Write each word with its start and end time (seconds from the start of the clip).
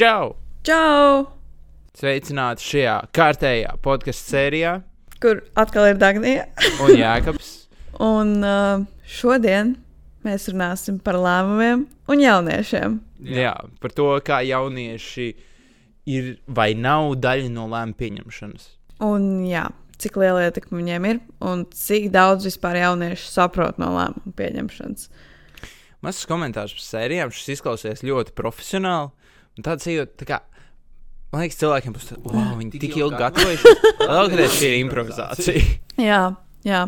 Čau! 0.00 0.30
Čau! 0.64 1.26
Sveicināti 1.92 2.64
šajā 2.64 2.92
kārtējā 3.12 3.74
podkāstu 3.84 4.30
sērijā. 4.32 4.70
Kur 5.20 5.42
atkal 5.60 5.90
ir 5.90 5.98
Dānija? 6.00 6.46
un 6.86 6.94
Jēkabs. 6.96 7.50
un 8.00 8.30
uh, 8.40 8.86
šodien 9.04 9.74
mēs 10.24 10.48
runāsim 10.48 11.02
par 11.04 11.18
lēmumiem 11.20 11.84
un 11.84 12.24
jauniešiem. 12.24 12.96
Jā, 13.28 13.52
par 13.84 13.92
to, 13.92 14.08
kā 14.24 14.40
jaunieši 14.48 15.28
ir 16.08 16.32
vai 16.48 16.70
nav 16.72 17.18
daļa 17.20 17.52
no 17.52 17.68
lēmumu 17.68 18.00
pieņemšanas. 18.00 18.70
Un 19.04 19.30
jā, 19.50 19.66
cik 20.00 20.16
liela 20.22 20.48
ietekme 20.48 20.80
viņiem 20.80 21.10
ir 21.12 21.24
un 21.44 21.68
cik 21.76 22.08
daudz 22.16 22.48
vispār 22.48 22.80
jauniešu 22.86 23.34
saprot 23.36 23.76
no 23.76 23.92
lēmumu 23.98 24.32
pieņemšanas. 24.40 25.10
Mazs 26.00 26.24
komentārs 26.24 26.72
par 26.72 26.88
sērijām. 26.88 27.36
Šis 27.36 27.58
izklausās 27.58 28.00
ļoti 28.00 28.32
profesionāli. 28.32 29.12
Tāds 29.66 29.88
jūtas, 29.90 30.16
tā 30.20 30.28
kā, 30.28 30.38
man 31.32 31.44
liekas, 31.44 31.58
cilvēkiem 31.60 31.96
būs 31.96 32.08
tāds, 32.10 32.22
wow, 32.26 32.54
viņi 32.58 32.80
tik 32.82 32.96
ilgi 33.00 33.20
gatavojušies. 33.20 33.84
Kādreiz 34.00 34.56
šī 34.56 34.72
ir 34.72 34.78
improvizācija. 34.84 35.66
Jā, 36.10 36.22
jā. 36.64 36.86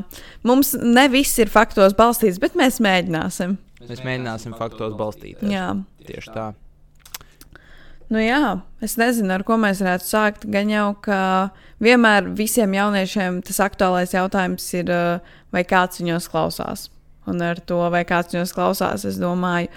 Mums 0.49 0.73
ne 0.81 1.05
viss 1.13 1.37
ir 1.43 1.53
faktos 1.53 1.93
balstīts, 1.99 2.41
bet 2.41 2.57
mēs 2.57 2.81
mēģināsim. 2.81 3.59
Mēs 3.83 4.01
mēģināsim 4.01 4.57
faktos 4.57 4.97
balstīties. 4.97 5.51
Jā. 5.53 5.75
Tieši 6.09 6.33
tā. 6.33 6.47
Nu 8.13 8.21
jā, 8.21 8.61
es 8.85 8.99
nezinu, 9.01 9.31
ar 9.33 9.45
ko 9.49 9.57
mēs 9.61 9.81
varētu 9.81 10.05
sākt. 10.05 10.43
Gan 10.53 10.69
jau, 10.69 10.89
ka 11.01 11.19
vienmēr 11.81 12.29
visiem 12.37 12.75
jauniešiem 12.77 13.39
tas 13.47 13.61
aktuālais 13.65 14.13
jautājums 14.13 14.67
ir, 14.77 14.93
uh, 14.93 15.39
vai 15.55 15.63
kāds 15.69 16.03
viņos 16.03 16.29
klausās. 16.33 16.91
Un 17.31 17.41
ar 17.47 17.61
to, 17.65 17.79
vai 17.95 18.03
kāds 18.05 18.35
viņos 18.35 18.53
klausās, 18.53 19.07
es 19.09 19.17
domāju, 19.23 19.71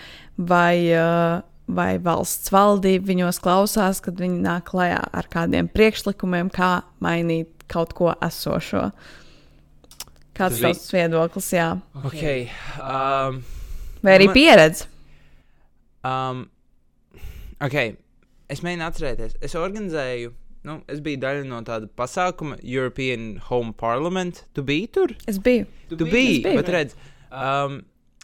vai, 0.52 0.76
uh, 0.98 1.46
vai 1.68 1.98
valsts 1.98 2.52
valdība 2.54 3.08
viņos 3.10 3.40
klausās, 3.42 4.02
kad 4.06 4.20
viņi 4.22 4.40
nāk 4.44 4.68
klajā 4.70 5.02
ar 5.14 5.28
kādiem 5.34 5.68
priekšlikumiem, 5.74 6.52
kā 6.54 6.84
mainīt 7.02 7.50
kaut 7.72 7.94
ko 7.98 8.12
esošo. 8.22 8.92
Kāds 10.36 10.60
ir 10.60 10.68
Tas 10.68 10.92
viedoklis? 10.92 11.48
Jā. 11.56 11.70
Okay. 12.06 12.50
Um, 12.78 13.40
Vai 14.04 14.18
arī 14.20 14.28
Man- 14.30 14.36
pieredze? 14.36 14.86
um, 16.04 16.50
okay. 17.64 17.96
Es 18.50 18.62
mēģinu 18.62 18.86
atcerēties. 18.86 19.38
Es 19.42 19.56
organizēju, 19.58 20.34
nu, 20.70 20.76
es 20.92 21.00
biju 21.02 21.18
daļa 21.24 21.46
no 21.50 21.62
tāda 21.66 21.88
pasākuma, 21.98 22.60
European 22.62 23.40
Home 23.48 23.74
Parliament. 23.74 24.44
Tu 24.54 24.62
biji 24.62 24.92
tur? 24.94 25.16
Es 25.26 25.40
biju. 25.42 25.66
Tu 25.90 25.98
biji, 26.06 26.44
biju. 26.44 26.60
bet 26.60 26.70
redz, 26.76 26.94
um, 27.32 27.80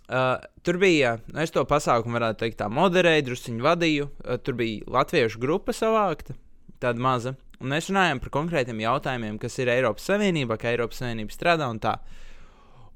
uh, 0.09 0.39
tur 0.65 0.79
bija, 0.81 1.17
nu, 1.31 1.41
es 1.43 1.53
to 1.53 1.63
pasākumu 1.67 2.17
varētu 2.19 2.45
teikt 2.45 2.59
tā 2.61 2.69
moderēju, 2.71 3.27
drusciņu 3.29 3.67
vadīju. 3.67 4.09
Uh, 4.23 4.39
tur 4.41 4.57
bija 4.59 4.87
latviešu 4.99 5.41
grupa 5.41 5.75
savākta, 5.75 6.37
tāda 6.81 7.01
maza. 7.01 7.35
Un 7.61 7.69
mēs 7.75 7.91
runājām 7.91 8.23
par 8.23 8.33
konkrētiem 8.33 8.81
jautājumiem, 8.81 9.37
kas 9.41 9.59
ir 9.61 9.69
Eiropas 9.69 10.07
Savienībā, 10.09 10.57
kā 10.57 10.71
Eiropas 10.73 11.03
Savienība 11.03 11.35
strādā 11.35 11.69
un 11.69 11.81
tā. 11.81 11.99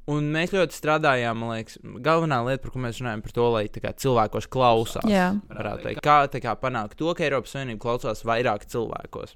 Un 0.09 0.27
mēs 0.33 0.51
ļoti 0.53 0.77
strādājām, 0.77 1.39
man 1.41 1.55
liekas, 1.55 1.79
galvenā 2.05 2.37
lieta, 2.45 2.61
par 2.61 2.73
ko 2.73 2.81
mēs 2.83 2.99
runājam, 3.01 3.23
par 3.25 3.33
to, 3.33 3.45
lai 3.55 3.63
tā 3.73 3.81
kā, 3.81 3.93
cilvēkos 4.03 4.47
klausās. 4.53 5.07
Jā. 5.09 5.31
teikt, 5.81 6.01
kā, 6.05 6.19
tā 6.29 6.41
kā 6.43 6.53
panākt 6.61 6.97
to, 6.99 7.09
ka 7.17 7.25
Eiropas 7.25 7.55
Savienība 7.55 7.81
klausās 7.87 8.21
vairāk 8.25 8.67
cilvēkos. 8.69 9.33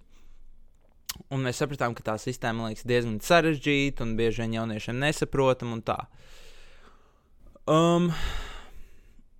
Un 1.33 1.41
mēs 1.45 1.57
sapratām, 1.61 1.95
ka 1.97 2.05
tā 2.05 2.15
sistēma 2.21 2.69
liekas, 2.69 2.85
diezgan 2.89 3.17
sarežģīta 3.25 4.05
un 4.05 4.13
bieži 4.17 4.43
vien 4.43 4.59
jauniešiem 4.59 5.01
nesaprotama 5.01 5.77
un 5.77 5.81
tā. 5.85 5.97
Um, 7.69 8.09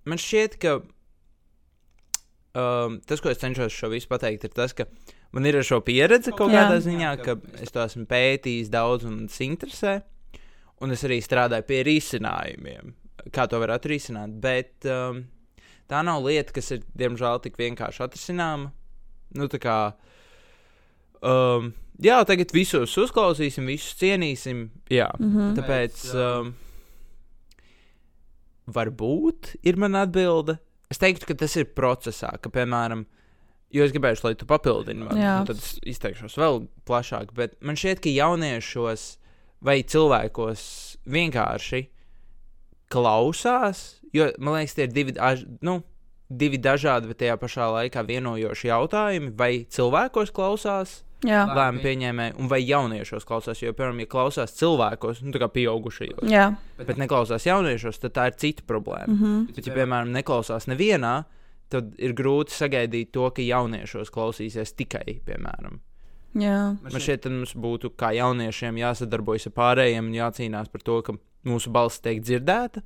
man 0.06 0.20
šķiet, 0.22 0.54
ka 0.62 0.76
um, 2.54 3.00
tas, 3.02 3.18
ko 3.22 3.32
es 3.32 3.40
cenšos 3.42 3.74
šo 3.74 3.90
visu 3.90 4.10
pateikt, 4.10 4.46
ir 4.46 4.54
tas, 4.54 4.74
ka 4.76 4.86
man 5.34 5.48
ir 5.48 5.58
ar 5.58 5.66
šo 5.66 5.80
pieredze 5.86 6.34
kaut 6.36 6.52
Jā. 6.54 6.68
kādā 6.68 6.78
ziņā, 6.84 7.10
ka 7.24 7.36
es 7.62 7.74
to 7.74 7.82
esmu 7.82 8.06
pētījis 8.10 8.70
daudz 8.70 9.08
un 9.10 9.24
tas 9.26 9.40
interesē. 9.46 9.98
Un 10.80 10.94
es 10.94 11.02
arī 11.04 11.18
strādāju 11.20 11.66
pie 11.68 11.82
risinājumiem, 11.84 12.94
kā 13.34 13.44
to 13.50 13.58
varētu 13.60 13.90
risināt. 13.92 14.32
Bet 14.40 14.86
um, 14.88 15.24
tā 15.90 16.00
nav 16.06 16.22
lieta, 16.24 16.54
kas 16.56 16.70
ir 16.76 16.86
diemžēl 16.96 17.42
tik 17.44 17.58
vienkārši 17.60 18.06
atrisināma. 18.06 18.70
Nu, 19.36 19.46
tā 19.50 19.60
kā, 19.62 19.76
um, 21.20 21.68
jā, 22.00 22.16
tagad 22.26 22.54
visus 22.56 22.96
uzklausīsim, 22.98 23.68
visus 23.68 23.98
cienīsim. 24.00 24.70
Jā, 24.90 25.10
mm. 25.18 25.34
-hmm. 25.34 25.52
tāpēc 25.58 26.06
um, 26.16 26.54
varbūt 28.74 29.54
ir 29.66 29.78
mana 29.80 30.04
atbilde. 30.06 30.58
Es 30.90 30.98
teiktu, 30.98 31.28
ka 31.28 31.36
tas 31.38 31.54
ir 31.60 31.70
procesā, 31.76 32.32
ka, 32.42 32.50
piemēram, 32.52 33.04
jo 33.70 33.86
es 33.86 33.94
gribēju, 33.94 34.24
lai 34.26 34.34
tu 34.38 34.48
papildini 34.50 35.06
man, 35.06 35.18
Jā. 35.18 35.36
un 35.42 35.48
tad 35.50 35.60
es 35.60 35.76
izteikšos 35.92 36.34
vēl 36.40 36.64
plašāk. 36.88 37.34
Bet 37.36 37.54
man 37.62 37.78
šķiet, 37.78 38.02
ka 38.02 38.10
jauniešos 38.10 39.06
vai 39.64 39.80
cilvēkos 39.86 40.64
vienkārši 41.10 41.84
klausās, 42.90 44.00
jo 44.16 44.26
man 44.42 44.58
liekas, 44.58 44.74
tie 44.74 44.88
ir 44.88 44.94
divi, 44.96 45.14
nu, 45.66 45.78
divi 46.30 46.58
dažādi, 46.62 47.10
bet 47.10 47.20
tajā 47.22 47.36
pašā 47.40 47.68
laikā 47.76 48.04
vienojoši 48.06 48.70
jautājumi. 48.70 49.32
Vai 49.38 49.52
cilvēkos 49.70 50.34
klausās. 50.34 51.00
Lēmumu 51.26 51.82
pieņēmēji, 51.84 52.34
un 52.40 52.48
vai 52.48 52.60
jauniešos 52.64 53.26
klausās? 53.28 53.60
Jo, 53.60 53.74
piemēram, 53.76 54.00
ja 54.00 54.10
klausās 54.10 54.54
cilvēkos, 54.56 55.20
nu, 55.24 55.34
tā 55.34 55.42
kā 55.42 55.50
pieaugušajos, 55.52 56.24
Jā. 56.30 56.46
bet 56.78 57.00
neklausās 57.00 57.46
jauniešos, 57.46 58.00
tad 58.00 58.16
tā 58.16 58.30
ir 58.30 58.38
cita 58.40 58.64
problēma. 58.66 59.12
Mm 59.12 59.20
-hmm. 59.20 59.46
Bet, 59.54 59.66
ja, 59.66 59.74
piemēram, 59.74 60.12
neklausās 60.16 60.66
nevienā, 60.66 61.24
tad 61.68 61.94
ir 61.98 62.14
grūti 62.14 62.56
sagaidīt 62.56 63.12
to, 63.12 63.30
ka 63.30 63.42
jauniešos 63.42 64.10
klausīsies 64.10 64.74
tikai, 64.76 65.20
piemēram. 65.26 65.80
Jā. 66.38 66.76
Man 66.78 66.92
ka 66.94 67.30
mums 67.30 67.54
būtu 67.54 67.90
kā 67.98 68.12
jauniešiem 68.14 68.78
jāsadarbojas 68.78 69.46
ar 69.46 69.52
pārējiem 69.52 70.06
un 70.06 70.14
jācīnās 70.14 70.70
par 70.70 70.80
to, 70.80 71.02
ka 71.02 71.14
mūsu 71.44 71.70
balss 71.70 72.00
tiek 72.00 72.22
dzirdēta. 72.22 72.82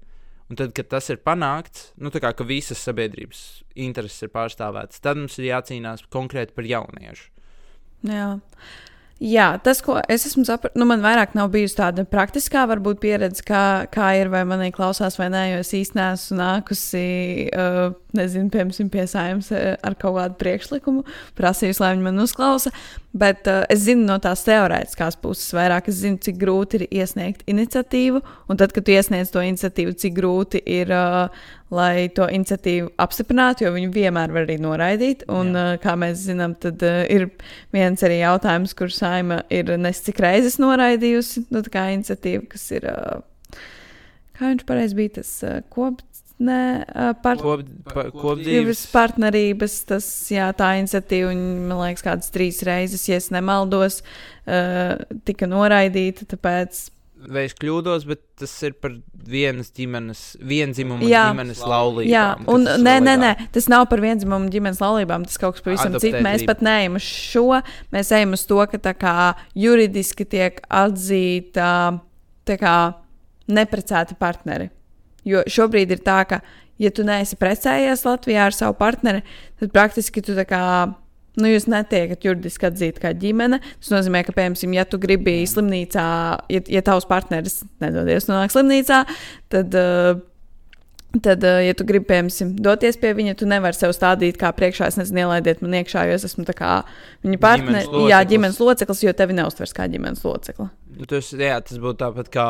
Un 0.50 0.56
tad, 0.56 0.75
kad 0.77 0.89
tas 0.93 1.09
ir 1.09 1.23
panākts, 1.25 1.93
nu, 1.97 2.11
tā 2.12 2.21
kā 2.21 2.34
ka 2.37 2.44
visas 2.44 2.78
sabiedrības 2.84 3.65
intereses 3.81 4.27
ir 4.27 4.33
pārstāvētas, 4.34 5.00
tad 5.00 5.17
mums 5.17 5.39
ir 5.39 5.49
jācīnās 5.49 6.05
konkrēti 6.12 6.53
par 6.53 6.69
jauniešu. 6.69 7.31
Jā. 8.04 8.34
Jā, 9.22 9.53
tas, 9.62 9.78
ko 9.81 9.94
es 10.10 10.25
esmu 10.26 10.42
sapratis, 10.44 10.75
nu, 10.76 10.84
man 10.91 11.00
vairāk 11.00 11.37
nav 11.38 11.53
bijusi 11.53 11.76
tāda 11.78 12.03
praktiskā, 12.04 12.65
varbūt 12.66 12.98
pieredze, 13.00 13.44
kā, 13.47 13.87
kā 13.94 14.09
ir, 14.19 14.28
vai 14.32 14.42
manī 14.48 14.72
klausās 14.75 15.15
vai 15.20 15.28
nē, 15.31 15.44
jo 15.53 15.60
es 15.62 15.70
īstenībā 15.78 16.09
neesmu 16.10 16.38
nākusi, 16.41 17.04
uh, 17.54 17.94
nezinu, 18.19 18.50
piemēram, 18.53 18.91
pie 18.93 19.06
saimnes 19.09 19.53
uh, 19.54 19.78
ar 19.87 19.94
kaut 20.03 20.19
kādu 20.19 20.37
priekšlikumu, 20.43 21.06
prasījusi, 21.38 21.81
lai 21.81 21.93
viņi 21.94 22.06
man 22.09 22.20
uzklausa. 22.26 22.75
Bet 23.14 23.47
uh, 23.47 23.62
es 23.70 23.87
zinu 23.87 24.03
no 24.09 24.19
tās 24.20 24.43
teorētiskās 24.44 25.16
puses 25.22 25.54
vairāk, 25.54 25.88
es 25.94 26.03
zinu, 26.03 26.19
cik 26.19 26.37
grūti 26.43 26.82
ir 26.82 26.88
iesniegt 26.91 27.47
iniciatīvu, 27.48 28.20
un 28.50 28.60
tad, 28.60 28.75
kad 28.75 28.84
tu 28.84 28.98
iesniedz 28.98 29.31
to 29.31 29.47
iniciatīvu, 29.47 29.94
cik 30.04 30.19
grūti 30.19 30.60
ir, 30.75 30.91
uh, 30.91 31.31
lai 31.75 32.08
to 32.14 32.26
iniciatīvu 32.30 32.91
apstiprinātu, 33.00 33.64
jo 33.64 33.72
viņu 33.75 33.92
vienmēr 33.94 34.34
var 34.34 34.44
arī 34.47 34.58
noraidīt. 34.62 35.25
Un, 35.32 35.54
uh, 35.56 35.75
kā 35.82 35.97
mēs 36.00 36.26
zinām, 36.26 36.56
tad 36.60 36.82
ir 36.84 37.28
viens 37.75 38.04
arī 38.06 38.20
jautājums, 38.20 38.75
kur 38.76 38.92
saima 38.92 39.42
ir 39.54 39.72
nescik 39.80 40.20
reizes 40.25 40.60
noraidījusi, 40.62 41.47
nu, 41.54 41.64
tā 41.64 41.76
kā 41.78 41.86
iniciatīva, 41.97 42.44
kas 42.52 42.66
ir, 42.76 42.88
kā 44.36 44.50
viņš 44.50 44.66
pareizi 44.69 45.00
bija, 45.00 45.16
tas 45.22 45.38
kops. 45.72 46.14
Nē, 46.42 46.82
uh, 46.82 47.12
par, 47.22 47.38
Kop, 47.38 47.60
pa, 47.86 48.08
kopdzīves 48.10 48.81
partnerības, 48.91 49.76
tas, 49.86 50.06
jā, 50.34 50.48
tā 50.58 50.72
iniciatīva, 50.81 51.31
un, 51.31 51.44
man 51.69 51.78
liekas, 51.84 52.02
kādas 52.02 52.32
trīs 52.34 52.58
reizes, 52.66 53.04
ja 53.06 53.20
es 53.20 53.31
nemaldos, 53.31 54.00
uh, 54.02 54.96
tika 55.28 55.46
noraidīta. 55.46 56.26
Tāpēc, 56.34 56.81
vai 57.31 57.45
es 57.49 57.55
kļūdos, 57.59 58.07
bet 58.09 58.21
tas 58.41 58.53
ir 58.67 58.75
par 58.81 58.97
vienas 59.29 59.71
ģimenes, 59.75 60.23
vienzimumu 60.45 61.07
Jā. 61.09 61.27
ģimenes 61.31 61.62
laulībām. 61.65 62.11
jā, 62.11 62.25
un 62.50 62.67
nē, 62.85 62.97
nē, 63.05 63.15
nē, 63.21 63.31
tas 63.55 63.69
nav 63.73 63.87
par 63.91 64.03
vienzimumu 64.05 64.50
ģimenes 64.53 64.82
laulībām, 64.82 65.26
tas 65.29 65.41
kaut 65.41 65.56
kas 65.56 65.65
pavisam 65.67 65.97
cits. 65.99 66.21
Mēs 66.25 66.44
pat 66.49 66.65
neejam 66.65 66.99
uz 67.00 67.06
šo, 67.06 67.61
mēs 67.94 68.12
ejam 68.17 68.35
uz 68.37 68.44
to, 68.49 68.61
ka 68.71 68.81
tā 68.91 68.94
kā 68.99 69.15
juridiski 69.59 70.26
tiek 70.29 70.61
atzīta 70.69 71.71
tā 72.49 72.59
kā 72.61 72.76
neprecēti 73.55 74.19
partneri. 74.20 74.70
Jo 75.25 75.44
šobrīd 75.49 75.94
ir 75.94 76.03
tā, 76.05 76.20
ka, 76.29 76.41
ja 76.81 76.91
tu 76.93 77.05
neesi 77.06 77.38
precējies 77.41 78.05
Latvijā 78.05 78.49
ar 78.50 78.56
savu 78.56 78.77
partneri, 78.79 79.25
tad 79.61 79.73
praktiski 79.73 80.25
tu 80.25 80.37
tā 80.37 80.47
kā. 80.49 80.67
Nu, 81.40 81.48
jūs 81.50 81.66
netiekat 81.70 82.22
juridiski 82.22 82.69
atzīti 82.69 83.02
kā 83.02 83.10
ģimene. 83.19 83.58
Tas 83.82 83.90
nozīmē, 83.90 84.22
ka, 84.26 84.34
piemēram, 84.36 84.76
ja 84.76 84.84
tu 84.86 85.00
gribi 85.02 85.40
slimnīcā, 85.50 86.04
ja, 86.52 86.60
ja 86.70 86.82
tavs 86.86 87.08
partneris, 87.10 87.64
nedodies, 87.82 88.28
nonāk 88.31 88.54
slimnīcā, 88.54 89.00
tad, 89.50 89.75
uh, 89.75 90.22
tad 91.19 91.42
uh, 91.42 91.58
ja 91.66 91.75
tu 91.75 91.86
gribi, 91.88 92.06
piemēram, 92.12 92.54
doties 92.62 93.00
pie 93.02 93.10
viņa, 93.19 93.34
tu 93.40 93.50
nevari 93.50 93.75
sev 93.75 93.96
stādīt 93.96 94.38
kā 94.38 94.52
priekšā, 94.54 94.92
es 94.92 95.00
nezinu, 95.00 95.25
ielaidiet 95.25 95.64
man 95.64 95.75
iekšā, 95.81 96.06
jo 96.06 96.20
es 96.20 96.28
esmu 96.31 96.46
viņa 96.46 97.42
partneris, 97.42 97.90
jā, 98.12 98.22
ģimenes 98.31 98.62
loceklis, 98.62 99.02
jo 99.02 99.19
tevi 99.19 99.38
neuztvers 99.40 99.75
kā 99.75 99.90
ģimenes 99.90 100.22
locekli. 100.22 100.70
Nu, 100.94 101.10
tas, 101.10 101.34
jā, 101.34 101.58
tas 101.66 101.82
būtu 101.82 101.98
tāpat 102.06 102.31
kā 102.31 102.48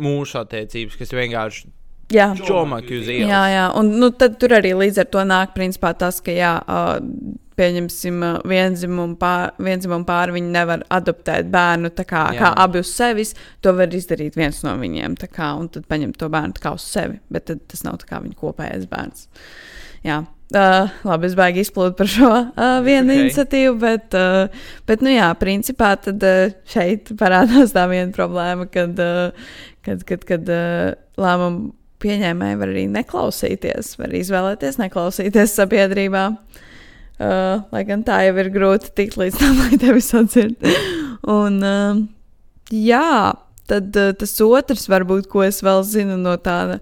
mūsu 0.00 0.42
attiecības, 0.42 0.98
kas 0.98 1.14
vienkārši 1.14 1.70
Jā. 2.10 2.32
čomaki 2.46 2.98
uz 2.98 3.08
ielas. 3.10 3.30
Jā, 3.30 3.42
jā, 3.54 3.66
un 3.78 3.92
nu, 4.00 4.10
tad 4.10 4.38
tur 4.42 4.56
arī 4.58 4.72
līdz 4.74 5.04
ar 5.04 5.10
to 5.14 5.22
nāk 5.28 5.54
principā 5.54 5.92
tas, 5.98 6.18
ka 6.24 6.34
jā, 6.34 6.56
uh, 6.64 6.98
pieņemsim, 7.60 8.24
vienzimumu 8.48 9.16
pār, 9.20 9.52
vienzimumu 9.60 10.06
pāri 10.08 10.36
viņi 10.38 10.52
nevar 10.54 10.84
adoptēt 10.92 11.50
bērnu 11.52 11.92
tā 11.96 12.06
kā, 12.08 12.24
Jā. 12.34 12.40
kā 12.40 12.52
abi 12.64 12.82
uz 12.84 12.92
sevis. 12.94 13.34
To 13.64 13.74
var 13.76 13.92
izdarīt 13.94 14.38
viens 14.40 14.62
no 14.66 14.76
viņiem, 14.80 15.18
kā, 15.28 15.52
un 15.60 15.70
tad 15.72 15.88
paņemt 15.90 16.18
to 16.20 16.30
bērnu 16.32 16.60
kā 16.60 16.74
uz 16.76 16.86
sevi, 16.88 17.20
bet 17.32 17.50
tad, 17.50 17.64
tas 17.70 17.84
nav 17.86 18.00
viņa 18.00 18.36
kopējais 18.38 18.86
bērns. 18.90 19.26
Jā. 20.06 20.22
Uh, 20.50 20.90
labi, 21.06 21.28
es 21.28 21.36
baigi 21.38 21.62
izplūdu 21.62 21.92
par 21.94 22.08
šo 22.10 22.28
uh, 22.34 22.80
vienu 22.82 23.04
Ok. 23.04 23.10
okay. 23.12 23.20
iniciatīvu, 23.22 23.74
bet, 23.78 24.16
uh, 24.18 24.72
bet, 24.88 25.04
nu 25.06 25.12
jā, 25.12 25.28
principā 25.38 25.92
tad 26.02 26.24
uh, 26.26 26.56
šeit 26.66 27.12
parādās 27.20 27.70
tā 27.76 27.84
viena 27.86 28.10
problēma, 28.16 28.66
kad, 28.72 28.98
uh, 28.98 29.52
kad, 29.86 30.02
kad, 30.08 30.24
kad 30.26 30.50
uh, 30.50 30.96
lēmumu 31.22 31.70
pieņēmēji 32.00 32.58
var 32.60 32.72
arī 32.72 32.86
neklausīties, 32.94 33.94
var 34.00 34.14
izvēlēties 34.16 34.80
neklausīties 34.80 35.54
sabiedrībā. 35.58 36.24
Uh, 37.20 37.60
lai 37.68 37.82
gan 37.84 38.00
tā 38.00 38.22
jau 38.24 38.36
ir 38.40 38.48
grūti 38.54 38.94
tikt 38.96 39.18
līdz 39.20 39.38
tam, 39.42 39.58
lai 39.64 39.78
tevi 39.80 40.00
sadzird. 40.04 40.68
Un, 41.28 41.58
uh, 41.60 42.00
jā, 42.72 43.32
tad 43.68 43.98
uh, 44.00 44.12
tas 44.16 44.32
otrs, 44.44 44.86
varbūt, 44.88 45.28
ko 45.28 45.44
es 45.44 45.60
vēl 45.64 45.84
zinu 45.84 46.16
no 46.20 46.38
tāda 46.40 46.78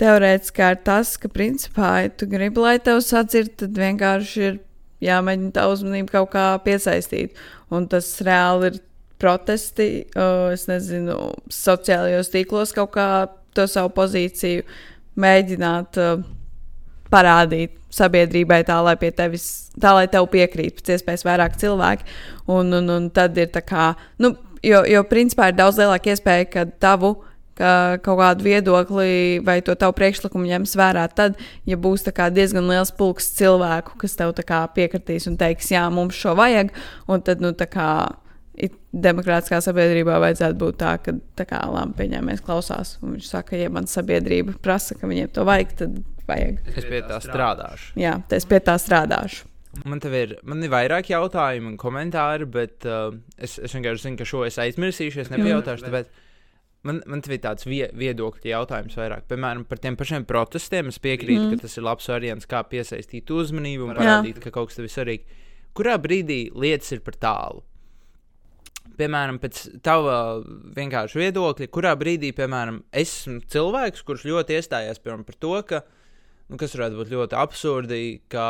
teorētiskā, 0.00 0.70
ir 0.72 0.80
tas, 0.86 1.12
ka, 1.20 1.28
principā, 1.30 1.90
ja 2.06 2.14
tu 2.16 2.26
gribi, 2.30 2.64
lai 2.64 2.78
tevi 2.82 3.04
sadzird, 3.04 3.52
tad 3.60 3.76
vienkārši 3.78 4.46
ir 4.48 4.58
jāmēģina 5.04 5.52
tā 5.54 5.68
uzmanība 5.68 6.16
kaut 6.16 6.32
kā 6.32 6.48
piesaistīt. 6.64 7.36
Un 7.74 7.84
tas 7.92 8.08
reāli 8.24 8.72
ir 8.72 8.80
protesti, 9.20 9.88
uh, 10.16 10.48
es 10.54 10.64
nezinu, 10.70 11.18
sociālajos 11.52 12.32
tīklos 12.32 12.72
kaut 12.76 12.96
kā 12.96 13.08
to 13.56 13.66
savu 13.70 13.92
pozīciju 13.96 14.64
mēģināt 15.20 16.00
uh, 16.02 16.24
parādīt 17.12 17.76
sabiedrībai 17.94 18.62
tā, 18.66 18.80
lai 18.82 18.96
pie 18.98 19.12
tevis, 19.14 19.44
tā, 19.78 19.92
lai 19.94 20.08
tev 20.10 20.26
piekrīt 20.32 20.80
pēc 20.80 20.96
iespējas 20.96 21.26
vairāk 21.26 21.60
cilvēki. 21.60 22.08
Un, 22.50 22.72
un, 22.80 22.90
un 22.90 23.06
tad 23.14 23.38
ir 23.38 23.52
tā 23.54 23.62
kā, 23.64 23.92
nu, 24.22 24.34
jo, 24.66 24.82
jo 24.90 25.04
principā 25.10 25.52
ir 25.52 25.60
daudz 25.60 25.78
lielāka 25.78 26.14
iespēja, 26.14 26.50
ka 26.50 26.66
tavu 26.82 27.14
ka 27.54 28.00
kaut 28.02 28.18
kādu 28.18 28.42
viedokli 28.48 29.38
vai 29.46 29.60
to 29.62 29.76
tavu 29.78 29.94
priekšlikumu 29.94 30.48
ņems 30.50 30.74
vērā 30.78 31.04
tad, 31.14 31.38
ja 31.70 31.78
būs 31.78 32.02
diezgan 32.34 32.66
liels 32.66 32.90
pulks 32.90 33.30
cilvēku, 33.38 33.94
kas 34.00 34.16
tev 34.18 34.34
piekritīs 34.74 35.28
un 35.30 35.38
teiks, 35.38 35.70
jā, 35.70 35.84
mums 35.90 36.18
šo 36.18 36.34
vajag, 36.34 36.72
un 37.06 37.22
tad, 37.22 37.40
nu, 37.40 37.52
tā 37.54 37.70
kā 37.70 37.88
demokrātiskā 38.94 39.58
sabiedrībā 39.64 40.18
vajadzētu 40.22 40.58
būt 40.60 40.78
tā, 40.80 40.94
ka 41.02 41.16
tā 41.38 41.46
kā 41.48 41.60
lēma 41.70 41.96
pieņēmējs 41.98 42.44
klausās. 42.46 42.96
Un 43.02 43.16
viņš 43.16 43.30
saka, 43.32 43.58
ja 43.58 43.70
man 43.72 43.88
sabiedrība 43.90 44.56
prasa, 44.62 44.96
ka 44.98 45.10
viņiem 45.10 45.32
to 45.34 45.46
vajag, 45.48 45.74
tad 45.80 45.96
vajag. 46.28 46.60
Es 46.74 46.86
pie 46.90 47.02
tā 47.08 47.18
strādāšu. 47.24 47.90
Jā, 48.00 48.18
es 48.36 48.46
pie 48.48 48.60
tā 48.64 48.76
strādāšu. 48.80 49.50
Man 49.82 49.98
te 49.98 50.10
ir, 50.14 50.36
man 50.46 50.62
ir 50.62 50.70
vairāk 50.70 51.10
jautājumu 51.10 51.72
un 51.72 51.78
komentāru, 51.80 52.46
bet 52.46 52.86
uh, 52.86 53.08
es, 53.34 53.56
es 53.58 53.74
vienkārši 53.74 54.06
zinu, 54.06 54.20
ka 54.20 54.28
šo 54.28 54.44
es 54.46 54.60
aizmirsīšu. 54.62 55.24
Es 55.24 55.32
nepajautāšu, 55.32 55.88
tāpēc 55.88 56.12
man, 56.86 57.00
man 57.10 57.24
te 57.24 57.34
ir 57.34 57.42
tāds 57.42 57.66
vie, 57.66 57.82
viedokļu 57.98 58.52
jautājums 58.52 58.94
vairāk. 59.00 59.26
Piemēram, 59.30 59.66
par 59.66 59.82
tiem 59.82 59.98
pašiem 59.98 60.28
protestiem. 60.30 60.94
Es 60.94 61.02
piekrītu, 61.02 61.48
mm. 61.48 61.56
ka 61.56 61.66
tas 61.66 61.74
ir 61.74 61.88
labs 61.88 62.06
variants, 62.12 62.46
kā 62.46 62.62
piesaistīt 62.70 63.34
uzmanību 63.34 63.88
un 63.88 63.98
parādīt, 63.98 64.38
ka 64.44 64.54
kaut 64.54 64.70
kas 64.70 64.78
tev 64.78 64.86
ir 64.86 64.94
svarīgi. 64.94 65.40
Kurā 65.74 65.98
brīdī 65.98 66.44
lietas 66.54 66.94
ir 66.94 67.02
par 67.02 67.18
tālu? 67.18 67.64
Piemēram, 68.94 69.40
pēc 69.42 69.60
tava 69.82 70.16
vienkārša 70.76 71.18
viedokļa, 71.18 71.68
kurā 71.74 71.94
brīdī, 71.98 72.30
piemēram, 72.36 72.82
es 72.94 73.10
esmu 73.24 73.40
cilvēks, 73.50 74.04
kurš 74.06 74.26
ļoti 74.28 74.58
iestājās 74.58 75.02
piemēram, 75.02 75.24
par 75.26 75.38
to, 75.42 75.54
ka 75.66 75.80
nu, 76.50 76.58
kas 76.60 76.76
varētu 76.76 77.00
būt 77.00 77.12
ļoti 77.14 77.38
absurdi, 77.40 78.00
ka 78.32 78.46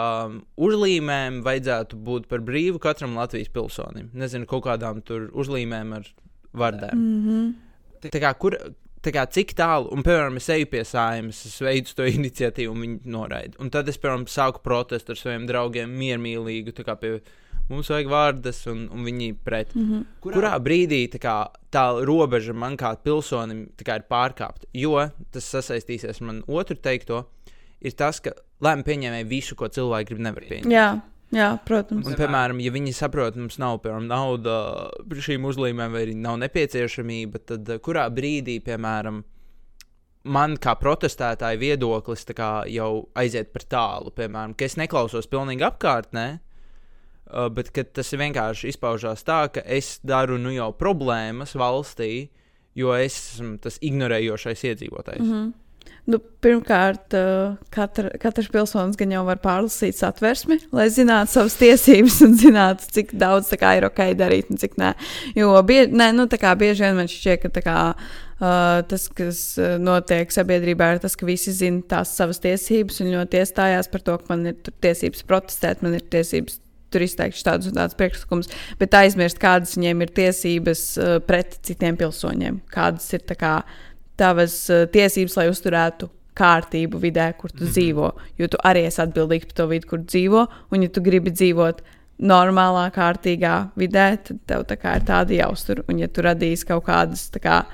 uzlīmēm 0.67 1.41
vajadzētu 1.47 1.99
būt 2.09 2.29
par 2.31 2.45
brīvu 2.45 2.81
katram 2.83 3.17
Latvijas 3.19 3.53
pilsonim. 3.55 4.11
Nezinu, 4.13 4.49
kaut 4.51 4.67
kādām 4.67 5.01
tur 5.07 5.31
uzlīmēm 5.33 5.95
ar 6.01 6.09
vardēm. 6.55 6.99
Mm 6.99 7.29
-hmm. 7.29 7.53
Tā 8.05 8.21
kā, 8.21 8.35
kur, 8.39 8.59
tā 9.05 9.13
kā 9.15 9.25
cik 9.31 9.55
tālu, 9.57 9.89
un, 9.93 10.03
piemēram, 10.03 10.37
es 10.37 10.49
eju 10.49 10.67
pie 10.67 10.83
sājumas, 10.85 11.47
es 11.47 11.61
veicu 11.61 11.95
to 11.95 12.07
iniciatīvu, 12.19 12.75
un 12.75 12.81
viņi 12.81 13.01
noraida. 13.05 13.57
Un 13.59 13.71
tad 13.71 13.89
es, 13.89 13.99
piemēram, 13.99 14.27
sāku 14.27 14.63
protestu 14.63 15.13
ar 15.13 15.17
saviem 15.17 15.47
draugiem 15.47 15.91
miermīlīgu, 15.91 16.73
tā 16.73 16.85
kā 16.85 16.97
pie 17.01 17.21
mums 17.71 17.91
vajag 17.93 18.11
vārdas, 18.11 18.63
un, 18.71 18.87
un 18.93 19.07
viņi 19.07 19.31
pret. 19.45 19.75
Mm 19.75 19.85
-hmm. 19.91 20.05
Kurā, 20.25 20.35
Kurā 20.37 20.53
brīdī 20.61 21.01
tā, 21.13 21.21
kā, 21.23 21.37
tā 21.73 21.85
robeža 22.05 22.53
man 22.53 22.77
kā 22.77 22.97
pilsonim 22.97 23.69
kā, 23.77 23.97
ir 23.97 24.05
pārkāpta? 24.11 24.69
Jo 24.75 25.11
tas 25.31 25.45
sasaistīsies 25.55 26.21
ar 26.21 26.27
manu 26.27 26.43
otru 26.47 26.77
teikto, 26.77 27.25
ir 27.81 27.93
tas, 27.93 28.21
ka 28.21 28.33
lēmumu 28.65 28.85
pieņēmēji 28.85 29.29
visu, 29.29 29.57
ko 29.59 29.69
cilvēki 29.69 30.09
grib, 30.13 30.23
nevar 30.27 30.47
pieņemt. 30.49 30.73
Jā, 30.73 31.01
jā, 31.35 31.51
protams. 31.67 32.07
Un, 32.07 32.15
piemēram, 32.15 32.61
ja 32.61 32.73
viņi 32.75 32.95
saprot, 32.97 33.37
mums 33.37 33.59
nav 33.59 33.81
piemēram, 33.85 34.09
nauda 34.09 34.91
šīm 35.29 35.45
uzlīmēm, 35.45 35.93
vai 35.93 36.03
arī 36.07 36.17
nav 36.17 36.39
nepieciešamība, 36.39 37.45
tad 37.45 37.69
uh, 37.69 37.81
kurā 37.85 38.09
brīdī, 38.15 38.61
piemēram, 38.65 39.23
man 40.25 40.57
kā 40.57 40.75
protestētāja 40.81 41.61
viedoklis 41.61 42.25
kā, 42.37 42.65
jau 42.73 43.09
aiziet 43.15 43.53
par 43.53 43.69
tālu, 43.69 44.15
piemēram, 44.17 44.57
ka 44.57 44.65
es 44.65 44.79
neklausos 44.81 45.29
pilnīgi 45.31 45.67
apkārtnē. 45.67 46.29
Uh, 47.25 47.49
bet 47.49 47.73
tas 47.97 48.13
vienkārši 48.13 48.69
izpaužās 48.75 49.25
tā, 49.25 49.47
ka 49.49 49.63
es 49.65 49.99
daru 50.05 50.37
nu 50.39 50.53
jau 50.53 50.69
problēmas 50.77 51.55
valstī, 51.57 52.29
jo 52.77 52.93
es 52.93 53.17
esmu 53.17 53.57
tas 53.65 53.79
ignorējošais 53.81 54.65
iedzīvotājs. 54.71 55.23
Mm 55.25 55.33
Mm 55.35 55.47
-hmm. 55.47 55.53
Nu, 56.05 56.19
pirmkārt, 56.19 57.15
uh, 57.17 57.57
katra, 57.73 58.11
katrs 58.21 58.51
pilsonis 58.53 58.97
gan 58.97 59.13
jau 59.13 59.23
var 59.25 59.39
pārlasīt 59.41 59.97
satversmi, 59.97 60.59
lai 60.73 60.91
zinātu 60.93 61.33
savas 61.33 61.57
tiesības 61.57 62.19
un 62.27 62.35
zinātu, 62.37 62.85
cik 62.93 63.15
daudz 63.17 63.49
kā, 63.57 63.71
ir 63.79 63.87
ok 63.89 64.03
darīt 64.19 64.51
un 64.53 64.61
cik 64.61 64.77
nē. 64.77 64.93
Jo 65.35 65.63
bie, 65.63 65.87
nē, 65.87 66.11
nu, 66.13 66.27
kā, 66.29 66.53
bieži 66.61 66.85
vien 66.85 66.97
man 66.97 67.09
šķiet, 67.09 67.49
ka 67.49 67.63
kā, 67.65 67.95
uh, 67.95 68.83
tas, 68.91 69.09
kas 69.09 69.59
notiek 69.81 70.29
sabiedrībā, 70.29 70.93
ir 70.93 71.01
tas, 71.07 71.17
ka 71.17 71.27
visi 71.27 71.53
zina 71.53 71.81
tās 71.89 72.13
savas 72.17 72.39
tiesības 72.45 73.01
un 73.01 73.15
ļoti 73.15 73.41
iestājās 73.41 73.89
par 73.89 74.05
to, 74.05 74.19
ka 74.19 74.25
man 74.29 74.47
ir 74.53 74.61
tiesības 74.85 75.25
protestēt, 75.25 75.81
man 75.83 75.95
ir 75.95 76.05
tiesības 76.13 76.61
tur 76.95 77.05
izteikti 77.05 77.45
tādus 77.47 77.71
un 77.71 77.79
tādus 77.79 77.99
priekšlikumus, 77.99 78.51
bet 78.81 78.95
aizmirst, 78.99 79.41
kādas 79.43 79.75
viņiem 79.79 80.05
ir 80.07 80.13
tiesības 80.21 80.85
uh, 80.99 81.17
pret 81.27 81.59
citiem 81.67 81.99
pilsoņiem, 82.01 82.61
kādas 82.75 83.09
ir 83.17 83.27
kā 83.35 83.57
tavas 84.21 84.57
uh, 84.71 84.87
tiesības, 84.95 85.39
lai 85.41 85.49
uzturētu 85.51 86.11
kārtību 86.39 86.99
vidē, 87.03 87.33
kur 87.39 87.51
tu 87.51 87.63
mm 87.63 87.67
-hmm. 87.67 87.73
dzīvo. 87.73 88.13
Jo 88.39 88.49
tu 88.49 88.59
arī 88.65 88.87
esi 88.87 89.03
atbildīgs 89.03 89.47
par 89.47 89.55
to 89.55 89.67
vidi, 89.67 89.87
kur 89.87 89.99
dzīvo. 89.99 90.47
Un, 90.71 90.83
ja 90.83 90.89
tu 90.89 91.01
gribi 91.01 91.31
dzīvot 91.31 91.83
normālā, 92.19 92.91
kārtīgā 92.95 93.71
vidē, 93.77 94.19
tad 94.25 94.39
tev 94.47 94.65
tā 94.71 94.77
kā 94.77 94.97
ir 94.97 95.03
tāda 95.03 95.35
jāuztur. 95.35 95.85
Un, 95.89 95.99
ja 95.99 96.09
tu 96.09 96.23
radīsi 96.23 96.67
kaut 96.67 96.85
kādus 96.85 97.31
kā, 97.43 97.65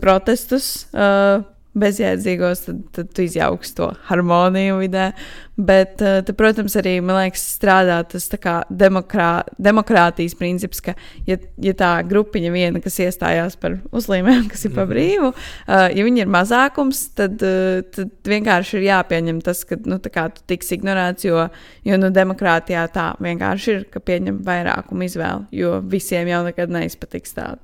protestus, 0.00 0.86
uh, 0.92 1.44
bezjēdzīgos, 1.76 2.62
tad, 2.66 2.78
tad 2.96 3.10
tu 3.14 3.24
izjauks 3.26 3.74
to 3.76 3.90
harmoniju 4.08 4.78
vidē. 4.80 5.10
Bet, 5.56 6.02
uh, 6.04 6.18
te, 6.24 6.34
protams, 6.36 6.74
arī 6.76 6.98
man 7.00 7.16
liekas, 7.16 7.44
strādā 7.56 7.98
tas 8.08 8.28
kā 8.42 8.58
demokrā, 8.68 9.30
demokrātijas 9.62 10.36
princips, 10.36 10.82
ka, 10.84 10.92
ja, 11.28 11.38
ja 11.62 11.72
tā 11.76 11.90
grupiņa 12.08 12.52
viena, 12.52 12.82
kas 12.84 12.98
iestājās 13.06 13.56
par 13.60 13.78
uzlīmēm, 13.96 14.50
kas 14.52 14.66
ir 14.68 14.74
pa 14.76 14.84
brīvu, 14.88 15.32
uh, 15.32 15.86
ja 15.92 16.06
viņi 16.06 16.24
ir 16.24 16.32
mazākums, 16.32 17.06
tad, 17.16 17.40
uh, 17.44 17.80
tad 17.96 18.12
vienkārši 18.28 18.80
ir 18.80 18.88
jāpieņem 18.90 19.40
tas, 19.44 19.64
ka 19.68 19.80
nu, 19.88 20.00
tu 20.02 20.12
tiks 20.52 20.74
ignorēts, 20.76 21.28
jo, 21.28 21.46
jo 21.88 22.00
nu, 22.00 22.12
demokrātijā 22.12 22.84
tā 22.92 23.10
vienkārši 23.24 23.72
ir, 23.72 23.86
ka 23.92 24.04
pieņem 24.04 24.42
vairākumu 24.44 25.08
izvēli, 25.08 25.48
jo 25.56 25.78
visiem 25.88 26.28
jau 26.32 26.44
nekad 26.48 26.72
neizpatiks 26.72 27.36
tā. 27.36 27.54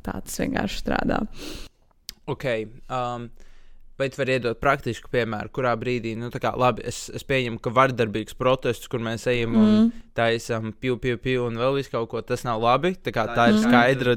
Tā 0.00 0.14
tas 0.24 0.38
vienkārši 0.40 0.78
strādā. 0.80 1.20
Ok. 2.30 2.46
Um, 2.88 3.28
Vai 3.28 3.49
tu 4.08 4.20
vari 4.20 4.38
iedot 4.38 4.60
praktisku 4.62 5.10
piemēru, 5.12 5.50
kurā 5.52 5.74
brīdī, 5.76 6.14
nu, 6.16 6.30
tā 6.32 6.40
kā, 6.40 6.54
labi, 6.56 6.86
es, 6.88 7.02
es 7.12 7.26
pieņemu, 7.28 7.60
ka 7.60 7.72
vardarbīgs 7.76 8.38
protests, 8.38 8.88
kur 8.88 9.02
mēs 9.04 9.26
ejam 9.28 9.52
mm. 9.52 9.66
un 9.66 9.90
taisām 10.16 10.72
piu, 10.72 10.96
piu, 11.02 11.18
piu 11.20 11.44
un 11.48 11.60
vēl 11.60 11.76
visu 11.76 11.92
kaut 11.92 12.08
ko, 12.12 12.22
tas 12.24 12.46
nav 12.46 12.62
labi. 12.64 12.94
Tā, 12.96 13.12
kā, 13.12 13.26
tā 13.36 13.50
ir 13.52 13.60
skaidra, 13.60 14.16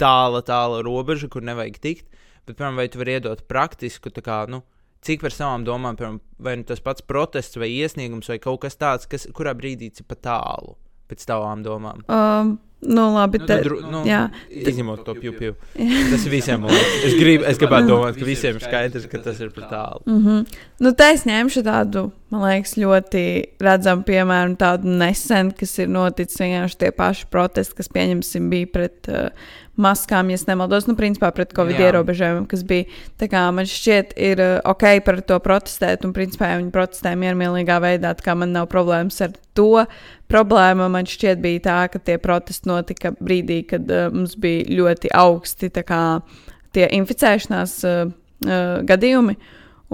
tāla, 0.00 0.44
tāla 0.44 0.82
robeža, 0.84 1.30
kur 1.32 1.46
nevajag 1.46 1.80
tikt. 1.80 2.22
Bet, 2.44 2.58
piemēram, 2.58 2.82
vai 2.82 2.88
tu 2.92 3.00
vari 3.00 3.16
iedot 3.16 3.46
praktisku, 3.48 4.12
tā 4.12 4.20
kā, 4.26 4.42
nu, 4.52 4.60
cik 5.04 5.24
par 5.24 5.34
savām 5.34 5.64
domām, 5.64 5.96
piemēram, 5.96 6.20
vai 6.44 6.58
nu 6.60 6.68
tas 6.68 6.82
pats 6.84 7.04
protests 7.06 7.56
vai 7.60 7.70
iesniegums 7.72 8.28
vai 8.32 8.40
kaut 8.42 8.62
kas 8.64 8.76
tāds, 8.80 9.08
kas 9.08 9.28
kurā 9.36 9.56
brīdī 9.56 9.90
ir 9.92 10.08
pa 10.08 10.18
tālu 10.18 10.76
pēc 11.08 11.24
tavām 11.28 11.64
domām? 11.64 12.04
Um. 12.08 12.56
Nu, 12.84 13.06
labi, 13.14 13.38
Nu, 13.38 13.46
te, 13.46 13.56
tad, 13.56 13.90
nu, 13.90 14.02
jā. 14.08 14.20
Izņemot 14.50 15.04
to 15.06 15.14
pju, 15.16 15.32
pju. 15.38 15.54
Tas 15.74 16.26
ir 16.26 16.32
visiem. 16.32 16.66
liekas. 16.68 16.92
Es, 17.08 17.16
grib, 17.18 17.46
es 17.48 17.60
gribētu 17.60 17.90
domāt, 17.90 18.18
ka 18.18 18.28
visiem 18.28 18.58
ir 18.58 18.64
skaidrs, 18.64 19.08
ka 19.10 19.20
tas 19.24 19.40
ir 19.40 19.50
par 19.56 19.68
tālu. 19.70 20.02
Mm 20.06 20.20
-hmm. 20.24 20.60
nu, 20.80 20.92
tā 20.92 21.12
es 21.14 21.24
ņemšu 21.24 21.64
tādu, 21.64 22.10
man 22.30 22.44
liekas, 22.48 22.76
ļoti 22.76 23.24
redzamu 23.60 24.02
piemēru, 24.02 24.56
tādu 24.56 24.88
nesenu, 24.88 25.52
kas 25.58 25.78
ir 25.78 25.88
noticis 25.88 26.40
vienkārši 26.40 26.78
tie 26.78 26.90
paši 26.90 27.26
protesti, 27.30 27.74
kas, 27.74 27.88
pieņemsim, 27.88 28.50
bija 28.50 28.66
pret 28.66 29.08
uh, 29.08 29.28
maskām, 29.80 30.30
ja 30.30 30.38
nemaldos, 30.48 30.86
nu, 30.86 30.94
principā 30.98 31.30
pret 31.34 31.52
covid 31.56 31.78
Jā. 31.78 31.88
ierobežojumiem, 31.88 32.46
kas 32.50 32.62
bija. 32.66 32.86
Tā 33.20 33.28
kā 33.30 33.42
man 33.54 33.66
šķiet, 33.68 34.14
ir 34.20 34.42
uh, 34.42 34.56
ok 34.70 34.86
par 35.06 35.20
to 35.26 35.38
protestēt, 35.42 36.06
un 36.06 36.14
principā 36.16 36.52
ja 36.52 36.60
viņi 36.60 36.72
protestē 36.74 37.14
miermīlīgā 37.18 37.80
veidā, 37.82 38.14
tā 38.14 38.28
kā 38.28 38.36
man 38.38 38.54
nav 38.54 38.68
problēmas 38.72 39.20
ar 39.26 39.34
to. 39.58 39.84
Problēma 40.30 40.88
man 40.92 41.10
šķiet 41.10 41.42
bija 41.42 41.64
tā, 41.66 41.78
ka 41.92 42.02
tie 42.02 42.18
protesti 42.22 42.70
notika 42.70 43.14
brīdī, 43.18 43.64
kad 43.74 43.90
uh, 43.90 44.08
mums 44.14 44.38
bija 44.40 44.66
ļoti 44.70 45.12
augsti 45.14 45.72
kā, 45.82 46.02
tie 46.74 46.88
inficēšanās 47.00 47.78
uh, 47.88 48.02
uh, 48.46 48.80
gadījumi. 48.86 49.36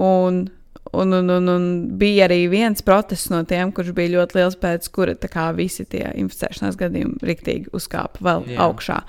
Un, 0.01 0.45
un, 0.93 1.13
un, 1.17 1.31
un, 1.31 1.51
un 1.53 1.67
bija 1.99 2.29
arī 2.29 2.45
viens 2.53 2.85
protests 2.85 3.31
no 3.33 3.43
tiem, 3.49 3.73
kurš 3.75 3.93
bija 3.97 4.19
ļoti 4.19 4.39
liels, 4.39 4.57
pēc 4.61 4.89
kura 4.95 5.17
tā 5.19 5.29
kā 5.33 5.51
visi 5.57 5.85
tie 5.89 6.07
inficēšanās 6.21 6.79
gadījumi 6.81 7.21
riktīgi 7.27 7.73
uzkāpa 7.77 8.25
vēl. 8.25 8.51
Jā. 8.53 8.67
augšā. 8.69 9.01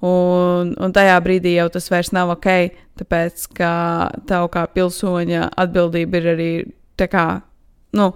Un, 0.00 0.72
un 0.80 0.92
tajā 0.96 1.18
brīdī 1.20 1.58
jau 1.58 1.68
tas 1.72 1.90
vairs 1.92 2.08
nav 2.16 2.32
ok, 2.32 2.48
tāpēc 3.02 3.42
ka 3.56 3.72
tev 4.28 4.48
kā 4.54 4.64
pilsoņa 4.72 5.50
atbildība 5.60 6.20
ir 6.20 6.28
arī 6.32 6.50
tā 7.00 7.08
kā, 7.12 7.24
nu, 7.96 8.06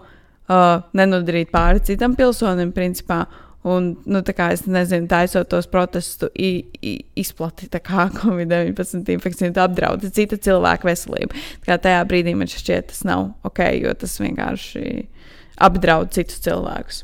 uh, 0.49 0.79
nenodarīt 0.97 1.53
pāri 1.53 1.85
citam 1.85 2.17
pilsonim, 2.17 2.73
principā. 2.73 3.27
Un, 3.65 3.95
nu, 4.05 4.21
tā 4.21 4.35
kā 4.37 4.51
es 4.53 4.67
nezinu, 4.69 5.09
taisot 5.09 5.49
tos 5.49 5.65
protestus, 5.73 6.29
izplatīja 6.37 7.73
tā 7.79 7.81
kā 7.81 8.11
Covid-19 8.13 9.15
infekcija, 9.15 9.55
tu 9.57 9.63
apdraudi 9.63 10.11
cita 10.13 10.37
cilvēka 10.37 10.85
veselību. 10.85 11.45
Tā 11.63 11.71
kā 11.71 11.79
tajā 11.87 12.03
brīdī 12.11 12.37
man 12.37 12.51
šķiet, 12.53 12.91
tas 12.93 13.01
nav 13.09 13.31
ok, 13.49 13.65
jo 13.81 13.95
tas 13.97 14.19
vienkārši 14.21 14.85
apdraud 15.65 16.13
citus 16.13 16.45
cilvēkus. 16.45 17.01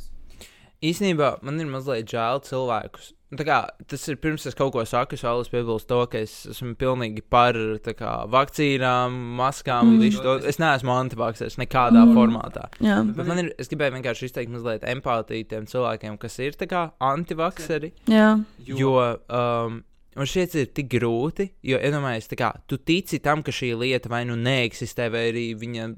Īsnībā 0.84 1.38
man 1.44 1.64
ir 1.64 1.72
mazliet 1.72 2.12
žēl 2.12 2.44
cilvēkus. 2.44 3.14
Nu, 3.30 3.36
tā 3.38 3.44
Kā, 3.46 3.68
tas 3.86 4.08
ir 4.10 4.16
pirms 4.16 4.44
es 4.46 4.54
kaut 4.58 4.72
ko 4.74 4.82
saku, 4.84 5.14
es 5.14 5.22
vēlos 5.22 5.48
piebilst 5.52 5.86
to, 5.86 6.00
ka 6.10 6.18
es 6.18 6.32
esmu 6.50 6.72
pilnīgi 6.74 7.22
par 7.30 7.54
tā 7.78 7.94
kā, 7.94 8.26
vakcīnām, 8.28 9.14
maskām 9.38 9.86
un 9.86 9.98
Mm. 9.98 10.00
visu 10.02 10.22
to. 10.24 10.32
Es 10.48 10.58
neesmu 10.58 10.90
antivakcēns 10.90 11.54
nekādā 11.62 12.02
Mm. 12.04 12.14
formātā. 12.16 12.64
Jā, 12.80 13.04
Bet 13.16 13.26
man 13.26 13.38
ir, 13.38 13.52
es 13.56 13.68
gribēju 13.68 13.94
vienkārši 14.02 14.24
izteikt 14.30 14.50
mazliet 14.50 14.82
empātiju 14.82 15.46
tiem 15.46 15.66
cilvēkiem, 15.66 16.18
kas 16.18 16.38
ir 16.40 16.52
tā 16.58 16.66
kā 16.66 16.90
antivakseri. 17.00 17.92
jā, 18.08 18.44
Jo 18.66 18.96
um, 19.30 19.84
man 20.16 20.26
šķiet, 20.26 20.54
ir 20.56 20.66
tik 20.74 20.88
grūti, 20.88 21.50
jo 21.62 21.78
iedomājieties, 21.78 22.28
tā 22.34 22.36
kā 22.36 22.52
tu 22.66 22.78
tici 22.78 23.20
tam, 23.20 23.42
ka 23.44 23.52
šī 23.52 23.78
lieta 23.78 24.08
vai 24.08 24.24
nu 24.24 24.34
neeksistē, 24.34 25.08
vai 25.10 25.30
arī 25.30 25.54
viņa 25.56 25.94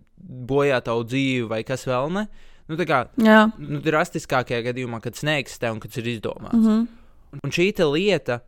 bojā 0.46 0.82
tavu 0.84 1.04
dzīvi, 1.04 1.48
vai 1.48 1.62
kas 1.64 1.86
vēl 1.86 2.12
ne. 2.12 2.28
Nu, 2.68 2.76
tā 2.76 2.84
kā 2.86 3.08
jā. 3.16 3.50
nu, 3.58 3.80
drastiskākajā 3.80 4.62
gadījumā, 4.68 5.00
kad 5.02 5.14
tas 5.14 5.22
neeksistē 5.24 5.72
un 5.72 5.80
kad 5.80 5.90
tas 5.90 5.98
ir 6.04 6.12
izdomāts. 6.20 6.52
Mm 6.52 6.66
-hmm. 6.68 6.86
Un 7.40 7.52
šī 7.52 7.70
lieta 7.88 8.42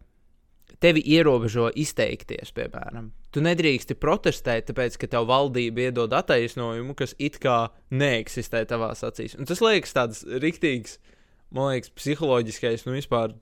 tevi 0.84 1.02
ierobežo 1.14 1.70
izteikties, 1.80 2.52
piemēram. 2.54 3.10
Tu 3.34 3.42
nedrīksti 3.44 3.96
protestēt, 3.98 4.68
tāpēc, 4.68 4.98
ka 5.00 5.08
tev 5.10 5.28
valdība 5.30 5.88
iedod 5.88 6.12
attaisnojumu, 6.14 6.94
kas 6.98 7.16
it 7.18 7.40
kā 7.42 7.70
neeksistē 7.94 8.64
tavās 8.68 9.04
acīs. 9.06 9.36
Un 9.38 9.48
tas 9.48 9.62
liekas 9.64 9.96
tāds 9.96 10.22
riktīgs, 10.44 10.98
man 11.54 11.72
liekas, 11.72 11.92
psiholoģiskais, 11.96 12.84
nu 12.86 12.96
vispār. 12.98 13.34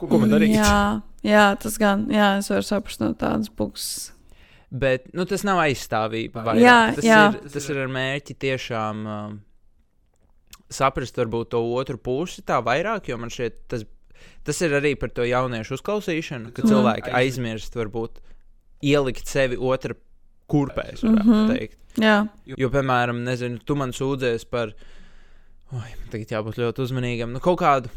Ko, 0.00 0.08
ko 0.08 0.20
man 0.22 0.32
darīt? 0.32 0.54
Jā, 0.54 1.02
jā, 1.26 1.48
tas 1.60 1.80
gan, 1.82 2.06
jā, 2.12 2.36
es 2.40 2.52
varu 2.52 2.68
saprast 2.68 3.02
no 3.02 3.10
tādas 3.18 3.50
puses. 3.52 4.12
Bet 4.70 5.10
nu, 5.14 5.26
tas 5.28 5.44
nav 5.46 5.60
aizstāvība. 5.62 6.42
vairāk. 6.46 6.62
Jā, 6.62 6.78
tas, 6.96 7.06
jā. 7.06 7.18
Ir, 7.34 7.50
tas 7.54 7.68
ir 7.70 7.82
ar 7.84 7.92
mērķi 7.92 8.34
tiešām 8.46 9.04
um, 9.06 9.36
saprast, 10.72 11.18
varbūt 11.20 11.52
to 11.54 11.60
otru 11.76 12.00
pusi 12.02 12.42
tā 12.46 12.58
vairāk, 12.64 13.10
jo 13.12 13.18
man 13.20 13.30
šķiet, 13.32 13.60
tas, 13.70 13.84
tas 14.44 14.60
ir 14.62 14.70
arī 14.80 14.94
par 14.98 15.08
to 15.10 15.22
jauniešu 15.26 15.74
uzklausīšanu, 15.78 16.52
ka 16.52 16.62
Mhm. 16.62 16.70
cilvēki 16.72 17.12
aizmirst, 17.12 17.74
varbūt 17.74 18.20
ielikt 18.82 19.26
sevi 19.26 19.56
otrā 19.56 19.94
kurpēs, 20.48 21.02
varētu 21.02 21.24
mm. 21.24 21.32
-hmm. 21.32 21.56
teikt. 21.56 21.76
Jā, 21.98 22.28
Jo, 22.46 22.68
piemēram, 22.70 23.24
nezinu, 23.24 23.58
tu 23.64 23.74
man 23.74 23.90
sūdzies 23.90 24.44
par, 24.50 24.72
oi, 25.72 25.94
tagad 26.10 26.28
jābūt 26.28 26.58
ļoti 26.60 26.84
uzmanīgam, 26.84 27.32
nu 27.32 27.40
kaut 27.40 27.58
kādu, 27.58 27.88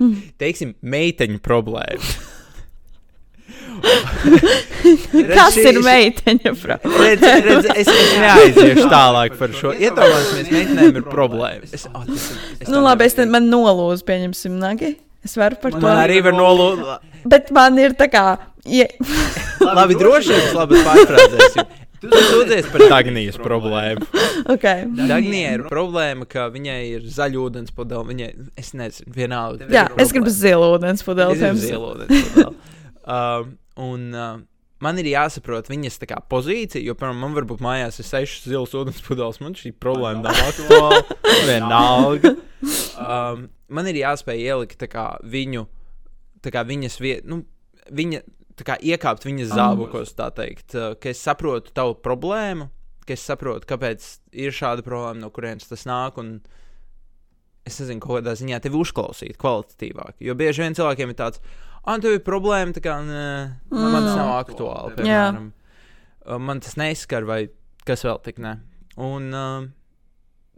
Mhm. 0.00 0.20
teiksim, 0.38 0.74
meiteņu 0.82 1.38
problēmu. 1.40 2.02
kas 5.34 5.56
ir 5.60 5.78
meiteņa? 5.84 6.52
Redz, 6.54 7.24
redz, 7.24 7.68
es, 7.74 7.88
es 7.88 8.12
neaiziešu 8.22 8.88
tālāk 8.92 9.36
par 9.40 9.54
šo. 9.56 9.72
Iedomājieties, 9.76 10.50
meitenēm 10.54 11.00
ir 11.00 11.06
problēma. 11.08 11.68
Es, 11.70 11.86
oh, 11.90 12.04
tas, 12.08 12.28
ir- 12.32 12.64
es 12.64 12.72
Nu, 12.72 12.82
labi, 12.84 13.08
es 13.08 13.16
te, 13.18 13.26
man 13.30 13.48
nolūzu, 13.52 14.06
pieņemsim, 14.08 14.58
nagi. 14.62 14.94
Es 15.24 15.38
varu 15.40 15.56
par 15.60 15.72
teikt. 15.72 15.80
to. 15.80 15.88
Man 15.88 16.02
arī 16.02 16.18
var 16.26 16.36
nolūgt. 16.36 17.08
Bet 17.32 17.48
man 17.56 17.78
ir 17.80 17.94
tā 17.96 18.10
kā. 18.12 18.26
Ja... 18.68 18.88
Labi, 19.78 19.96
droši 19.96 20.32
vien, 20.34 20.50
labi 20.56 20.80
pārfrāzēsim. 20.84 21.70
Tu 22.04 22.20
sūdzies 22.28 22.66
par 22.68 22.82
Dagnijas 22.90 23.38
problēmu. 23.40 24.04
okay. 24.52 24.82
Dagnijai 25.08 25.54
ir 25.56 25.62
problēma, 25.70 26.26
ka 26.28 26.50
viņai 26.52 26.78
ir 26.90 27.06
zaļūdens 27.14 27.72
pudeļi. 27.72 28.04
Viņai, 28.10 28.28
es 28.60 28.74
nezinu, 28.76 29.14
vienalga. 29.16 29.70
Jā, 29.72 29.86
es 30.00 30.12
gribu 30.12 30.32
zilu 30.32 30.74
ūdens 30.76 31.04
pudeli. 31.06 31.38
piemēram. 31.40 31.62
zielūdens 31.64 32.30
pudeli. 32.34 32.54
Um, 33.04 33.50
un 33.80 34.10
uh, 34.14 34.42
man 34.84 35.00
ir 35.00 35.08
jāsaprot 35.08 35.68
viņas 35.70 35.98
kā 36.08 36.18
pozīcija, 36.30 36.82
jo, 36.84 36.96
piemēram, 36.98 37.22
man 37.24 37.36
varbūt 37.36 37.62
mājās 37.64 38.00
ir 38.00 38.08
sešas 38.08 38.48
zilas 38.50 38.74
ūdens 38.76 39.02
pudeles. 39.06 39.40
Man 39.42 39.56
šī 39.58 39.74
problēma 39.80 40.26
nav 40.26 40.40
aktuāla. 40.50 41.00
Vienalga. 41.48 42.34
Um, 43.00 43.48
man 43.74 43.90
ir 43.90 44.00
jāspēj 44.02 44.44
ielikt 44.44 44.86
kā, 44.92 45.08
viņu, 45.24 45.66
kā 46.44 46.64
viņas 46.68 46.98
vietu, 47.02 47.30
nu, 47.32 47.40
viņa, 47.94 48.22
kā 48.64 48.78
iekāpt 48.80 49.26
viņas 49.26 49.54
zābakos, 49.54 50.14
tā 50.18 50.30
teikt, 50.36 50.76
uh, 50.76 50.92
ka 51.00 51.12
es 51.12 51.22
saprotu 51.22 51.74
tavu 51.76 51.96
problēmu, 52.04 52.68
ka 53.04 53.16
es 53.16 53.24
saprotu, 53.24 53.68
kāpēc 53.68 54.04
ir 54.44 54.54
šāda 54.54 54.84
problēma, 54.86 55.24
no 55.24 55.32
kurienes 55.34 55.70
tas 55.70 55.88
nāk. 55.88 56.20
Un, 56.22 56.38
Es 57.64 57.78
nezinu, 57.80 57.96
kādā 58.04 58.34
ziņā 58.36 58.58
tevi 58.60 58.76
uzklausīt 58.76 59.38
kvalitatīvāk. 59.40 60.18
Jo 60.20 60.34
bieži 60.36 60.60
vien 60.60 60.74
cilvēkiem 60.76 61.14
ir 61.14 61.16
tāds, 61.16 61.40
ah, 61.84 61.98
tev 61.98 62.16
ir 62.16 62.24
problēma, 62.26 62.72
tā 62.76 62.80
kā 62.84 62.98
nē, 63.04 63.26
man, 63.70 63.92
man 63.92 64.02
tas 64.08 64.16
nav 64.16 64.32
aktuāli. 64.40 64.96
Piemēram, 65.00 65.52
Uh, 66.24 66.38
man 66.40 66.60
tas 66.64 66.78
neskar, 66.80 67.26
vai 67.28 67.50
kas 67.84 68.00
vēl 68.06 68.16
tik 68.24 68.38
ne. 68.40 68.54
Un 68.96 69.26
uh, 69.36 69.66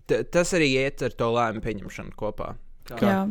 tas 0.07 0.55
arī 0.55 0.69
iet 0.79 1.03
ar 1.03 1.11
to 1.19 1.33
lēmumu 1.35 1.65
pieņemšanu 1.65 2.15
kopā. 2.15 2.53
Jā, 3.03 3.25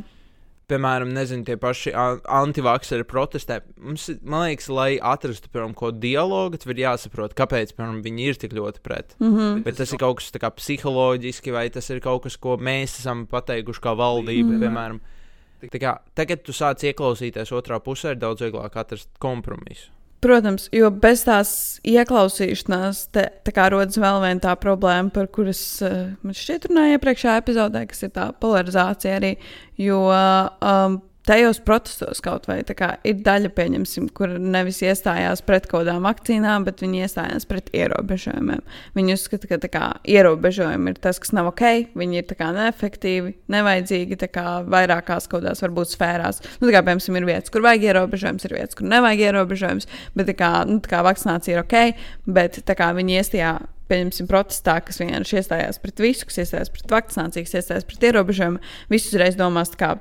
Piemēram, 0.65 1.11
nezinu, 1.13 1.45
tie 1.45 1.55
paši 1.61 1.91
an- 1.93 2.23
antivakseri 2.25 3.05
protestē. 3.05 3.59
Mums, 3.77 4.09
man 4.25 4.47
liekas, 4.47 4.67
lai 4.73 4.97
atrastu 4.97 5.47
piemēram, 5.53 5.75
kaut 5.77 5.93
kādu 5.93 6.01
dialogu, 6.07 6.57
tad 6.57 6.73
ir 6.73 6.81
jāsaprot, 6.81 7.35
kāpēc 7.37 7.75
piemēram, 7.77 7.99
viņi 8.03 8.25
ir 8.31 8.39
tik 8.41 8.55
ļoti 8.57 8.81
pret. 8.81 9.15
mm 9.19 9.35
-hmm. 9.35 9.63
Bet 9.63 9.77
tas 9.77 9.93
ir 9.93 9.99
kaut 9.99 10.17
kas 10.17 10.31
tā 10.33 10.41
kā 10.41 10.49
psiholoģiski, 10.49 11.53
vai 11.53 11.69
tas 11.69 11.89
ir 11.89 12.01
kaut 12.01 12.23
kas, 12.23 12.35
ko 12.35 12.57
mēs 12.57 12.97
esam 12.99 13.27
pateikuši 13.27 13.79
kā 13.79 13.95
valdība. 13.95 14.57
Mm. 14.57 14.59
Piemēram, 14.59 14.99
tā 14.99 15.03
kā, 15.05 15.23
tagad 15.71 16.45
tu 16.45 16.55
sāc 16.55 16.83
ieklausīties 16.85 17.53
otrā 17.55 17.79
pusē, 17.83 18.13
ir 18.15 18.21
daudz 18.21 18.45
vieglāk 18.45 18.77
atrast 18.79 19.11
kompromisu. 19.21 19.91
Protams, 20.25 20.69
jo 20.73 20.87
bez 20.89 21.21
tās 21.27 21.49
ieklausīšanās, 21.85 23.01
te, 23.13 23.27
tā 23.45 23.51
kā 23.53 23.67
rodas 23.69 23.99
vēl 24.01 24.23
viena 24.23 24.41
tā 24.41 24.55
problēma, 24.57 25.11
par 25.13 25.27
kuras 25.33 25.59
uh, 25.85 26.15
man 26.25 26.37
šķiet 26.37 26.69
runāja 26.71 26.97
iepriekšējā 26.97 27.35
epizodē, 27.43 27.83
kas 27.91 28.07
ir 28.07 28.13
tā 28.15 28.31
polarizācija 28.41 29.19
arī. 29.19 29.35
Jo 29.77 29.99
um, 30.09 30.97
tajos 31.25 31.59
protestos 31.65 32.21
kaut 32.23 32.47
vai 32.49 32.59
kā 32.65 32.95
ir 33.07 33.19
daļa, 33.25 33.51
pieņemsim, 33.57 34.09
kur 34.15 34.35
nevis 34.41 34.81
iestājās 34.85 35.41
pret 35.45 35.67
kaut 35.69 35.85
kādām 35.85 36.05
vakcīnām, 36.05 36.65
bet 36.67 36.83
viņi 36.83 37.03
iestājās 37.05 37.47
pret 37.49 37.71
ierobežojumiem. 37.75 38.61
Viņi 38.97 39.17
uzskata, 39.17 39.49
ka 39.49 39.59
kā, 39.73 39.89
ierobežojumi 40.15 40.93
ir 40.93 41.01
tas, 41.01 41.19
kas 41.21 41.33
nav 41.35 41.51
ok, 41.51 41.91
viņi 41.97 42.21
ir 42.21 42.35
kā 42.37 42.51
neefektīvi, 42.55 43.35
nevajadzīgi 43.51 44.19
kā 44.35 44.47
vairākās 44.69 45.29
kaut 45.29 45.43
kādās 45.43 45.63
varbūt 45.65 45.93
sfērās. 45.93 46.41
Nu, 46.61 46.71
kā, 46.71 46.81
piemēram, 46.85 47.19
ir 47.19 47.29
vietas, 47.29 47.53
kur 47.53 47.65
vajag 47.65 47.89
ierobežojums, 47.91 48.47
ir 48.47 48.57
vietas, 48.57 48.77
kur 48.77 48.89
nevajag 48.89 49.27
ierobežojums, 49.29 49.89
bet 50.17 50.33
kā, 50.39 50.51
nu, 50.69 50.81
kā 50.85 51.03
vakcinācija 51.05 51.57
ir 51.57 51.63
ok, 51.65 52.03
bet 52.37 52.61
kā 52.65 52.91
viņi 52.97 53.21
iestājā. 53.21 53.55
Pieņemsim, 53.85 54.25
protestā, 54.25 54.79
kas 54.81 54.97
vienkārši 54.97 55.35
iestājās 55.43 55.77
pret 55.77 55.99
visu, 56.01 56.25
kas 56.25 56.39
iestājās 56.41 56.71
pret 56.73 56.89
vakcināciju, 56.89 57.45
kas 57.45 57.59
iestājās 57.59 57.85
pret 57.85 58.07
ierobežojumu. 58.09 58.63
Visi 58.89 59.11
uzreiz 59.11 59.37
domās, 59.37 59.75
kā 59.77 59.91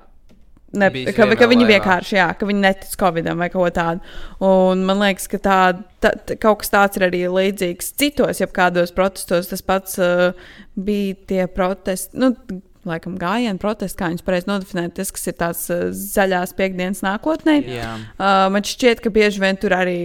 Ne, 0.74 0.90
ka, 1.14 1.26
ka 1.38 1.48
viņi 1.50 1.66
laivā. 1.66 1.78
vienkārši, 1.78 2.16
jā, 2.18 2.28
ka 2.38 2.48
viņi 2.48 2.62
netic 2.64 2.94
Covidam 2.98 3.42
vai 3.42 3.48
kaut 3.52 3.66
ko 3.66 3.72
tādu. 3.76 4.14
Un 4.44 4.84
man 4.88 5.02
liekas, 5.02 5.28
ka 5.30 5.40
tā, 5.42 5.58
tā, 6.02 6.14
tā, 6.26 6.36
kaut 6.42 6.62
kas 6.62 6.74
tāds 6.74 6.98
ir 6.98 7.06
arī 7.08 7.24
līdzīgs 7.30 7.92
citos, 8.00 8.42
ja 8.42 8.50
kādos 8.50 8.94
protestos 8.96 9.52
tas 9.52 9.64
pats 9.64 9.98
uh, 10.02 10.32
bija 10.74 11.14
tie 11.30 11.46
protesti. 11.50 12.18
Nu, 12.18 12.34
laikam, 12.88 13.16
gājienu, 13.20 13.60
protestu, 13.62 13.98
kā 14.00 14.10
viņus 14.12 14.26
pareizi 14.26 14.50
nodefinēt, 14.50 14.94
tas, 14.98 15.12
kas 15.14 15.30
ir 15.30 15.36
tāds 15.40 15.62
uh, 15.72 15.86
zaļās 15.94 16.54
piekdienas 16.58 17.04
nākotnē. 17.04 17.56
Jā. 17.68 17.92
Uh, 18.14 18.48
man 18.54 18.66
šķiet, 18.66 19.02
ka 19.04 19.12
bieži 19.14 19.42
vien 19.42 19.58
tur 19.60 19.76
arī 19.76 19.98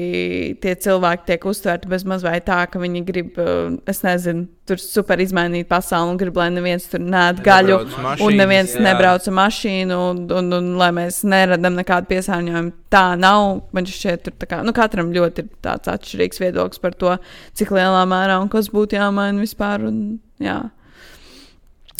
tie 0.64 0.76
cilvēki 0.80 1.28
tiek 1.32 1.50
uztverti 1.50 1.92
bez 1.92 2.06
maz 2.08 2.26
vai 2.26 2.38
tā, 2.46 2.62
ka 2.72 2.82
viņi 2.82 3.04
grib, 3.08 3.38
uh, 3.42 3.76
es 3.90 4.04
nezinu, 4.06 4.48
tur 4.70 4.82
super 4.82 5.22
izmainīt 5.22 5.68
pasauli 5.70 6.14
un 6.14 6.20
grib, 6.20 6.38
lai 6.38 6.50
neviens 6.54 6.86
tur 6.92 7.02
nēd 7.02 7.42
gaļu. 7.46 7.80
Mašīnas, 7.90 8.24
Un 8.26 8.38
neviens 8.38 8.76
jā. 8.76 8.84
nebrauc 8.86 9.26
ar 9.30 9.36
mašīnu, 9.40 10.00
un, 10.12 10.24
un, 10.40 10.52
un 10.60 10.72
lai 10.80 10.90
mēs 10.96 11.22
neradām 11.30 11.78
nekādu 11.80 12.12
piesārņojumu. 12.14 12.74
Tā 12.94 13.06
nav. 13.20 13.64
Man 13.76 13.90
šķiet, 13.90 14.26
tur 14.28 14.50
kā, 14.50 14.62
nu, 14.66 14.74
katram 14.78 15.14
ļoti 15.16 15.46
ir 15.46 15.50
tāds 15.66 15.90
atšķirīgs 15.92 16.42
viedoklis 16.44 16.82
par 16.84 16.98
to, 17.02 17.16
cik 17.58 17.74
lielā 17.76 18.04
mērā 18.10 18.40
un 18.42 18.52
kas 18.52 18.72
būtu 18.74 19.00
jāmaina 19.00 19.42
vispār. 19.42 19.88
Un, 19.90 20.20
jā. 20.42 20.62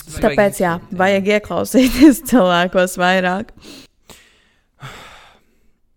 Tāpēc, 0.10 0.60
jā, 0.64 0.74
vajag 0.98 1.28
ieklausīties 1.38 2.24
cilvēkos 2.32 2.98
vairāk. 3.02 3.52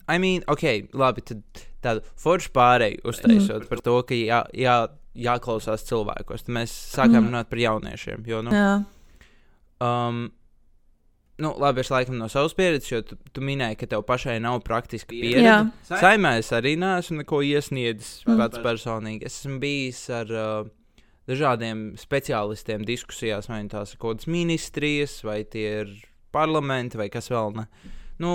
I 0.09 0.19
mean, 0.19 0.43
ok, 0.51 0.65
labi, 0.99 1.23
tad 1.25 1.43
tādu 1.83 2.03
foršu 2.21 2.51
pārēju 2.55 3.01
uztaisot 3.09 3.69
par 3.71 3.81
to, 3.85 3.95
ka 4.07 4.15
jā, 4.19 4.43
jā, 4.57 4.77
jāklausās 5.19 5.87
cilvēkos. 5.89 6.45
Tad 6.47 6.55
mēs 6.59 6.75
sākām 6.93 7.31
runāt 7.31 7.49
par 7.51 7.61
jauniešiem. 7.63 8.25
Jo, 8.29 8.43
nu, 8.45 8.53
Jā, 8.55 8.73
um, 9.83 10.21
nu, 11.43 11.55
labi, 11.63 11.83
es 11.83 11.91
laikam 11.95 12.19
no 12.21 12.29
savas 12.33 12.55
pieredzes, 12.59 12.91
jo 12.93 13.01
tu, 13.07 13.17
tu 13.35 13.45
minēji, 13.47 13.79
ka 13.81 13.89
tev 13.95 14.05
pašai 14.09 14.37
nav 14.43 14.61
praktiska 14.67 15.15
Jā. 15.17 15.23
pieredze. 15.23 15.97
Saimē 16.03 16.37
es 16.43 16.53
arī 16.55 16.75
neesmu 16.83 17.23
neko 17.23 17.41
iesniedzis 17.47 18.23
Mm. 18.27 18.39
pats 18.43 18.63
personīgi. 18.63 19.27
Es 19.31 19.41
esmu 19.41 19.59
bijis 19.63 20.05
ar 20.11 20.31
uh, 20.31 20.71
dažādiem 21.31 21.93
speciālistiem 22.01 22.87
diskusijās, 22.87 23.49
vai 23.51 23.63
tās 23.71 23.95
ir 23.95 24.01
kaut 24.03 24.19
kādas 24.19 24.31
ministrijas, 24.31 25.21
vai 25.27 25.43
tie 25.49 25.69
ir 25.83 25.95
parlamenti, 26.35 26.99
vai 26.99 27.09
kas 27.13 27.31
vēl 27.33 27.55
ne. 27.59 27.67
Nu, 28.23 28.35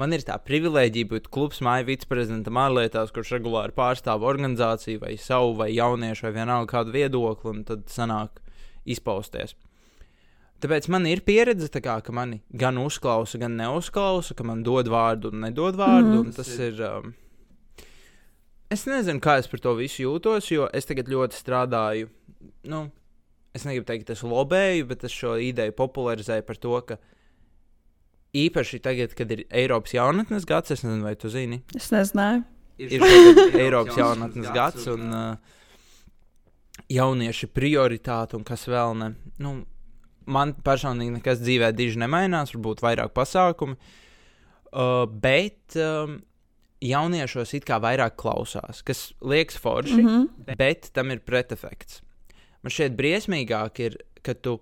man 0.00 0.14
ir 0.16 0.24
tā 0.26 0.38
privilēģija 0.42 1.10
būt 1.12 1.28
klubs 1.32 1.62
māju 1.64 1.90
viceprezidentam 1.92 2.58
ārlietās, 2.60 3.12
kurš 3.14 3.36
regulāri 3.38 3.76
pārstāv 3.76 4.24
organizāciju 4.26 5.02
vai 5.04 5.16
savu, 5.20 5.54
vai 5.60 5.72
jauniešu, 5.74 6.28
vai 6.28 6.36
vienalga 6.40 6.72
kādu 6.76 6.96
viedokli, 6.96 7.54
un 7.54 7.66
tad 7.68 7.86
sanāk 7.92 8.42
izpausties. 8.88 9.54
Tāpēc 10.62 10.86
man 10.94 11.08
ir 11.10 11.24
pieredze, 11.26 11.66
tā 11.74 11.80
kā, 11.82 11.96
ka 12.06 12.14
mani 12.14 12.38
gan 12.54 12.76
uzklausa, 12.78 13.40
gan 13.42 13.56
neuzklausa, 13.58 14.36
ka 14.38 14.46
man 14.46 14.62
dod 14.62 14.86
vārdu 14.90 15.32
un 15.32 15.42
nedod 15.42 15.78
vārdu. 15.78 16.20
Mm. 16.22 16.36
Tas 16.36 16.52
ir. 16.58 16.78
Um, 16.86 17.16
es 18.72 18.84
nezinu, 18.88 19.20
kā 19.22 19.38
es 19.40 19.48
par 19.50 19.62
to 19.62 19.76
visu 19.78 20.06
jūtos, 20.06 20.50
jo 20.52 20.66
es 20.74 20.88
tagad 20.88 21.10
ļoti 21.12 21.38
strādāju. 21.38 22.10
Nu, 22.70 22.86
es 23.56 23.66
negribu 23.68 23.86
teikt, 23.88 24.06
ka 24.08 24.16
es 24.16 24.24
lobēju, 24.26 24.88
bet 24.90 25.04
es 25.08 25.14
šo 25.14 25.36
ideju 25.40 25.74
popularizēju 25.78 26.46
par 26.48 26.60
to, 26.62 26.76
ka 26.88 26.98
īpaši 28.42 28.80
tagad, 28.82 29.16
kad 29.16 29.32
ir 29.34 29.44
Eiropas 29.52 29.94
jaunatnes 29.96 30.46
gads, 30.48 30.72
es 30.72 30.84
nezinu, 30.86 31.04
vai 31.04 31.14
tu 31.20 31.30
zini, 31.32 31.60
es 31.76 31.90
nezināju. 31.92 32.44
ir 32.82 33.04
Eiropas 33.66 33.98
jaunatnes 34.00 34.48
gads 34.56 34.88
un 34.92 35.12
uh, 35.12 35.58
jaunieši 36.92 37.50
prioritāte 37.52 38.38
un 38.38 38.46
kas 38.48 38.64
vēl 38.70 38.96
ne. 38.98 39.12
Nu, 39.42 39.58
man 40.32 40.56
personīgi 40.64 41.18
nekas 41.18 41.42
dzīvē 41.42 41.72
diži 41.76 42.00
nemainās, 42.00 42.54
varbūt 42.56 42.82
vairāk 42.84 43.12
pasākumi, 43.16 43.76
uh, 43.76 45.04
bet 45.12 45.76
um, 45.76 46.20
jauniešos 46.82 47.54
it 47.58 47.66
kā 47.68 47.78
vairāk 47.82 48.16
klausās, 48.18 48.82
kas 48.86 49.12
liekas 49.20 49.58
forši, 49.62 49.98
mm. 50.00 50.08
-hmm. 50.08 50.56
bet 50.58 50.90
tam 50.92 51.10
ir 51.10 51.20
pretefekts. 51.20 52.02
Man 52.62 52.70
šķiet 52.70 52.96
briesmīgāk 52.98 53.80
ir, 53.82 53.96
ka 54.22 54.34
tu 54.34 54.60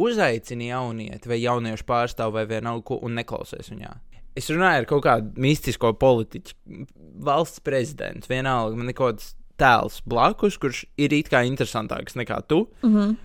uzaicini 0.00 0.70
jaunieti 0.70 1.28
vai 1.28 1.40
jauniešu 1.42 1.84
pārstāvu 1.86 2.38
vai 2.38 2.46
vienalga 2.46 2.98
un 3.02 3.14
neklausies 3.18 3.70
viņā. 3.72 3.92
Es 4.38 4.48
runāju 4.50 4.84
ar 4.84 4.86
kaut 4.86 5.04
kādu 5.04 5.32
mistisko 5.42 5.92
politiķu, 5.92 6.54
valsts 7.26 7.60
prezidentu, 7.60 8.30
vienalga, 8.30 8.76
man 8.76 8.88
ir 8.88 8.94
kaut 8.94 9.18
kāds 9.18 9.34
tēls 9.60 10.00
blakus, 10.08 10.56
kurš 10.56 10.84
ir 10.96 11.12
it 11.12 11.28
kā 11.28 11.42
interesantāks 11.44 12.16
nekā 12.16 12.40
tu. 12.48 12.68
Mhm. 12.82 13.16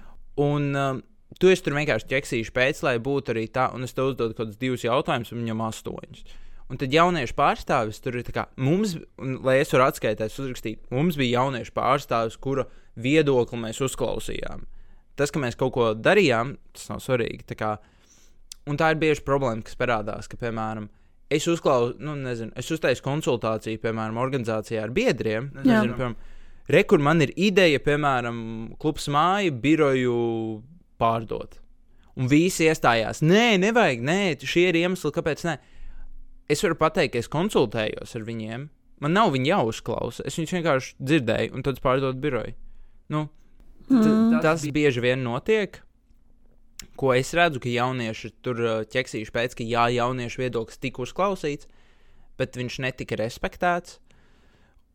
Un 0.41 0.75
um, 0.75 1.03
tu 1.39 1.47
esi 1.47 1.63
tur 1.63 1.77
vienkārši 1.77 2.09
ķeksīšu 2.11 2.51
pēc, 2.55 2.81
lai 2.83 2.97
būtu 2.99 3.31
arī 3.31 3.45
tā, 3.47 3.69
un 3.75 3.87
es 3.87 3.93
tev 3.95 4.11
uzdodu 4.11 4.33
kaut 4.33 4.49
kādus 4.49 4.59
divus 4.59 4.83
jautājumus, 4.83 5.31
un 5.31 5.43
viņam 5.43 5.63
astoņus. 5.69 6.25
Un 6.71 6.79
tad 6.81 6.93
jauniešu 6.93 7.35
pārstāvis 7.37 8.01
tur 8.01 8.17
ir 8.17 8.25
tā 8.25 8.33
kā 8.33 8.47
mums, 8.57 8.95
un, 9.21 9.37
lai 9.45 9.59
es 9.61 9.73
varu 9.73 9.85
atskaitīt, 9.85 10.33
uzrakstīt, 10.41 10.79
mums 10.93 11.17
bija 11.19 11.43
jauniešu 11.43 11.75
pārstāvis, 11.75 12.39
kura 12.41 12.65
viedokli 12.97 13.59
mēs 13.61 13.83
uzklausījām. 13.85 14.65
Tas, 15.15 15.31
ka 15.31 15.39
mēs 15.39 15.57
kaut 15.59 15.75
ko 15.75 15.91
darījām, 15.93 16.55
tas 16.75 16.89
nav 16.89 17.03
svarīgi. 17.05 17.45
Tā 17.51 17.57
kā, 17.59 17.71
un 18.67 18.79
tā 18.81 18.91
ir 18.91 19.01
bieži 19.03 19.23
problēma, 19.27 19.63
kas 19.63 19.77
parādās, 19.79 20.27
ka, 20.31 20.39
piemēram, 20.41 20.89
es 21.31 21.45
uzklausu, 21.51 21.99
nu, 22.03 22.17
nezinu, 22.19 22.51
es 22.57 22.71
uztaisu 22.73 23.05
konsultāciju, 23.05 23.83
piemēram, 23.85 24.17
organizācijā 24.25 24.81
ar 24.83 24.95
biedriem. 24.95 25.53
Nezinu, 25.61 25.93
piemēram, 25.93 26.17
Re, 26.65 26.81
kur 26.89 26.97
man 26.97 27.21
ir 27.21 27.29
ideja, 27.37 27.77
piemēram, 27.85 28.37
klubs 28.81 29.05
māja, 29.13 29.53
biroju 29.53 30.15
pārdot. 30.97 31.59
Un 32.17 32.29
visi 32.31 32.65
iestājās, 32.65 33.21
nē, 33.21 33.59
nevajag, 33.61 34.01
nē, 34.07 34.19
šie 34.41 34.69
ir 34.71 34.79
iemesli, 34.79 35.11
kāpēc 35.13 35.43
nē. 35.45 35.55
Es 36.51 36.61
varu 36.61 36.77
pateikt, 36.77 37.15
ka 37.15 37.21
es 37.23 37.31
konsultējos 37.31 38.13
ar 38.17 38.25
viņiem. 38.27 38.67
Man 39.03 39.15
nav 39.15 39.33
viņa 39.33 39.49
jāuzklausa. 39.49 40.25
Es 40.27 40.37
viņus 40.39 40.53
vienkārši 40.55 40.93
dzirdēju, 41.01 41.55
un 41.57 41.65
tad 41.65 41.81
pārdot 41.83 42.19
biroju. 42.21 42.53
Nu, 43.11 43.25
mm. 43.89 44.39
Tas 44.45 44.63
bieži 44.75 45.03
vien 45.03 45.25
notiek. 45.25 45.81
Ko 46.99 47.11
es 47.15 47.33
redzu, 47.35 47.59
ka 47.63 47.71
jaunieši 47.71 48.31
tur 48.45 48.61
uh, 48.61 48.77
ķeksīšu 48.87 49.33
pēc, 49.35 49.55
ka 49.57 49.67
jā, 49.67 49.87
jauniešu 49.97 50.41
viedoklis 50.43 50.79
tika 50.79 51.03
uzklausīts, 51.03 51.67
bet 52.39 52.55
viņš 52.59 52.79
netika 52.85 53.17
respektēts. 53.19 53.99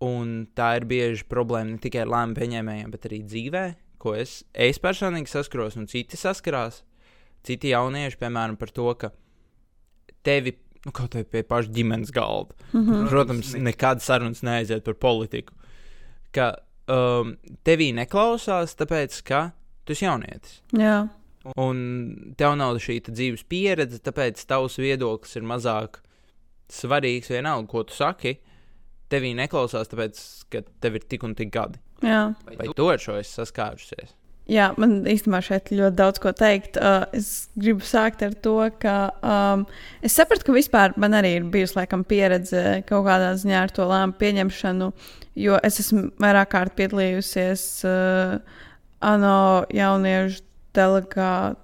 Un 0.05 0.47
tā 0.57 0.75
ir 0.79 0.87
bieži 0.89 1.27
problēma 1.29 1.75
ne 1.75 1.81
tikai 1.83 2.07
lēmumu 2.09 2.39
pieņēmējiem, 2.39 2.93
bet 2.93 3.05
arī 3.09 3.21
dzīvē, 3.27 3.65
ko 4.01 4.15
es, 4.17 4.39
es 4.57 4.81
personīgi 4.81 5.29
saskaros, 5.29 5.77
un 5.77 5.91
citi 5.91 6.17
saskarās. 6.17 6.81
Citi 7.45 7.73
jaunieši, 7.73 8.17
piemēram, 8.21 8.57
par 8.61 8.73
to, 8.77 8.87
ka 9.01 9.11
tevi, 10.25 10.55
nu, 10.87 10.93
kaut 10.97 11.15
vai 11.15 11.25
pie 11.25 11.45
paša 11.47 11.73
ģimenes 11.77 12.13
galda, 12.17 12.55
mm 12.73 12.81
-hmm. 12.81 13.09
protams, 13.09 13.55
nekādas 13.55 14.09
sarunas 14.09 14.43
neaiziet 14.43 14.85
par 14.85 14.95
politiku, 14.95 15.55
ka 16.33 16.55
um, 16.89 17.37
tevī 17.65 17.93
neklausās, 17.95 18.77
tāpēc, 18.77 19.23
ka 19.23 19.51
tu 19.85 19.93
esi 19.93 20.05
jaunietis. 20.05 20.63
Jā, 20.73 21.09
Un 21.57 21.79
tev 22.37 22.55
nav 22.61 22.77
šī 22.85 22.99
dzīves 23.09 23.47
pieredze, 23.49 24.01
tāpēc 24.05 24.43
tavs 24.49 24.77
viedoklis 24.81 25.39
ir 25.39 25.47
mazāk 25.49 26.03
svarīgs. 26.71 27.31
Vienalga, 27.33 27.69
ko 27.71 27.85
tu 27.89 27.97
saki, 27.97 28.37
tevī 29.13 29.33
neklausās, 29.39 29.89
tāpēc, 29.89 30.21
ka 30.53 30.63
tev 30.85 31.01
ir 31.01 31.07
tik 31.09 31.25
un 31.25 31.35
tik 31.39 31.53
gadi. 31.55 31.81
jā. 32.05 32.35
Vai 32.45 32.69
tu 32.77 32.89
ar 32.93 33.01
šo 33.01 33.17
esi 33.21 33.33
saskārusies? 33.39 34.13
Jā, 34.51 34.73
man 34.81 35.05
īstenībā 35.07 35.39
šeit 35.47 35.69
ļoti 35.71 35.95
daudz 35.99 36.19
ko 36.23 36.33
teikt. 36.35 36.75
Uh, 36.81 37.05
es 37.15 37.49
gribu 37.55 37.85
sākt 37.87 38.23
ar 38.27 38.33
to, 38.43 38.57
ka 38.83 38.95
um, 39.23 39.63
es 40.03 40.17
sapratu, 40.19 40.45
ka 40.49 40.53
vispār 40.57 40.95
man 40.99 41.15
arī 41.19 41.31
ir 41.39 41.45
bijusi 41.53 41.77
laikam, 41.79 42.03
pieredze 42.09 42.83
kaut 42.89 43.07
kādā 43.07 43.31
ziņā 43.39 43.59
ar 43.63 43.71
to 43.77 43.83
lēmumu 43.87 44.19
pieņemšanu, 44.19 44.87
jo 45.45 45.55
es 45.67 45.75
esmu 45.85 46.01
vairāk 46.23 46.49
kārt 46.57 46.73
piedalījusies 46.81 47.63
uh, 47.87 48.43
ANO 49.07 49.41
jauniešu 49.71 50.43
delegācijas 50.75 51.63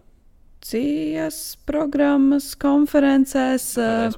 programmas 1.67 2.55
konferencēs. 2.63 3.67
Uh. 3.83 4.15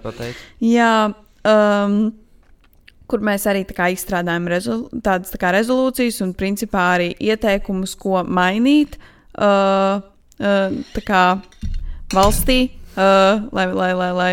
Jā, 0.64 1.14
um, 1.48 2.12
kur 3.08 3.24
mēs 3.24 3.46
arī 3.50 3.64
tā 3.68 3.90
izstrādājam 3.94 4.48
rezol 4.50 4.86
tādas 5.04 5.32
tā 5.34 5.52
rezolūcijas 5.56 6.20
un 6.26 6.34
principā 6.36 6.84
arī 6.96 7.12
ieteikumus, 7.18 7.96
ko 7.98 8.22
mainīt 8.24 8.98
uh, 8.98 10.00
uh, 10.38 10.98
kā 11.06 11.22
valstī, 12.14 12.58
uh, 12.96 13.48
lai, 13.52 13.68
lai, 13.72 13.92
lai, 13.96 14.10
lai 14.16 14.32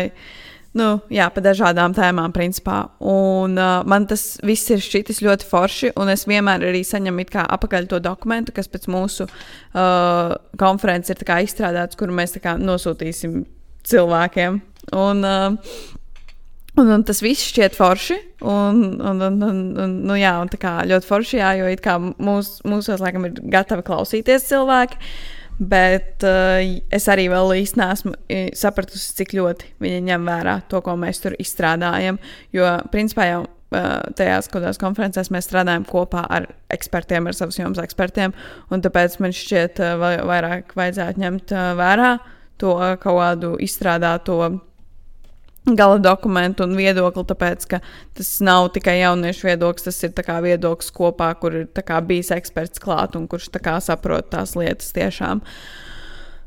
nu, 0.76 0.88
jā, 1.12 1.26
pa 1.32 1.40
dažādām 1.40 1.94
tēmām, 1.96 2.34
principā. 2.36 2.82
Un 3.00 3.56
uh, 3.56 3.80
man 3.88 4.06
tas 4.08 4.36
viss 4.44 4.68
ir 4.72 4.82
šķitis 4.84 5.22
ļoti 5.24 5.48
forši, 5.48 5.92
un 5.96 6.12
es 6.12 6.26
vienmēr 6.28 6.68
arī 6.68 6.82
saņemu 6.84 7.26
apakaļ 7.46 7.88
to 7.90 8.00
dokumentu, 8.04 8.54
kas 8.56 8.68
pēc 8.68 8.88
mūsu 8.92 9.26
uh, 9.28 10.36
konferences 10.60 11.16
ir 11.16 11.36
izstrādāts, 11.46 11.96
kuru 11.96 12.12
mēs 12.16 12.36
kā 12.44 12.58
nosūtīsim 12.60 13.44
cilvēkiem. 13.86 14.60
Un, 14.96 15.24
uh, 15.24 15.96
Un, 16.76 16.90
un 16.92 17.04
tas 17.08 17.22
viss 17.24 17.46
šķiet 17.52 17.76
forši. 17.76 18.18
Un, 18.44 18.82
un, 19.00 19.22
un, 19.24 19.40
un, 19.46 19.62
un, 19.80 19.96
nu, 20.10 20.18
jā, 20.20 20.34
un 20.42 20.50
tā 20.52 20.60
kā 20.60 20.74
ļoti 20.88 21.08
forši, 21.08 21.40
jā, 21.40 21.54
jo 21.62 21.70
it 21.72 21.80
kā 21.84 21.96
mūs, 22.00 22.58
mūsos 22.68 23.00
laikam 23.00 23.24
ir 23.28 23.40
gatavi 23.52 23.86
klausīties 23.86 24.44
cilvēki. 24.50 25.00
Bet 25.56 26.20
uh, 26.28 26.60
es 26.92 27.06
arī 27.08 27.30
vēl 27.32 27.54
īsti 27.62 27.80
neesmu 27.80 28.12
i, 28.28 28.40
sapratusi, 28.60 29.14
cik 29.16 29.32
ļoti 29.38 29.70
viņi 29.80 30.02
ņem 30.10 30.28
vērā 30.28 30.58
to, 30.68 30.82
ko 30.84 30.98
mēs 31.00 31.22
tur 31.24 31.36
izstrādājam. 31.40 32.20
Jo, 32.52 32.74
principā, 32.92 33.30
jau 33.30 33.44
tajās 34.16 34.46
kaut 34.46 34.60
kādās 34.60 34.78
konferencēs 34.80 35.32
mēs 35.34 35.48
strādājam 35.48 35.84
kopā 35.88 36.22
ar 36.30 36.46
ekspertiem, 36.72 37.26
ar 37.26 37.34
savus 37.34 37.58
jomas 37.58 37.80
ekspertiem. 37.82 38.34
Tāpēc 38.70 39.18
man 39.24 39.34
šķiet, 39.34 39.80
ka 39.80 40.20
vairāk 40.28 40.76
vajadzētu 40.78 41.22
ņemt 41.24 41.54
vērā 41.80 42.12
to 42.60 42.76
kaut 43.02 43.18
kādu 43.20 43.56
izstrādāto 43.64 44.38
gala 45.74 45.98
dokumentu 45.98 46.66
un 46.66 46.76
viedokli, 46.78 47.24
tāpēc 47.26 47.66
ka 47.70 47.80
tas 48.16 48.28
nav 48.44 48.70
tikai 48.76 49.00
jauniešu 49.00 49.48
viedoklis, 49.48 49.88
tas 49.88 49.98
ir 50.06 50.14
viedoklis 50.44 50.92
kopā, 50.94 51.32
kur 51.40 51.62
ir 51.62 51.66
bijis 52.06 52.30
eksperts 52.30 52.82
klāt 52.82 53.16
un 53.18 53.26
kurš 53.26 53.50
saprot 53.82 54.30
tās 54.30 54.54
lietas 54.56 54.92
tiešām. 54.94 55.42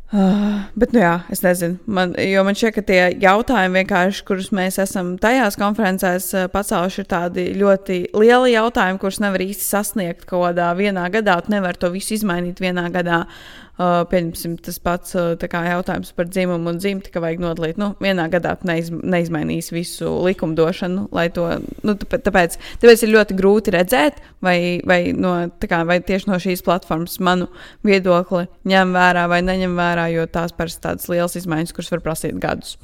Uh, 0.09 0.63
bet, 0.73 0.89
nu 0.89 1.03
jā, 1.03 1.19
es 1.29 1.43
nezinu, 1.45 1.75
man, 1.85 2.15
jo 2.17 2.41
man 2.41 2.55
šķiet, 2.57 2.73
ka 2.73 2.81
tie 2.81 3.01
jautājumi, 3.21 3.83
kurus 4.25 4.47
mēs 4.49 4.79
esam 4.81 5.11
tajās 5.21 5.53
konferencēs 5.59 6.31
uh, 6.33 6.47
pacēluši, 6.49 7.03
ir 7.03 7.09
tādi 7.11 7.43
ļoti 7.59 7.99
lieli 8.17 8.55
jautājumi, 8.55 8.97
kurus 9.03 9.21
nevar 9.21 9.43
īsti 9.45 9.67
sasniegt 9.67 10.25
kaut 10.25 10.47
kādā 10.47 10.71
vienā 10.79 11.03
gadā. 11.13 11.37
Tu 11.45 11.53
nevari 11.53 11.77
to 11.77 11.91
visu 11.93 12.15
izmainīt 12.17 12.57
vienā 12.57 12.87
gadā. 12.89 13.27
Uh, 13.27 13.68
pieņemsim, 13.79 14.57
tas 14.59 14.75
pats 14.83 15.15
uh, 15.15 15.39
kā, 15.39 15.61
jautājums 15.69 16.11
par 16.17 16.27
dzimumu 16.27 16.73
un 16.73 16.79
dzimti, 16.81 17.11
ka 17.13 17.21
vajag 17.23 17.39
nodalīt. 17.43 17.77
Nu, 17.79 17.93
vienā 18.03 18.25
gadā 18.31 18.57
neiz, 18.67 18.89
neizmainīs 18.91 19.71
visu 19.71 20.11
likumdošanu, 20.25 21.05
lai 21.15 21.29
to. 21.35 21.45
Nu, 21.87 21.95
tāpēc, 21.95 22.57
tāpēc 22.81 23.05
ir 23.05 23.13
ļoti 23.13 23.37
grūti 23.39 23.73
redzēt, 23.77 24.19
vai, 24.43 24.57
vai, 24.87 24.99
no, 25.15 25.33
kā, 25.63 25.85
vai 25.87 26.01
tieši 26.03 26.31
no 26.31 26.41
šīs 26.43 26.65
platformas 26.65 27.15
manu 27.23 27.47
viedokli 27.87 28.49
ņem 28.67 28.93
vērā 28.97 29.25
vai 29.31 29.39
neņem 29.47 29.79
vērā, 29.79 30.09
jo 30.11 30.27
tās 30.27 30.55
parasti 30.57 30.83
tādas 30.83 31.07
lielas 31.11 31.39
izmaiņas, 31.39 31.75
kuras 31.77 31.95
var 31.95 32.03
prasīt 32.09 32.37
gadus. 32.43 32.75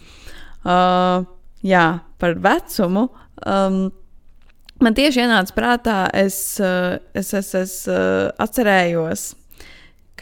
Uh, 0.63 1.27
jā, 1.65 1.85
par 2.23 2.39
vecumu. 2.39 3.09
Um, 3.43 3.87
Man 4.83 4.91
tieši 4.91 5.21
ienāca 5.23 5.53
prātā, 5.55 5.99
es, 6.19 6.35
uh, 6.59 6.97
es, 7.15 7.29
es, 7.37 7.53
es 7.55 7.75
uh, 7.87 8.27
atcerējos, 8.43 9.29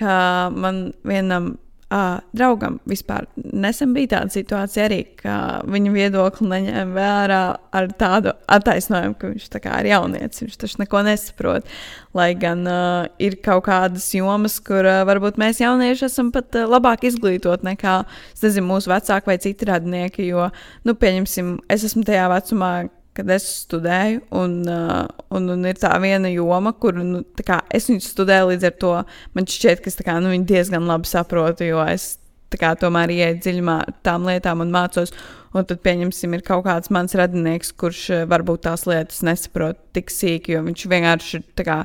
ka 0.03 0.15
man 0.53 0.89
vienam 1.07 1.53
uh, 1.93 2.19
draugam 2.33 2.79
vispār 2.89 3.27
nesen 3.35 3.93
bija 3.95 4.15
tāda 4.15 4.33
situācija 4.33 4.87
arī, 4.87 4.99
ka 5.19 5.35
viņa 5.69 5.93
viedokli 5.93 6.49
neņēma 6.49 6.95
vērā 6.95 7.41
ar 7.79 7.89
tādu 7.99 8.33
attaisnojumu, 8.51 9.17
ka 9.19 9.31
viņš 9.33 9.49
tā 9.53 9.61
ir 9.81 9.91
jaunietis, 9.93 10.43
viņš 10.43 10.57
taču 10.63 10.81
neko 10.81 11.03
nesaprot. 11.07 11.69
Lai 12.17 12.31
gan 12.39 12.65
uh, 12.69 13.05
ir 13.23 13.37
kaut 13.45 13.65
kādas 13.69 14.09
jomas, 14.15 14.59
kur 14.63 14.85
uh, 14.85 15.03
varbūt 15.09 15.39
mēs 15.41 15.61
jaunieši 15.63 16.07
esam 16.09 16.33
pat 16.35 16.57
uh, 16.59 16.67
labāk 16.69 17.05
izglītot 17.09 17.65
nekā 17.65 18.01
nezinu, 18.43 18.67
mūsu 18.73 18.91
vecāki 18.91 19.31
vai 19.31 19.39
citi 19.41 19.69
radinieki. 19.69 20.27
Jo, 20.33 20.49
nu, 20.87 20.97
pieņemsim, 20.99 21.57
es 21.73 21.87
esmu 21.87 22.05
tajā 22.07 22.27
vecumā, 22.33 22.73
kad 23.17 23.29
es 23.33 23.45
studēju, 23.63 24.23
un, 24.33 24.57
un, 24.65 25.51
un 25.53 25.69
ir 25.69 25.77
tā 25.81 25.91
viena 26.01 26.31
joma, 26.33 26.73
kur 26.73 26.97
nu, 26.97 27.21
kā, 27.45 27.61
es 27.73 27.89
viņu 27.91 28.01
studēju, 28.07 28.49
līdz 28.53 28.67
ar 28.69 28.75
to 28.81 28.95
man 29.37 29.47
šķiet, 29.49 29.83
ka 29.83 29.91
es 29.91 30.01
kā, 30.01 30.17
nu, 30.23 30.33
diezgan 30.49 30.89
labi 30.89 31.09
saprotu, 31.09 31.67
jo 31.69 31.83
es 31.85 32.15
kā, 32.59 32.73
tomēr 32.79 33.13
ieeju 33.13 33.39
dziļumā 33.41 33.77
tām 34.05 34.27
lietām 34.29 34.61
un 34.65 34.73
mācos. 34.73 35.13
Un 35.53 35.67
tad, 35.69 35.83
pieņemsim, 35.85 36.33
ir 36.33 36.41
kaut 36.45 36.63
kāds 36.65 36.89
mans 36.93 37.13
radinieks, 37.17 37.73
kurš 37.77 38.03
varbūt 38.29 38.63
tās 38.65 38.87
lietas 38.89 39.21
nesaprot 39.25 39.77
tik 39.93 40.09
sīki, 40.09 40.55
jo 40.55 40.63
viņš 40.65 40.85
vienkārši 40.89 41.39
ir 41.39 41.65
kā, 41.67 41.79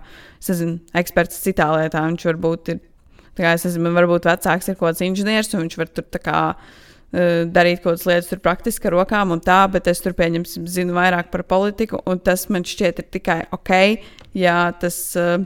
nezinu, 0.47 0.79
eksperts 0.97 1.43
citā 1.45 1.69
lietā. 1.75 2.07
Viņš 2.09 2.29
varbūt 2.31 2.73
ir, 2.73 2.81
kā, 3.37 3.53
nezinu, 3.53 3.93
varbūt 3.97 4.29
vecāks 4.31 4.71
ir 4.71 4.79
kaut 4.79 4.95
kāds 4.95 5.05
inženieris, 5.05 5.53
un 5.53 5.67
viņš 5.67 5.81
var 5.83 5.93
tur 5.93 6.09
tā 6.09 6.23
kā 6.25 6.39
darīt 7.13 7.81
kaut 7.81 7.95
kādas 7.95 8.07
lietas, 8.09 8.27
tur 8.29 8.41
praktiski 8.45 8.91
ar 8.91 8.99
rokām 8.99 9.33
un 9.33 9.41
tā, 9.41 9.63
bet 9.73 9.87
es 9.89 10.03
tur 10.05 10.13
pieņemsim, 10.17 10.67
zinu 10.69 10.97
vairāk 10.97 11.31
par 11.33 11.47
politiku, 11.49 12.03
un 12.05 12.21
tas 12.21 12.47
man 12.53 12.67
šķiet 12.69 13.01
ir 13.01 13.09
tikai 13.17 13.39
ok, 13.57 13.73
ja 14.37 14.59
tas 14.81 14.99
uh, 15.17 15.39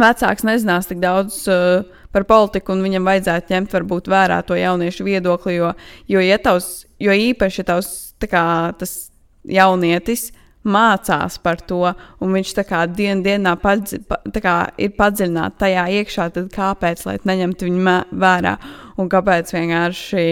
vecāks 0.00 0.46
nezinās 0.48 0.88
tik 0.88 1.02
daudz 1.04 1.42
uh, 1.52 1.84
par 2.14 2.24
politiku, 2.30 2.72
un 2.72 2.84
viņam 2.86 3.10
vajadzētu 3.10 3.52
ņemt 3.52 3.76
varbūt 3.76 4.08
vērā 4.08 4.40
to 4.48 4.56
jauniešu 4.56 5.04
viedokli, 5.04 5.58
jo, 5.58 5.74
jo, 6.08 6.24
ja 6.24 6.40
tavs, 6.40 6.86
jo 7.02 7.12
īpaši 7.12 7.60
ja 7.60 7.68
tavs, 7.74 7.92
kā, 8.24 8.46
tas 8.80 8.96
jaunietis 9.44 10.30
mācās 10.64 11.36
par 11.44 11.60
to, 11.68 11.92
un 12.24 12.34
viņš 12.36 12.52
tā 12.58 12.64
kā 12.68 12.84
dien, 12.88 13.22
dienā 13.24 13.54
padzi, 13.60 14.00
pa, 14.08 14.18
kā 14.42 14.56
ir 14.80 14.94
padziļināts 14.98 15.60
tajā 15.60 15.86
iekšā, 16.00 16.28
tad 16.34 16.50
kāpēc 16.54 17.04
neņemt 17.28 17.64
viņu 17.66 17.96
vērā 18.24 18.54
un 19.00 19.10
kāpēc 19.12 19.54
vienkārši. 19.56 20.28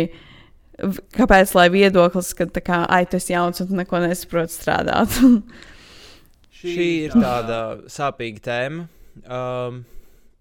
Kāpēc 1.15 1.53
lai 1.55 1.69
viedoklis, 1.71 2.33
ka 2.35 2.49
tā 2.51 2.63
kā 2.65 2.81
ai, 2.91 3.05
tas 3.07 3.29
jauns 3.31 3.61
un 3.63 3.69
tu 3.69 3.77
neko 3.79 4.01
nesaproti 4.03 4.57
strādāt? 4.57 5.19
Šī 6.63 6.89
ir 7.09 7.15
tāda 7.15 7.59
sāpīga 7.91 8.43
tēma. 8.47 8.87
Um, 9.27 9.83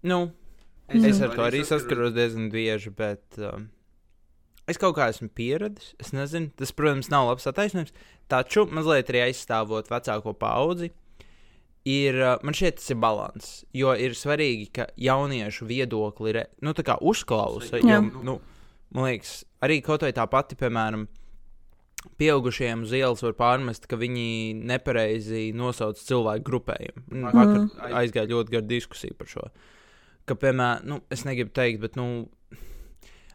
nu, 0.08 0.18
es, 0.88 1.04
es 1.12 1.20
ar 1.22 1.34
to 1.36 1.44
arī 1.44 1.62
saskaros 1.66 2.14
diezgan 2.16 2.48
bieži, 2.52 2.92
bet 2.96 3.22
um, 3.42 3.68
es 4.70 4.80
kaut 4.80 4.96
kā 4.98 5.08
esmu 5.12 5.30
pieradis. 5.34 5.92
Es 6.02 6.12
nezinu, 6.16 6.52
tas, 6.58 6.74
protams, 6.76 7.10
nav 7.12 7.30
labs 7.30 7.48
attaisnojums. 7.50 7.94
Taču 8.30 8.66
mazliet 8.70 9.10
arī 9.12 9.26
aizstāvot 9.26 9.90
vecāko 9.92 10.34
paudzi, 10.38 10.92
ir, 11.88 12.18
man 12.46 12.56
šķiet, 12.56 12.78
tas 12.78 12.92
ir 12.92 13.00
līdzsvars. 13.02 13.50
Jo 13.76 13.94
ir 13.98 14.14
svarīgi, 14.18 14.68
ka 14.76 14.86
jauniešu 15.00 15.66
viedokli 15.68 16.34
ir 16.34 16.40
nu, 16.62 16.74
uzklausa. 17.00 17.82
Jo, 17.82 18.00
nu, 18.22 18.38
man 18.94 19.10
liekas, 19.10 19.42
arī 19.64 19.80
kaut 19.84 20.06
vai 20.06 20.12
tā 20.16 20.26
pati, 20.30 20.58
piemēram, 20.58 21.08
pieaugušiem 22.18 22.82
uz 22.86 22.94
ielas 22.96 23.22
var 23.22 23.36
pārmest, 23.38 23.86
ka 23.90 23.98
viņi 23.98 24.54
nepareizi 24.58 25.50
nosauc 25.54 26.00
cilvēku 26.02 26.46
grupējumu. 26.48 27.04
Mm. 27.10 27.28
Vakar 27.30 27.92
aizgāja 28.02 28.30
ļoti 28.32 28.56
gara 28.56 28.66
diskusija 28.66 29.18
par 29.18 29.30
šo. 29.30 29.48
Ka, 30.26 30.38
piemēram, 30.38 30.86
nu, 30.86 31.00
es 31.10 31.26
negribu 31.26 31.50
teikt, 31.54 31.82
bet, 31.82 31.98
nu, 31.98 32.28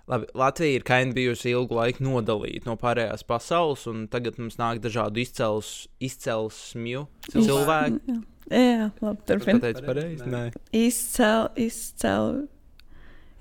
Labi, 0.08 0.28
Latvija 0.34 0.76
ir 0.80 0.84
kaini 0.88 1.12
bijusi 1.12 1.52
ilgu 1.52 1.76
laiku 1.76 2.06
nodalīta 2.06 2.70
no 2.70 2.78
pārējās 2.80 3.26
pasaules, 3.28 3.82
un 3.92 4.06
tagad 4.08 4.38
mums 4.40 4.56
nāk 4.56 4.80
dažādu 4.80 5.20
izcels, 5.20 5.72
izcelsmju 6.00 7.02
cilvēku. 7.34 8.00
Jā, 8.48 8.62
jā 8.62 8.86
labi, 9.04 9.26
turpiniet. 9.28 9.82
Ir 9.82 9.90
pareizi. 9.90 10.30
Nē, 10.32 10.44
izcel, 10.72 11.50
izcel, 11.60 12.46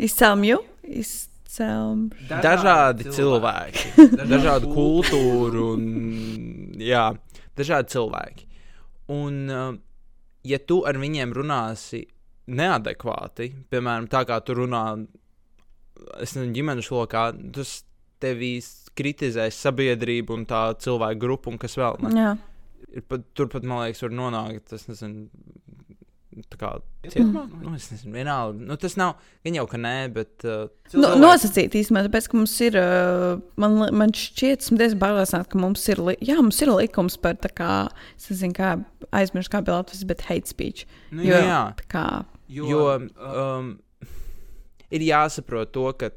izcelmju. 0.02 0.59
Izcel... 1.02 2.02
Dažādi 2.33 3.07
cilvēki, 3.14 4.09
dažādu 4.35 4.72
kultūru 4.74 5.68
un 5.76 5.85
jā, 6.83 7.05
dažādi 7.59 7.94
cilvēki. 7.94 8.48
Un, 9.14 9.38
uh, 9.46 9.70
ja 10.42 10.59
tu 10.66 10.81
ar 10.83 10.98
viņiem 10.98 11.31
runāsi 11.38 12.02
neadekvāti, 12.50 13.52
piemēram, 13.70 14.11
tā 14.11 14.24
kā 14.26 14.40
tu 14.42 14.59
runā 14.59 14.83
es 16.22 16.35
nezinu, 16.37 16.54
ģimenes 16.56 16.90
lokā, 16.92 17.28
tas 17.56 17.78
tevīs 18.22 18.70
kritizēs 18.96 19.59
sabiedrību 19.66 20.38
un 20.38 20.46
tā 20.48 20.62
cilvēku 20.82 21.22
grupu 21.22 21.52
un 21.52 21.61
kas 21.61 21.76
vēl. 21.78 22.00
Ne? 22.06 22.14
Jā. 22.16 22.32
Ir 22.96 23.04
pat, 23.09 23.26
turpat, 23.37 23.66
man 23.66 23.85
liekas, 23.85 24.04
var 24.06 24.16
nonākt, 24.16 24.68
tas 24.72 24.88
nezinu. 24.90 25.28
Tā 26.52 26.59
kā 26.61 26.70
cietumā, 27.00 27.46
mm. 27.46 27.61
nu, 27.64 27.70
es 27.78 27.87
nezinu, 27.88 28.11
vienalga. 28.12 28.61
Nu, 28.68 28.76
tas 28.76 28.92
nav, 29.00 29.14
gan 29.46 29.54
jau, 29.56 29.62
ka 29.70 29.78
nē, 29.80 29.94
bet. 30.12 30.44
Uh, 30.44 30.66
nu, 30.92 31.14
nosacīt 31.22 31.72
īstenībā, 31.80 32.02
tāpēc, 32.11 32.28
ka 32.28 32.37
mums 32.37 32.52
ir, 32.66 32.76
uh, 32.76 33.38
man, 33.62 33.78
man 33.96 34.12
šķiet, 34.12 34.66
esmu 34.66 34.76
diezgan 34.76 35.00
pārliecināta, 35.00 35.48
ka 35.54 35.62
mums 35.62 35.87
ir, 35.88 36.02
jā, 36.20 36.37
mums 36.37 36.61
ir 36.61 36.74
likums 36.74 37.16
par, 37.24 37.38
tā 37.40 37.48
kā, 37.56 37.70
es 38.20 38.28
nezinu, 38.35 38.52
kā 38.59 38.74
aizmirst, 39.16 39.48
kā 39.54 39.62
bija 39.64 39.78
Latvijas, 39.80 40.04
bet 40.12 40.26
hate 40.28 40.52
speech. 40.52 40.85
Nu, 41.09 41.24
jo, 41.24 41.40
jā, 41.40 41.62
tā 41.80 41.88
kā. 41.96 42.06
Jo, 42.52 42.68
jo 42.68 42.85
um, 42.92 43.72
ir 44.90 45.07
jāsaprot 45.07 45.72
to, 45.75 45.87
ka, 45.99 46.11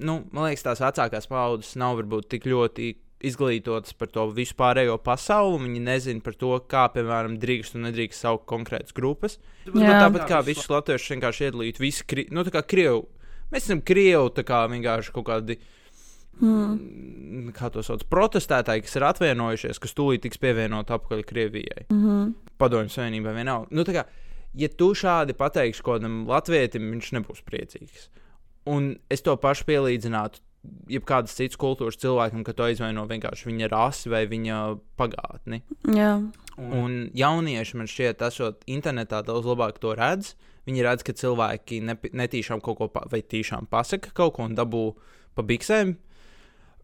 nu, 0.00 0.20
man 0.32 0.48
liekas, 0.48 0.66
tās 0.66 0.82
vecākās 0.82 1.30
paudzes 1.30 1.76
nav 1.80 1.98
varbūt 2.00 2.28
tik 2.34 2.48
ļoti 2.50 2.92
izglītotas 3.26 3.94
par 4.00 4.10
to 4.12 4.26
vispārējo 4.34 4.96
pasauli. 5.04 5.60
Viņi 5.66 5.82
nezina 5.84 6.24
par 6.24 6.36
to, 6.40 6.54
kā, 6.70 6.86
piemēram, 6.94 7.36
drīkst 7.40 7.76
un 7.76 7.88
nedrīkst 7.88 8.24
saukt 8.24 8.46
konkrētas 8.50 8.96
grupas. 8.96 9.38
Jā. 9.68 9.98
Tāpat 10.06 10.24
kā 10.30 10.40
visus 10.46 10.70
latviešus 10.72 11.16
vienkārši 11.16 11.48
iedalīt, 11.48 11.82
visi, 11.82 12.06
kri... 12.08 12.26
nu, 12.34 12.44
tā 12.46 12.54
kā 12.54 12.64
krievi. 12.74 13.04
Mēs 13.50 13.66
esam 13.66 13.82
krievi, 13.84 14.32
tā 14.36 14.46
kā 14.46 14.62
vienkārši 14.70 15.14
kaut 15.16 15.28
kādi. 15.28 15.58
Mm. 16.40 17.50
Kā 17.52 17.68
to 17.68 17.82
sauc? 17.84 18.06
Protestētāji, 18.08 18.86
kas 18.86 18.96
ir 18.96 19.04
atvienojušies, 19.10 19.80
kas 19.82 19.92
tūlīt 19.96 20.24
tiks 20.24 20.40
pievienot 20.40 20.88
apakaļ 20.94 21.24
Krievijai. 21.28 21.84
Mm 21.90 22.00
-hmm. 22.00 22.32
Padomju 22.56 22.88
Savienībai 22.88 23.34
vienalga. 23.36 23.68
Nu, 23.70 23.84
kā, 23.84 24.06
ja 24.54 24.68
tu 24.68 24.92
šādi 24.96 25.36
pateiksi 25.38 25.84
kādam 25.86 26.22
latvietim, 26.28 26.90
viņš 26.94 27.12
nebūs 27.18 27.42
priecīgs. 27.46 28.08
Un 28.70 28.94
es 29.10 29.24
to 29.24 29.34
pašu 29.40 29.66
pielīdzinātu 29.68 30.42
jebkādas 30.90 31.34
citas 31.38 31.58
kultūras 31.60 31.98
cilvēkam, 32.00 32.42
ka 32.44 32.52
to 32.56 32.68
izvaino 32.68 33.06
vienkārši 33.08 33.48
viņa 33.48 33.70
rasi 33.72 34.12
vai 34.12 34.26
viņa 34.28 34.58
pagātni. 35.00 35.62
Jā. 35.88 36.18
Un 36.60 36.96
jaunieši 37.16 37.78
man 37.80 37.88
šķiet, 37.88 38.24
esot 38.26 38.66
internetā 38.68 39.22
daudz 39.24 39.48
labāk 39.48 39.80
to 39.80 39.94
redz. 39.96 40.34
Viņi 40.68 40.84
redz, 40.84 41.04
ka 41.06 41.16
cilvēki 41.16 41.80
ne, 41.88 41.96
netīšām 41.96 42.60
kaut 42.64 42.76
ko, 42.78 42.90
pa, 42.92 43.06
vai 43.10 43.22
tīšām 43.24 43.70
pasaka 43.70 44.12
kaut 44.16 44.36
ko 44.36 44.44
un 44.50 44.58
dabū 44.58 44.84
pa 45.38 45.44
biksēm. 45.46 45.94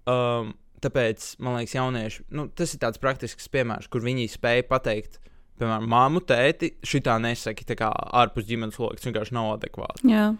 Um, 0.08 0.54
tāpēc 0.80 1.28
man 1.44 1.58
liekas, 1.58 1.76
jaunieši, 1.76 2.24
nu, 2.38 2.46
tas 2.56 2.72
ir 2.72 2.80
tāds 2.82 3.00
praktisks 3.02 3.50
piemērs, 3.52 3.90
kur 3.92 4.04
viņi 4.06 4.30
spēja 4.32 4.64
pateikt, 4.70 5.20
piemēram, 5.60 5.88
māmu, 5.90 6.22
tēti, 6.26 6.74
šitā 6.86 7.16
nesaki, 7.22 7.66
tā 7.68 7.76
kā 7.78 7.90
ārpus 8.20 8.46
ģimenes 8.48 8.78
lokas 8.82 9.06
vienkārši 9.08 9.36
nav 9.36 9.54
adekvāti. 9.56 10.08
Jā. 10.12 10.30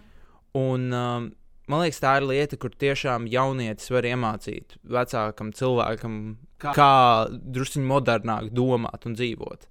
Un, 0.57 0.89
um, 0.93 1.29
man 1.69 1.85
liekas, 1.85 2.01
tā 2.03 2.17
ir 2.21 2.29
lieta, 2.31 2.59
kur 2.61 2.73
tiešām 2.73 3.29
jaunietis 3.31 3.93
var 3.93 4.09
iemācīt 4.09 4.79
vecākam 4.97 5.53
cilvēkam, 5.57 6.19
kā, 6.63 6.73
kā 6.77 6.93
druskuļi 7.33 7.87
modernāk 7.91 8.51
domāt 8.57 9.09
un 9.09 9.17
dzīvot. 9.19 9.69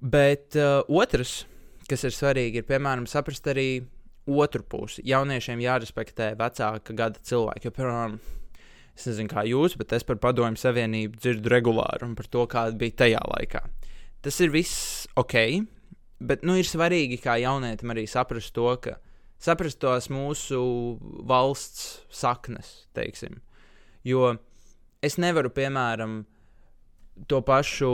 Bet 0.00 0.58
uh, 0.60 0.82
otrs, 0.92 1.44
kas 1.88 2.04
ir 2.06 2.14
svarīgi, 2.14 2.60
ir 2.60 2.68
piemēram 2.68 3.06
saprast 3.10 3.46
arī 3.50 3.68
otru 4.26 4.64
pusi. 4.66 5.04
Jauniešiem 5.06 5.62
jārespektē 5.62 6.32
vecāka 6.38 6.94
gada 6.98 7.22
cilvēki. 7.22 7.68
Jo, 7.68 7.74
piemēram, 7.76 8.18
es 8.96 9.06
nezinu, 9.08 9.30
kā 9.30 9.46
jūs, 9.46 9.76
bet 9.78 9.94
es 9.96 10.06
par 10.06 10.18
Padomju 10.22 10.60
Savienību 10.60 11.20
dzirdu 11.20 11.52
regulāri 11.52 12.06
un 12.08 12.16
par 12.18 12.28
to, 12.30 12.46
kāda 12.50 12.76
bija 12.78 13.02
tajā 13.04 13.22
laikā. 13.32 13.62
Tas 14.26 14.40
ir 14.42 14.50
viss 14.50 15.06
ok, 15.14 15.36
bet 16.26 16.42
nu, 16.42 16.56
ir 16.58 16.66
svarīgi, 16.66 17.20
kā 17.22 17.36
jaunietim 17.38 17.92
arī 17.94 18.08
saprast 18.10 18.50
to, 18.56 18.66
ka 18.82 18.96
saprast 19.38 19.78
tos 19.78 20.08
mūsu 20.10 20.58
valsts 21.28 22.00
saknes, 22.10 22.88
teiksim. 22.96 23.38
Jo 24.06 24.32
es 25.04 25.18
nevaru, 25.22 25.52
piemēram, 25.54 26.24
to 27.30 27.40
pašu 27.46 27.92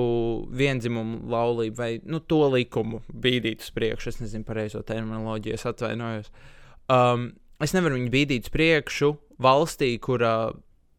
vienzimumu 0.57 1.21
laulību 1.31 1.79
vai 1.79 1.92
nu, 2.09 2.18
to 2.25 2.40
likumu 2.51 3.03
bīdīt 3.12 3.62
uz 3.62 3.71
priekšu. 3.75 4.11
Es 4.11 4.21
nezinu 4.23 4.49
pareizo 4.49 4.83
terminoloģiju, 4.87 5.55
es 5.55 5.68
atvainojos. 5.68 6.33
Um, 6.90 7.31
es 7.62 7.77
nevaru 7.77 8.01
viņu 8.01 8.12
bīdīt 8.12 8.49
uz 8.49 8.55
priekšu 8.57 9.12
valstī, 9.42 9.95
kurā 10.03 10.53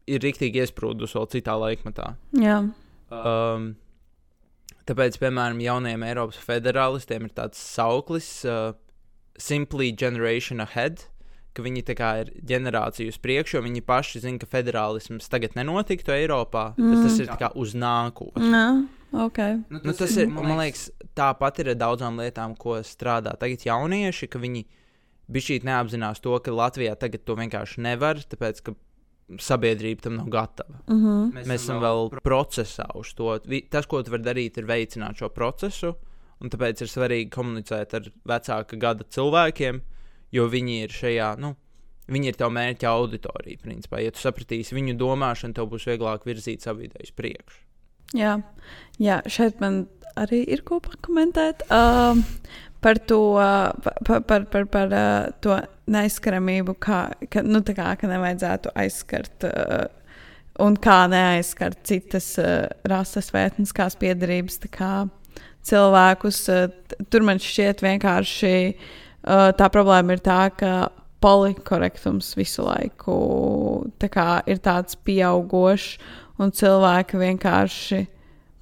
ir 0.06 0.24
rīktīgi 0.24 0.62
iesprūdus 0.62 1.18
vēl 1.18 1.28
citā 1.34 1.58
laikmetā. 1.60 2.14
Jā. 2.40 2.62
Um, 3.10 3.74
tāpēc, 4.88 5.18
piemēram, 5.22 5.60
jauniem 5.64 6.06
Eiropas 6.06 6.38
federālistiem 6.44 7.28
ir 7.28 7.34
tāds 7.36 7.60
sauklis 7.60 8.28
uh, 8.48 8.72
Simply 9.40 9.90
Generation 9.92 10.62
Ahead 10.64 11.06
ka 11.54 11.62
viņi 11.62 11.84
ir 11.86 12.30
ģenerācija 12.50 13.12
uz 13.12 13.18
priekšu, 13.22 13.58
jo 13.58 13.62
viņi 13.64 13.82
paši 13.86 14.24
zina, 14.24 14.40
ka 14.42 14.48
federālisms 14.50 15.30
tagad 15.30 15.54
nenotiktu 15.58 16.14
Eiropā. 16.14 16.72
Mm. 16.76 16.92
Tas, 16.92 17.04
tas 17.06 17.20
ir 17.22 17.32
kā, 17.38 17.50
uz 17.54 17.74
nākotni. 17.78 18.50
No, 18.50 18.64
okay. 19.26 19.60
nu, 19.70 19.78
tas, 19.78 19.86
nu, 19.86 19.94
tas 20.00 20.16
ir, 20.18 20.32
man 20.34 20.58
liekas, 20.58 20.88
tāpat 21.16 21.62
ir 21.62 21.74
ar 21.74 21.78
daudzām 21.84 22.18
lietām, 22.22 22.56
ko 22.58 22.80
strādā 22.86 23.36
tagad 23.38 23.66
jaunieši, 23.68 24.30
ka 24.32 24.42
viņi 24.42 24.64
bišķīt 25.34 25.68
neapzinās 25.68 26.22
to, 26.24 26.34
ka 26.42 26.54
Latvijā 26.54 26.96
tagad 26.98 27.22
to 27.24 27.38
vienkārši 27.38 27.86
nevar, 27.86 28.18
tāpēc, 28.18 28.64
ka 28.66 28.74
sabiedrība 29.40 30.06
tam 30.06 30.18
nav 30.18 30.28
gatava. 30.32 30.80
Mm 30.88 31.00
-hmm. 31.00 31.32
Mēs, 31.32 31.46
Mēs 31.46 31.62
esam 31.62 31.80
vēl 31.82 32.10
procesā 32.22 32.86
uz 32.94 33.14
to. 33.14 33.38
Tas, 33.70 33.86
ko 33.86 34.02
tu 34.02 34.10
vari 34.10 34.22
darīt, 34.22 34.58
ir 34.58 34.66
veicināt 34.66 35.18
šo 35.18 35.28
procesu, 35.28 35.94
un 36.40 36.50
tāpēc 36.50 36.82
ir 36.82 36.88
svarīgi 36.88 37.30
komunicēt 37.30 37.94
ar 37.94 38.10
vecāka 38.24 38.76
gada 38.78 39.04
cilvēkiem, 39.04 39.80
jo 40.32 40.48
viņi 40.48 40.82
ir 40.82 40.90
šajā, 40.90 41.38
nu, 41.38 41.56
viņi 42.08 42.28
ir 42.28 42.34
tev 42.34 42.50
mērķa 42.50 42.88
auditorija. 42.88 43.58
Principā. 43.62 44.02
Ja 44.02 44.10
tu 44.10 44.18
sapratīsi 44.18 44.74
viņu 44.74 44.96
domāšanu, 44.98 45.54
tev 45.54 45.70
būs 45.72 45.86
vieglāk 45.86 46.24
virzīt 46.24 46.60
savu 46.60 46.80
ideju 46.80 47.08
uz 47.08 47.10
priekšu. 47.10 47.60
Jā. 48.14 48.42
Jā, 48.98 49.22
šeit 49.26 49.60
man 49.60 49.86
arī 50.16 50.44
ir 50.46 50.62
ko 50.62 50.80
pakomentēt. 50.80 51.64
Uh, 51.72 52.20
par 52.84 53.00
to, 53.08 53.18
par, 54.04 54.20
par, 54.28 54.44
par, 54.52 54.66
par 54.68 54.92
uh, 54.92 55.28
to 55.40 55.56
neaizskaramību, 55.90 56.76
kā, 56.82 57.00
ka, 57.32 57.42
nu, 57.46 57.62
kā, 57.64 57.94
ka 58.00 58.10
nevajadzētu 58.10 58.72
aizskart. 58.84 59.46
Uh, 59.48 59.86
un 60.62 60.76
kā 60.78 61.04
neaizskart 61.10 61.80
citas 61.88 62.34
uh, 62.38 62.68
rases 62.90 63.32
vai 63.34 63.46
etniskās 63.48 63.96
piedarības 64.00 64.60
cilvēkus. 65.64 66.42
Uh, 66.52 67.00
tur 67.08 67.24
man 67.26 67.40
šķiet 67.40 67.82
vienkārši 67.84 68.54
tā 69.24 69.68
problēma 69.72 70.12
ir 70.12 70.20
tā, 70.20 70.50
ka 70.52 70.90
polikorektums 71.24 72.34
visu 72.36 72.66
laiku 72.66 73.14
tā 73.96 74.10
kā, 74.12 74.26
ir 74.44 74.60
tāds 74.60 74.98
pieaugošs, 75.00 75.94
un 76.36 76.52
cilvēki 76.52 77.20
vienkārši. 77.22 78.02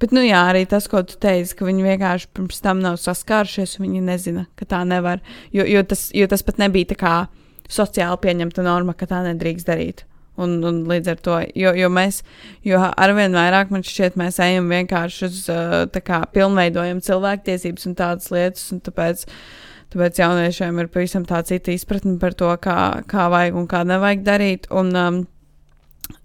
Bet, 0.03 0.11
nu, 0.11 0.25
jā, 0.27 0.41
arī 0.51 0.65
tas, 0.67 0.89
ko 0.91 1.05
tu 1.07 1.15
teici, 1.23 1.55
ka 1.55 1.67
viņi 1.69 1.85
vienkārši 1.87 2.31
pirms 2.35 2.59
tam 2.65 2.81
nav 2.83 2.97
saskārušies, 2.99 3.77
un 3.79 3.87
viņi 3.87 4.01
nezina, 4.03 4.49
ka 4.59 4.67
tā 4.67 4.81
nevar. 4.89 5.23
Jo, 5.55 5.63
jo, 5.69 5.85
tas, 5.87 6.09
jo 6.11 6.27
tas 6.27 6.43
pat 6.43 6.59
nebija 6.59 6.91
tā 6.91 6.97
kā 6.99 7.13
sociāli 7.71 8.19
pieņemta 8.25 8.65
norma, 8.67 8.97
ka 8.99 9.07
tā 9.07 9.23
nedrīkst 9.29 9.71
darīt. 9.71 10.03
Un, 10.43 10.57
un 10.67 10.81
līdz 10.89 11.13
ar 11.13 11.19
to, 11.23 11.39
jo, 11.55 11.71
jo 11.77 11.91
mēs, 11.93 12.23
jo 12.67 12.81
arvien 12.81 13.37
vairāk 13.37 13.71
man 13.71 13.85
šķiet, 13.87 14.17
mēs 14.19 14.41
ejam 14.43 14.71
vienkārši 14.73 15.27
uz, 15.29 15.43
uh, 15.53 15.83
tā 15.93 16.03
kā 16.03 16.23
pilnveidojam 16.35 17.03
cilvēktiesības 17.05 17.91
un 17.91 17.99
tādas 18.01 18.33
lietas, 18.35 18.71
un 18.75 18.83
tāpēc 18.83 19.29
Tāpēc 19.93 20.23
jauniešiem 20.23 20.79
ir 20.81 20.87
pavisam 20.89 21.25
tā 21.29 21.43
cita 21.45 21.69
izpratne 21.69 22.15
par 22.17 22.33
to, 22.33 22.49
kā, 22.65 22.77
kā 23.05 23.27
vajag 23.29 23.59
un 23.61 23.67
kā 23.69 23.83
nevajag 23.85 24.23
darīt. 24.25 24.69
Un, 24.73 24.89
um, 24.97 25.19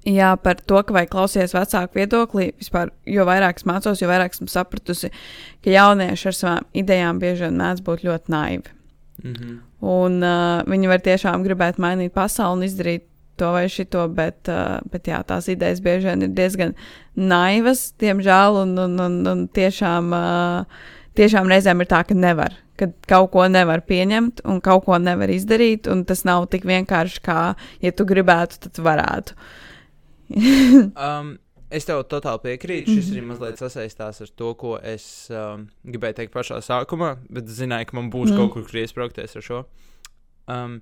jā, 0.08 0.32
par 0.44 0.62
to, 0.68 0.80
ka 0.84 0.96
vajag 0.96 1.12
klausīties 1.14 1.56
vecāku 1.56 2.00
viedoklī, 2.00 2.48
vispār, 2.60 2.92
jo 3.10 3.26
vairāk 3.28 3.62
es 3.62 3.68
mācos, 3.68 4.02
jo 4.02 4.10
vairāk 4.10 4.36
esmu 4.36 4.50
sapratusi, 4.52 5.12
ka 5.64 5.74
jaunieši 5.74 6.30
ar 6.32 6.38
savām 6.38 6.68
idejām 6.78 7.22
bieži 7.24 7.48
vien 7.48 7.62
mēdz 7.62 7.84
būt 7.86 8.06
ļoti 8.08 8.34
naivi. 8.34 8.76
Mm 9.24 9.34
-hmm. 9.34 9.56
Un 9.88 10.24
uh, 10.24 10.64
viņi 10.66 10.88
var 10.88 11.00
tiešām 11.06 11.44
gribēt 11.44 11.78
mainīt 11.78 12.14
pasauli 12.14 12.58
un 12.58 12.64
izdarīt 12.64 13.04
to 13.38 13.52
vai 13.52 13.70
šito, 13.70 14.08
bet, 14.08 14.50
uh, 14.50 14.80
bet 14.92 15.08
jā, 15.08 15.24
tās 15.24 15.48
idejas 15.48 15.80
bieži 15.80 16.08
vien 16.08 16.22
ir 16.22 16.30
diezgan 16.30 16.74
naivas, 17.16 17.94
diemžēl, 18.00 18.62
un, 18.64 18.78
un, 18.78 19.00
un, 19.00 19.28
un 19.28 19.48
tiešām, 19.48 20.14
uh, 20.14 20.66
tiešām 21.14 21.48
reizēm 21.48 21.82
ir 21.82 21.88
tā, 21.88 22.04
ka 22.04 22.14
nevar 22.14 22.54
kad 22.78 22.94
kaut 23.10 23.32
ko 23.34 23.48
nevar 23.48 23.82
pieņemt 23.82 24.44
un 24.46 24.62
kaut 24.62 24.86
ko 24.86 24.98
nevar 25.02 25.32
izdarīt, 25.34 25.90
un 25.90 26.06
tas 26.06 26.24
nav 26.24 26.46
tik 26.54 26.66
vienkārši 26.70 27.24
kā, 27.26 27.56
ja 27.82 27.92
tu 27.92 28.06
gribētu, 28.06 28.60
tad 28.68 28.78
varētu. 28.86 29.34
um, 31.08 31.36
es 31.74 31.88
tev 31.88 32.04
totāli 32.12 32.44
piekrītu. 32.46 32.98
Šis 32.98 33.14
arī 33.14 33.24
mazliet 33.28 33.62
sasaistās 33.62 34.22
ar 34.24 34.34
to, 34.40 34.52
ko 34.60 34.76
es 34.80 35.06
um, 35.34 35.68
gribēju 35.88 36.22
teikt 36.22 36.36
pašā 36.36 36.60
sākumā, 36.66 37.16
bet 37.34 37.50
zināju, 37.52 37.90
ka 37.90 38.00
man 38.00 38.12
būs 38.14 38.34
mm. 38.34 38.40
kaut 38.40 38.56
kur, 38.58 38.84
iesprāgties 38.84 39.40
ar 39.40 39.50
šo. 39.50 39.64
Um, 40.52 40.80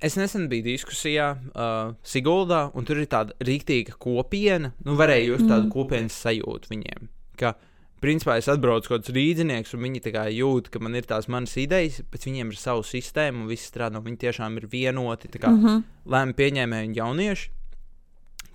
Es 0.00 0.14
nesen 0.16 0.46
biju 0.48 0.62
diskusijā 0.64 1.26
uh, 1.34 1.90
Siguldā, 2.06 2.60
un 2.78 2.86
tur 2.88 3.02
ir 3.02 3.08
tāda 3.10 3.34
rīktīga 3.44 3.98
kopiena. 4.00 4.70
Nu, 4.86 4.94
varēja 4.96 5.34
just 5.34 5.44
tādu 5.44 5.66
mm. 5.66 5.72
kopienas 5.74 6.16
sajūtu 6.22 6.70
viņiem. 6.70 7.10
Ka, 7.36 7.50
uh, 7.52 7.69
principā 8.00 8.36
es 8.40 8.48
atbraucu 8.50 8.88
kaut 8.88 9.04
kādus 9.04 9.14
rīznieks, 9.16 9.74
un 9.76 9.84
viņi 9.84 10.00
jūt, 10.36 10.70
ka 10.72 10.80
man 10.82 10.96
ir 10.96 11.06
tās 11.08 11.28
manas 11.28 11.56
idejas, 11.60 12.00
bet 12.10 12.24
viņiem 12.26 12.50
ir 12.52 12.58
sava 12.58 12.82
sistēma, 12.82 13.44
un 13.44 13.50
viss 13.50 13.70
strādā. 13.70 14.00
Viņi 14.00 14.22
tiešām 14.24 14.56
ir 14.56 14.66
vienoti, 14.66 15.28
kā 15.28 15.50
mm 15.50 15.64
-hmm. 15.64 15.82
lēmumu 16.06 16.36
pieņēmēji 16.40 16.88
un 16.88 16.94
jaunieši, 16.94 17.50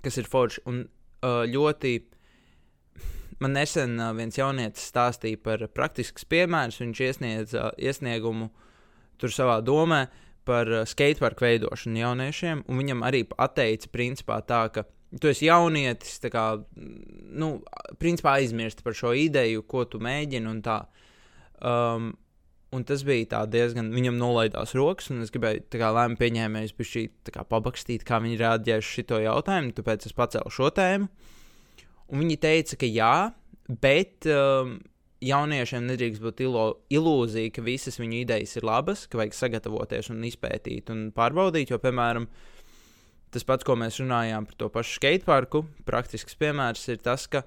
kas 0.02 0.18
ir 0.18 0.24
forši. 0.24 0.60
Un 0.66 0.84
uh, 1.22 1.44
ļoti 1.46 2.02
man 3.40 3.52
nesen 3.52 4.00
uh, 4.00 4.12
viens 4.16 4.38
jaunietis 4.38 4.90
stāstīja 4.92 5.42
par 5.42 5.68
praktisks 5.68 6.24
piemērs. 6.24 6.80
Viņš 6.80 7.00
iesniedz 7.00 7.54
uh, 7.54 7.70
iesniegumu 7.78 8.50
tur 9.18 9.30
savā 9.30 9.60
domē 9.64 10.06
par 10.44 10.68
skateparku 10.86 11.44
veidošanu 11.44 11.98
jauniešiem, 11.98 12.64
un 12.68 12.78
viņam 12.78 13.02
arī 13.02 13.24
atteica 13.36 13.88
principā 13.90 14.40
tā, 14.46 14.68
ka 14.70 14.84
tu 15.20 15.30
esi 15.30 15.48
jaunietis, 15.48 16.18
kā, 16.32 16.44
nu, 16.76 17.50
principā 18.00 18.36
aizmirsti 18.40 18.84
par 18.86 18.96
šo 18.96 19.14
ideju, 19.16 19.64
ko 19.68 19.84
tu 19.88 20.00
mēģini 20.02 20.50
un 20.50 20.62
tā. 20.64 20.80
Um, 21.64 22.10
un 22.74 22.82
tas 22.84 23.04
bija 23.06 23.44
diezgan, 23.48 23.92
viņam 23.94 24.18
nolaidās 24.20 24.74
rokas, 24.76 25.08
un 25.14 25.22
es 25.24 25.30
gribēju, 25.32 25.68
kā 25.78 25.92
lēmumu 25.94 26.18
pieņēmējs, 26.20 26.74
šī 26.90 27.06
pabakstīt, 27.48 28.04
kā 28.06 28.18
viņi 28.20 28.40
reaģēs 28.42 28.82
uz 28.82 29.06
šo 29.06 29.22
jautājumu, 29.22 29.72
tāpēc 29.78 30.10
es 30.10 30.16
pacēlu 30.16 30.52
šo 30.52 30.72
tēmu. 30.74 31.08
Un 32.06 32.22
viņi 32.22 32.36
teica, 32.42 32.76
ka 32.82 32.90
jā, 32.90 33.14
bet 33.82 34.28
um, 34.30 34.76
jauniešiem 35.24 35.86
nedrīkst 35.88 36.22
būt 36.22 36.42
ilo, 36.44 36.66
ilūzija, 36.92 37.54
ka 37.54 37.64
visas 37.66 37.96
viņu 38.02 38.20
idejas 38.20 38.58
ir 38.58 38.66
labas, 38.68 39.06
ka 39.10 39.22
vajag 39.22 39.38
sagatavoties 39.38 40.12
un 40.12 40.26
izpētīt 40.28 40.92
un 40.92 41.08
pārbaudīt, 41.16 41.72
jo, 41.72 41.80
piemēram, 41.82 42.28
uh, 42.28 42.55
tas 43.34 43.46
pats, 43.46 43.66
ko 43.66 43.76
mēs 43.78 44.00
runājām 44.02 44.46
par 44.48 44.58
to 44.60 44.70
pašu 44.72 44.98
skateparku, 45.00 45.64
praktisks 45.88 46.38
piemērs 46.38 46.86
ir 46.92 47.00
tas, 47.04 47.26
ka 47.30 47.44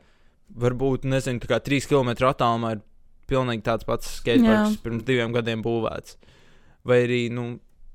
varbūt, 0.59 1.07
nezinu, 1.09 1.41
tā 1.43 1.51
kā 1.51 1.59
trīs 1.63 1.87
km 1.89 2.13
attālumā 2.29 2.75
ir 2.77 2.83
pilnīgi 3.29 3.65
tāds 3.65 3.85
pats 3.87 4.17
skateparks 4.19 4.75
Jā. 4.75 4.83
pirms 4.83 5.05
diviem 5.07 5.33
gadiem 5.35 5.63
būvēts. 5.65 6.17
Vai 6.89 7.03
arī, 7.05 7.23
nu, 7.33 7.51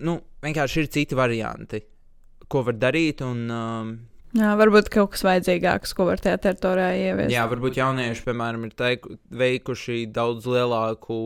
nu, 0.06 0.18
vienkārši 0.44 0.84
ir 0.84 0.90
citi 0.94 1.18
varianti, 1.18 1.82
ko 2.50 2.62
var 2.66 2.78
darīt. 2.78 3.24
Un, 3.26 3.44
um, 3.50 3.94
Jā, 4.34 4.54
varbūt 4.58 4.90
kaut 4.90 5.12
kas 5.14 5.22
vajadzīgāks, 5.26 5.94
ko 5.94 6.08
var 6.08 6.22
tajā 6.22 6.40
teritorijā 6.42 6.90
ieviest. 6.98 7.34
Jā, 7.34 7.44
varbūt 7.50 7.78
jaunieši, 7.78 8.24
piemēram, 8.26 8.66
ir 8.66 8.74
teiku, 8.78 9.14
veikuši 9.30 10.04
daudz 10.14 10.46
lielāku 10.50 11.18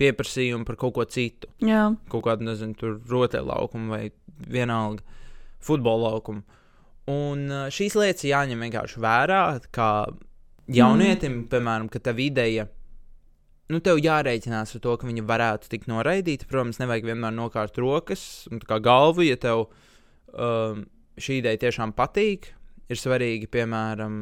pieprasījumu 0.00 0.66
par 0.68 0.78
kaut 0.80 0.96
ko 0.96 1.06
citu. 1.08 1.48
Jā. 1.64 1.86
Kaut 2.12 2.26
kādu, 2.26 2.48
nezinu, 2.48 2.76
tur 2.78 2.98
rotaļlaukumu 3.10 3.92
vai 3.94 4.04
vienalga 4.50 5.04
futbola 5.64 6.12
laukumu. 6.12 6.44
Un 7.10 7.48
šīs 7.74 7.96
lietas 8.00 8.24
jāņem 8.24 8.62
vienkārši 8.64 9.00
vērā, 9.04 9.42
kā 9.74 9.90
jaunietim, 10.72 11.40
mm. 11.40 11.48
piemēram, 11.52 11.90
ka 11.92 12.00
tev 12.04 12.20
ideja, 12.24 12.66
nu, 13.72 13.80
tev 13.84 14.00
jārēķinās 14.00 14.76
ar 14.76 14.82
to, 14.84 14.94
ka 15.00 15.08
viņa 15.08 15.24
varētu 15.28 15.70
tikt 15.72 15.90
noraidīta. 15.90 16.48
Protams, 16.50 16.80
nevajag 16.80 17.10
vienmēr 17.10 17.34
nokārt 17.36 17.78
rokas 17.80 18.46
un 18.52 18.62
kā 18.64 18.80
galvu, 18.84 19.26
ja 19.26 19.36
tev 19.40 19.66
um, 19.66 20.84
šī 21.20 21.40
ideja 21.42 21.66
tiešām 21.66 21.94
patīk. 21.96 22.52
Ir 22.92 23.00
svarīgi, 23.00 23.48
piemēram, 23.52 24.18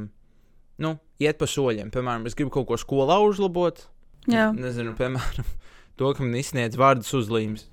nu, 0.82 0.92
iet 1.22 1.38
pa 1.40 1.48
soļiem. 1.50 1.90
Piemēram, 1.94 2.28
es 2.30 2.36
gribu 2.38 2.52
kaut 2.54 2.68
ko 2.70 2.78
skolā 2.78 3.18
uzlabot. 3.24 3.88
Jā. 4.30 4.50
Nezinu, 4.54 4.94
piemēram, 4.98 5.48
to, 5.98 6.12
ka 6.14 6.22
man 6.22 6.38
izsniedz 6.38 6.78
vārdus 6.78 7.10
uzlīmes. 7.18 7.66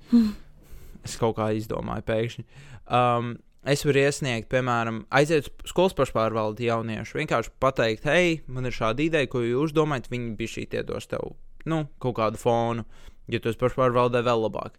es 1.06 1.14
kaut 1.20 1.38
kā 1.38 1.52
izdomāju 1.58 2.06
pēkšņi. 2.10 2.46
Um, 2.90 3.36
es 3.68 3.84
varu 3.84 4.00
iesniegt, 4.06 4.48
piemēram, 4.52 5.04
aiziet 5.12 5.50
uz 5.50 5.72
skolas 5.72 5.96
pašpārvaldi 5.98 6.68
jauniešu. 6.70 7.18
Vienkārši 7.20 7.52
pateikt, 7.60 8.08
hei, 8.08 8.40
man 8.48 8.68
ir 8.68 8.76
šāda 8.76 9.04
ideja, 9.04 9.28
ko 9.30 9.44
jūs 9.44 9.74
domājat, 9.76 10.10
viņi 10.12 10.34
bija 10.38 10.54
šī 10.56 10.66
iedos 10.80 11.10
tev 11.10 11.34
nu, 11.68 11.84
kaut 12.00 12.16
kādu 12.16 12.40
fonu, 12.40 12.86
ja 13.30 13.40
tu 13.40 13.50
esi 13.50 13.60
pašpārvaldē 13.60 14.22
vēl 14.26 14.46
labāk. 14.46 14.78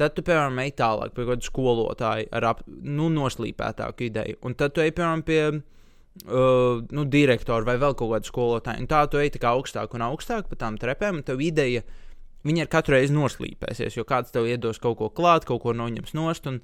Tad 0.00 0.16
tu, 0.16 0.24
piemēram, 0.26 0.58
ej 0.64 0.72
tālāk 0.80 1.12
pie 1.14 1.26
kāda 1.28 1.46
skolotāja 1.46 2.26
ar 2.34 2.48
ap, 2.48 2.64
nu, 2.66 3.06
noslīpētāku 3.14 4.08
ideju. 4.08 4.40
Un 4.42 4.56
tad 4.58 4.74
tu 4.74 4.82
ej, 4.82 4.90
piemēram, 4.96 5.22
pie 5.22 5.42
uh, 5.52 6.80
nu, 6.82 7.04
direktora 7.10 7.68
vai 7.68 7.76
vēl 7.78 7.94
kaut 7.98 8.10
kāda 8.16 8.30
skolotāja. 8.30 8.82
Un 8.82 8.90
tā 8.90 9.04
tu 9.10 9.22
ej 9.22 9.36
tā 9.36 9.52
augstāk 9.52 9.94
un 9.94 10.08
augstāk 10.08 10.50
pa 10.50 10.58
tām 10.64 10.80
trepēm, 10.82 11.20
un 11.20 11.28
tev 11.28 11.44
ideja, 11.44 11.84
viņa 12.44 12.66
ir 12.66 12.72
katru 12.72 12.96
reizi 12.96 13.14
noslīpēsies, 13.14 13.94
jo 14.00 14.06
kāds 14.08 14.34
tev 14.34 14.50
iedos 14.50 14.82
kaut 14.82 14.98
ko 14.98 15.12
klāt, 15.14 15.46
kaut 15.46 15.62
ko 15.62 15.76
noņems 15.76 16.16
nost. 16.18 16.50
Un, 16.50 16.58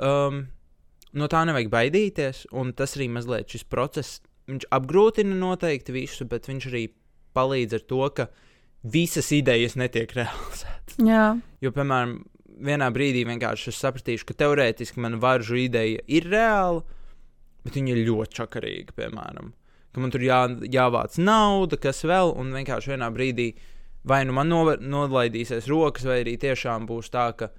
um, 0.00 0.46
no 1.16 1.28
tā 1.32 1.42
nevajag 1.48 1.70
baidīties, 1.72 2.46
un 2.56 2.72
tas 2.76 2.96
arī 2.98 3.08
mazliet 3.12 3.52
šis 3.52 3.66
process, 3.70 4.20
viņš 4.50 4.68
apgrūtina 4.74 5.36
noteikti 5.38 5.94
visu, 5.96 6.26
bet 6.28 6.48
viņš 6.50 6.68
arī 6.70 6.86
palīdz 7.36 7.78
ar 7.78 7.84
to, 7.90 8.02
ka 8.16 8.28
visas 8.86 9.32
idejas 9.34 9.76
netiek 9.80 10.12
realizētas. 10.18 10.98
Jā. 11.02 11.28
Jo, 11.64 11.72
piemēram, 11.76 12.18
vienā 12.66 12.90
brīdī 12.94 13.26
vienkārši 13.28 13.72
es 13.72 13.82
sapratīšu, 13.82 14.28
ka 14.28 14.38
teorētiski 14.44 15.02
mana 15.02 15.20
varžu 15.20 15.58
ideja 15.60 16.02
ir 16.06 16.28
reāla, 16.32 16.82
bet 17.66 17.76
viņa 17.76 17.94
ir 17.94 18.04
ļoti 18.06 18.38
čakarīga, 18.40 18.96
piemēram. 18.96 19.52
Ka 19.92 20.02
man 20.02 20.12
tur 20.12 20.22
jā, 20.24 20.42
jāvāc 20.70 21.16
nauda, 21.18 21.78
kas 21.80 22.04
vēl, 22.04 22.34
un 22.36 22.52
vienkārši 22.54 22.92
vienā 22.92 23.08
brīdī 23.14 23.50
vai 24.06 24.24
nu 24.24 24.36
man 24.36 24.48
no, 24.50 24.62
nolaidīsies 24.76 25.66
rokas, 25.70 26.06
vai 26.06 26.20
arī 26.22 26.36
tiešām 26.40 26.86
būs 26.86 27.10
tā, 27.10 27.30
ka, 27.38 27.50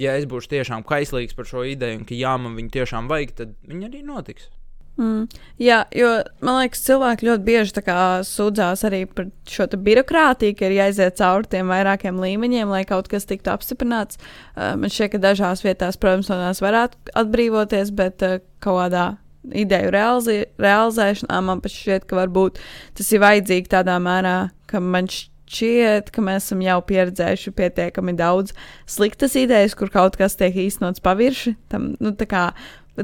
ja 0.00 0.16
es 0.18 0.28
būšu 0.30 0.52
tiešām 0.56 0.84
kaislīgs 0.86 1.36
par 1.36 1.48
šo 1.48 1.64
ideju, 1.68 2.00
un 2.00 2.04
ka 2.08 2.18
jā, 2.18 2.34
man 2.40 2.58
viņa 2.58 2.76
tiešām 2.80 3.08
vajag, 3.10 3.34
tad 3.40 3.56
viņa 3.70 3.90
arī 3.90 4.04
notiks. 4.06 4.50
Mm. 4.94 5.24
Jā, 5.58 5.80
jo 5.90 6.08
man 6.44 6.60
liekas, 6.60 6.84
cilvēki 6.86 7.26
ļoti 7.26 7.42
bieži 7.48 7.82
sūdzās 8.28 8.84
arī 8.86 9.00
par 9.10 9.26
šo 9.50 9.66
birokrātiju, 9.74 10.54
ka 10.54 10.68
ir 10.68 10.76
jāiziet 10.76 11.18
cauri 11.18 11.50
tiem 11.50 11.72
vairākiem 11.72 12.20
līmeņiem, 12.22 12.70
lai 12.70 12.84
kaut 12.86 13.10
kas 13.10 13.26
tiktu 13.26 13.50
apstiprināts. 13.50 14.20
Uh, 14.54 14.76
man 14.78 14.92
šķiet, 14.94 15.16
ka 15.16 15.22
dažās 15.26 15.64
vietās, 15.66 15.98
protams, 15.98 16.30
no 16.30 16.38
tās 16.38 16.62
varētu 16.62 17.14
atbrīvoties, 17.24 17.90
bet 17.98 18.22
uh, 18.22 18.38
kaut 18.62 18.84
kādā 18.84 19.06
ideju 19.50 19.90
realizē, 19.92 20.40
realizēšanā 20.62 21.42
man 21.42 21.62
šķiet, 21.66 22.06
ka 22.06 22.22
varbūt 22.22 22.62
tas 22.94 23.10
ir 23.10 23.24
vajadzīgi 23.26 23.74
tādā 23.74 23.98
mērā, 24.02 24.38
ka 24.70 24.78
man 24.80 25.10
šķiet, 25.10 25.33
ka 26.14 26.24
mēs 26.24 26.48
esam 26.48 26.62
jau 26.64 26.78
pieredzējuši 26.88 27.54
pietiekami 27.58 28.16
daudz 28.18 28.54
sliktas 28.90 29.36
idejas, 29.38 29.76
kur 29.78 29.92
kaut 29.94 30.18
kas 30.20 30.38
tiek 30.40 30.56
īstenots 30.66 31.04
pavirši. 31.04 31.54
Tam, 31.72 31.92
nu, 32.02 32.14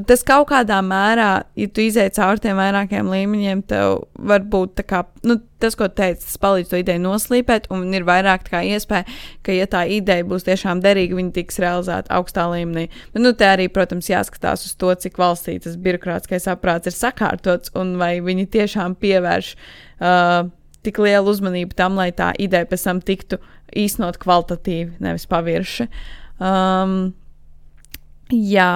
Tas 0.07 0.21
kaut 0.23 0.45
kādā 0.47 0.77
mērā, 0.87 1.41
ja 1.59 1.67
tu 1.67 1.83
izēji 1.83 2.13
cauri 2.15 2.39
tiem 2.45 2.55
vairākiem 2.55 3.09
līmeņiem, 3.11 3.63
tev 3.67 4.05
var 4.15 4.45
būt 4.47 4.79
kā, 4.87 5.01
nu, 5.27 5.35
tas, 5.59 5.75
ko 5.75 5.89
teicu, 5.91 6.23
tas 6.23 6.39
palīdz 6.39 6.69
to 6.71 6.79
ideju 6.79 7.01
noslīpēt, 7.03 7.67
un 7.75 7.83
ir 7.91 8.05
vairāk 8.07 8.47
iespēja, 8.61 9.03
ka, 9.43 9.51
ja 9.51 9.67
tā 9.67 9.81
ideja 9.91 10.23
būs 10.29 10.47
tiešām 10.47 10.79
derīga, 10.85 11.17
viņa 11.19 11.35
tiks 11.35 11.59
realizēta 11.59 12.15
augstā 12.15 12.47
līmenī. 12.53 12.85
Bet, 13.11 13.19
nu, 13.19 13.33
te 13.35 13.49
arī, 13.51 13.67
protams, 13.67 14.07
jāskatās 14.13 14.63
uz 14.69 14.79
to, 14.79 14.95
cik 14.95 15.19
valstī 15.19 15.57
tas 15.59 15.75
birokrātiskais 15.75 16.47
aprāts 16.55 16.87
ir 16.87 16.95
sakārtots, 16.95 17.75
un 17.75 17.97
vai 17.99 18.13
viņi 18.23 18.47
tiešām 18.55 18.95
pievērš 19.03 19.53
uh, 19.57 20.47
tik 20.85 20.99
lielu 21.01 21.29
uzmanību 21.29 21.75
tam, 21.77 21.99
lai 21.99 22.09
tā 22.15 22.31
ideja 22.41 22.67
pēc 22.69 22.85
tam 22.87 23.01
tiktu 23.05 23.39
īstenot 23.77 24.19
kvalitatīvi, 24.21 24.97
nevis 25.03 25.27
pavirši. 25.31 25.87
Um, 26.41 27.13
jā. 28.31 28.73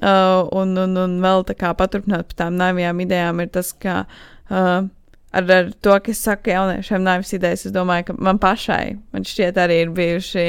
Uh, 0.00 0.46
un, 0.56 0.72
un, 0.80 0.96
un 0.96 1.18
vēl 1.20 1.42
tā 1.44 1.52
kā 1.60 1.74
paturpināt 1.76 2.30
par 2.30 2.36
tām 2.38 2.54
naivajām 2.56 3.02
idejām, 3.04 3.42
ir 3.44 3.50
tas, 3.52 3.74
ka 3.76 4.06
uh, 4.06 4.86
ar, 5.32 5.46
ar 5.56 5.70
to, 5.82 5.94
ka 6.02 6.12
es 6.12 6.22
saku 6.24 6.52
jauniešiem 6.52 7.04
naivas 7.06 7.32
idejas, 7.36 7.64
es 7.68 7.74
domāju, 7.74 8.08
ka 8.10 8.16
man 8.18 8.40
pašai, 8.42 8.96
man 9.14 9.26
šķiet, 9.26 9.60
arī 9.62 9.78
ir 9.84 9.94
bijuši 9.94 10.46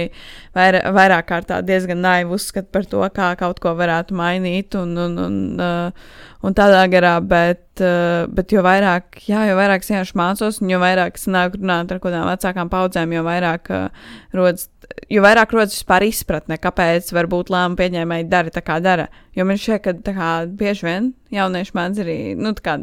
vair, 0.58 0.80
vairāk 0.96 1.30
kārtā 1.30 1.62
diezgan 1.65 2.02
naivi 2.04 2.34
uzskati 2.38 2.72
par 2.74 2.88
to, 2.89 3.04
kā 3.15 3.32
kaut 3.39 3.62
ko 3.63 3.76
varētu 3.78 4.17
mainīt 4.17 4.78
un, 4.80 4.96
un, 5.06 5.17
un, 5.26 5.39
uh, 5.62 6.17
un 6.41 6.58
tādā 6.58 6.84
garā, 6.91 7.15
bet, 7.22 7.65
uh, 7.84 8.26
bet 8.34 8.54
jo 8.56 8.65
vairāk, 8.65 9.22
jā, 9.30 9.46
jo 9.52 9.60
vairāk 9.60 9.86
es 9.86 10.15
mācos, 10.17 10.62
un 10.63 10.74
jo 10.74 10.82
vairāk 10.82 11.22
es 11.22 11.30
nāku 11.30 11.62
runāt 11.62 11.94
ar 11.94 12.02
kādām 12.04 12.30
vecākām 12.34 12.74
paudzēm, 12.74 13.17
jo 13.17 13.26
vairāk 13.28 13.74
uh, 13.76 14.13
rodas 14.34 14.70
jo 15.12 15.22
vairāk 15.24 15.54
rodas 15.56 15.78
vispār 15.78 16.06
izpratne, 16.08 16.58
kāpēc 16.62 17.12
varbūt 17.15 17.52
lēmumu 17.54 17.80
pieņēmēji 17.80 18.28
dara 18.32 18.52
tā, 18.54 18.63
kā 18.65 18.80
dara. 18.84 19.08
Jo 19.38 19.46
man 19.48 19.60
šķiet, 19.62 19.86
ka 19.86 20.15
kā, 20.15 20.32
bieži 20.60 20.88
vien 20.88 21.12
jaunieši 21.32 21.76
mēdz 21.78 22.04
arī 22.04 22.17
nu, 22.39 22.52
kā, 22.60 22.78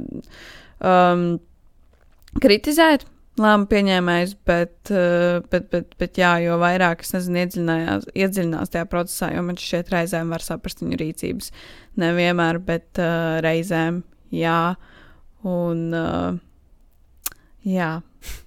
um, 0.81 1.27
kritizēt 2.43 3.07
lēmumu 3.38 3.69
pieņēmējus, 3.71 4.35
bet, 4.49 4.75
uh, 4.91 5.38
bet, 5.53 5.69
bet, 5.73 5.95
bet 6.01 6.19
jā, 6.19 6.33
jo 6.43 6.59
vairāk 6.61 7.05
es 7.07 7.14
nezinu, 7.14 7.77
iedziļinās 8.19 8.75
tajā 8.75 8.88
procesā, 8.91 9.31
jo 9.37 9.45
man 9.47 9.61
šķiet, 9.61 9.93
reizēm 9.95 10.35
var 10.35 10.45
saprast 10.45 10.83
viņu 10.83 10.99
rīcības. 11.01 11.53
Nevienmēr, 12.03 12.59
bet 12.67 13.01
uh, 13.03 13.38
reizēm 13.45 14.03
jā. 14.35 14.61
Un, 15.47 15.85
uh, 15.95 17.33
jā, 17.62 17.93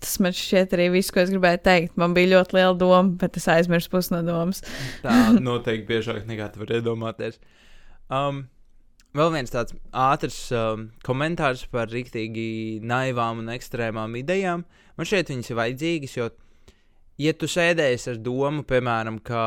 Tas 0.01 0.17
man 0.23 0.33
šķiet 0.35 0.73
arī 0.75 0.87
viss, 0.95 1.13
ko 1.13 1.21
es 1.23 1.31
gribēju 1.31 1.61
teikt. 1.65 1.93
Man 1.99 2.15
bija 2.15 2.33
ļoti 2.35 2.57
liela 2.57 2.73
doma, 2.77 3.15
bet 3.21 3.37
es 3.39 3.47
aizmirsu 3.51 3.91
pusi 3.93 4.13
no 4.13 4.21
domas. 4.25 4.63
Tā 5.03 5.15
noteikti 5.39 5.87
biežāk 5.89 6.25
nekā 6.29 6.51
tu 6.51 6.63
vari 6.63 6.79
iedomāties. 6.79 7.39
Um, 8.11 8.45
vēl 9.17 9.33
viens 9.35 9.53
tāds 9.53 9.75
ātrs 9.91 10.39
um, 10.55 10.87
komentārs 11.05 11.65
par 11.71 11.91
rīktīgi 11.91 12.79
naivām 12.87 13.43
un 13.43 13.51
ekstrēmām 13.55 14.15
idejām. 14.21 14.65
Man 14.97 15.07
šķiet, 15.07 15.33
viņas 15.33 15.51
ir 15.51 15.59
vajadzīgas, 15.59 16.17
jo, 16.17 16.31
ja 17.21 17.35
tu 17.35 17.49
sēdēsi 17.51 18.13
ar 18.13 18.19
domu, 18.23 18.65
piemēram, 18.67 19.19
ka 19.25 19.43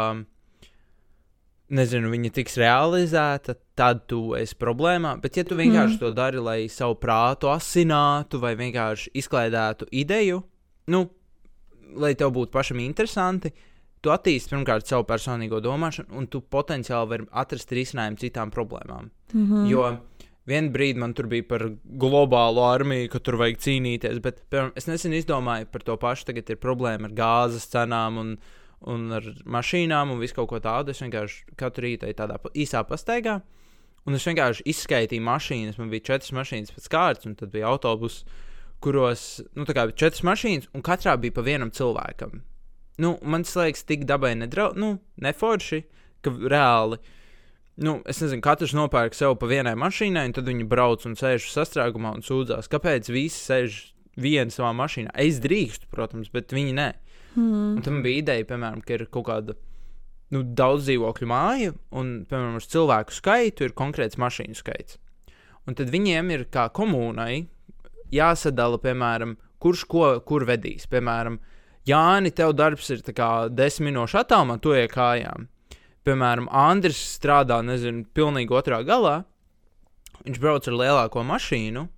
nezinu, 1.74 2.10
viņa 2.12 2.30
tiks 2.36 2.58
realizēta, 2.60 3.56
tad 3.78 4.04
tu 4.10 4.34
esi 4.38 4.56
problēmā. 4.60 5.16
Bet, 5.22 5.38
ja 5.40 5.44
tu 5.48 5.56
vienkārši 5.58 5.96
mm. 5.96 6.00
to 6.02 6.10
dari, 6.16 6.42
lai 6.42 6.58
savu 6.72 6.98
prātu 7.00 7.50
asinātu 7.52 8.40
vai 8.42 8.54
vienkārši 8.60 9.14
izklaidētu 9.20 9.88
ideju, 10.04 10.42
nu, 10.92 11.04
lai 12.00 12.12
tev 12.18 12.34
būtu 12.36 12.52
pašam 12.54 12.82
interesanti, 12.84 13.52
tu 14.04 14.12
attīsti 14.12 14.52
pirmkārt 14.52 14.88
savu 14.88 15.06
personīgo 15.08 15.62
domāšanu, 15.64 16.12
un 16.18 16.28
tu 16.28 16.42
potenciāli 16.44 17.10
vari 17.14 17.28
atrast 17.32 17.72
risinājumu 17.72 18.20
citām 18.20 18.52
problēmām. 18.54 19.08
Mm 19.34 19.46
-hmm. 19.46 19.70
Jo 19.70 19.96
vienā 20.46 20.72
brīdī 20.72 20.98
man 20.98 21.14
tur 21.14 21.26
bija 21.26 21.42
par 21.48 21.70
globālu 21.84 22.64
armiju, 22.64 23.08
ka 23.08 23.18
tur 23.18 23.36
vajag 23.36 23.56
cīnīties, 23.58 24.20
bet 24.22 24.42
piemēram, 24.50 24.72
es 24.76 24.86
nesen 24.86 25.12
izdomāju 25.12 25.66
par 25.72 25.82
to 25.82 25.96
pašu. 25.96 26.24
Tagad 26.24 26.50
ir 26.50 26.56
problēma 26.56 27.04
ar 27.04 27.10
gāzes 27.10 27.70
cenām 27.70 28.18
un 28.18 28.38
un 28.90 29.08
ar 29.16 29.26
mašīnām 29.48 30.12
un 30.12 30.20
visu 30.20 30.38
kaut 30.38 30.50
ko 30.52 30.60
tādu. 30.62 30.92
Es 30.92 31.02
vienkārši 31.04 31.56
katru 31.60 31.86
rītu 31.86 32.08
eju 32.08 32.18
tādā 32.18 32.38
īsā 32.52 32.84
pastaigā, 32.88 33.38
un 34.04 34.18
es 34.18 34.26
vienkārši 34.28 34.66
izskaitīju 34.74 35.24
mašīnas. 35.24 35.78
Man 35.80 35.92
bija 35.92 36.08
četras 36.12 36.34
mašīnas 36.36 36.74
pēc 36.76 36.90
kārtas, 36.92 37.28
un 37.30 37.36
tad 37.40 37.52
bija 37.54 37.70
autobusi, 37.72 38.24
kuros 38.84 39.42
nu, 39.56 39.66
bija 39.68 39.88
četras 39.92 40.24
mašīnas, 40.26 40.70
un 40.74 40.84
katrā 40.84 41.16
bija 41.20 41.36
pa 41.38 41.46
vienam 41.46 41.72
cilvēkam. 41.74 42.42
Nu, 43.02 43.16
man 43.26 43.46
liekas, 43.48 43.82
tik 43.88 44.04
dabai 44.06 44.34
nedraudz, 44.38 44.78
nu, 44.78 44.98
neforši, 45.22 45.82
ka 46.22 46.30
reāli. 46.30 47.00
Nu, 47.76 47.96
es 48.06 48.20
nezinu, 48.22 48.42
katrs 48.44 48.74
nopērk 48.76 49.16
sev 49.18 49.34
pa 49.40 49.48
vienai 49.50 49.74
mašīnai, 49.78 50.28
un 50.28 50.34
tad 50.36 50.46
viņi 50.46 50.66
brauc 50.70 51.04
un 51.08 51.16
sēž 51.18 51.48
sastrēgumā 51.50 52.12
un 52.14 52.22
sūdzās, 52.22 52.70
kāpēc 52.70 53.10
visi 53.10 53.40
sēž 53.40 53.78
viena 54.20 54.54
savā 54.54 54.70
mašīnā. 54.78 55.10
Es 55.18 55.40
drīkstu, 55.42 55.88
protams, 55.90 56.30
bet 56.34 56.54
viņi 56.54 56.74
ne. 56.76 56.90
Mm. 57.34 57.80
Tam 57.82 58.02
bija 58.04 58.22
ideja, 58.22 58.46
piemēram, 58.46 58.84
ka 58.86 58.94
ir 58.94 59.08
kaut 59.10 59.26
kāda 59.26 59.56
nu, 60.34 60.44
daudz 60.44 60.86
dzīvokļu 60.86 61.30
māja, 61.30 61.72
un, 61.98 62.12
piemēram, 62.30 62.60
uz 62.60 62.68
cilvēku 62.70 63.16
skaitu 63.16 63.66
ir 63.66 63.74
konkrēts 63.74 64.20
mašīnu 64.22 64.54
skaits. 64.58 65.00
Un 65.66 65.74
tad 65.74 65.90
viņiem 65.90 66.30
ir 66.30 66.46
kā 66.54 66.68
komunai 66.76 67.48
jāsadala, 68.14 68.78
piemēram, 68.78 69.34
kurš 69.58 69.82
ko 69.90 70.06
kur 70.28 70.46
vedīs. 70.46 70.86
Piemēram, 70.92 71.40
Jāni, 71.84 72.30
tev 72.32 72.54
darbs 72.56 72.86
ir 72.94 73.02
desmit 73.04 73.90
minūšu 73.90 74.22
attālumā, 74.22 74.56
tu 74.56 74.72
ej 74.72 74.86
kājām. 74.88 75.48
Piemēram, 76.04 76.50
Andris 76.52 76.98
strādā, 77.16 77.62
nezinu, 77.64 78.04
pilnīgi 78.16 78.52
otrā 78.52 78.82
galā. 78.84 79.22
viņš 80.24 80.40
brauc 80.40 80.66
ar 80.68 80.76
lielāko 80.78 81.22
mašīnu, 81.24 81.88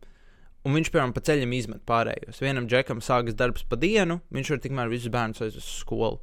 un 0.66 0.74
viņš, 0.74 0.90
piemēram, 0.90 1.12
pa 1.14 1.22
ceļam 1.26 1.52
izmet 1.54 1.82
pārējos. 1.86 2.40
Vienam 2.42 2.66
džekam 2.66 3.02
sākas 3.04 3.36
darbs 3.38 3.62
pa 3.66 3.76
dienu, 3.76 4.20
viņš 4.34 4.50
var 4.50 4.62
tikmēr 4.62 4.90
visus 4.90 5.12
bērnus 5.14 5.42
aizvest 5.42 5.66
uz 5.68 5.80
skolu. 5.82 6.20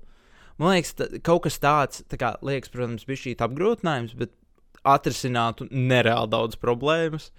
Man 0.60 0.76
liekas, 0.76 0.94
tā, 0.98 1.08
kaut 1.24 1.46
kas 1.48 1.60
tāds, 1.60 2.04
tā 2.12 2.20
kā, 2.20 2.34
liekas, 2.46 2.72
protams, 2.74 3.06
bija 3.08 3.22
šī 3.24 3.36
apgrūtinājums, 3.42 4.16
bet 4.20 4.34
atrisinātu 4.84 5.68
nereāli 5.72 6.32
daudz 6.34 6.60
problēmas. 6.60 7.32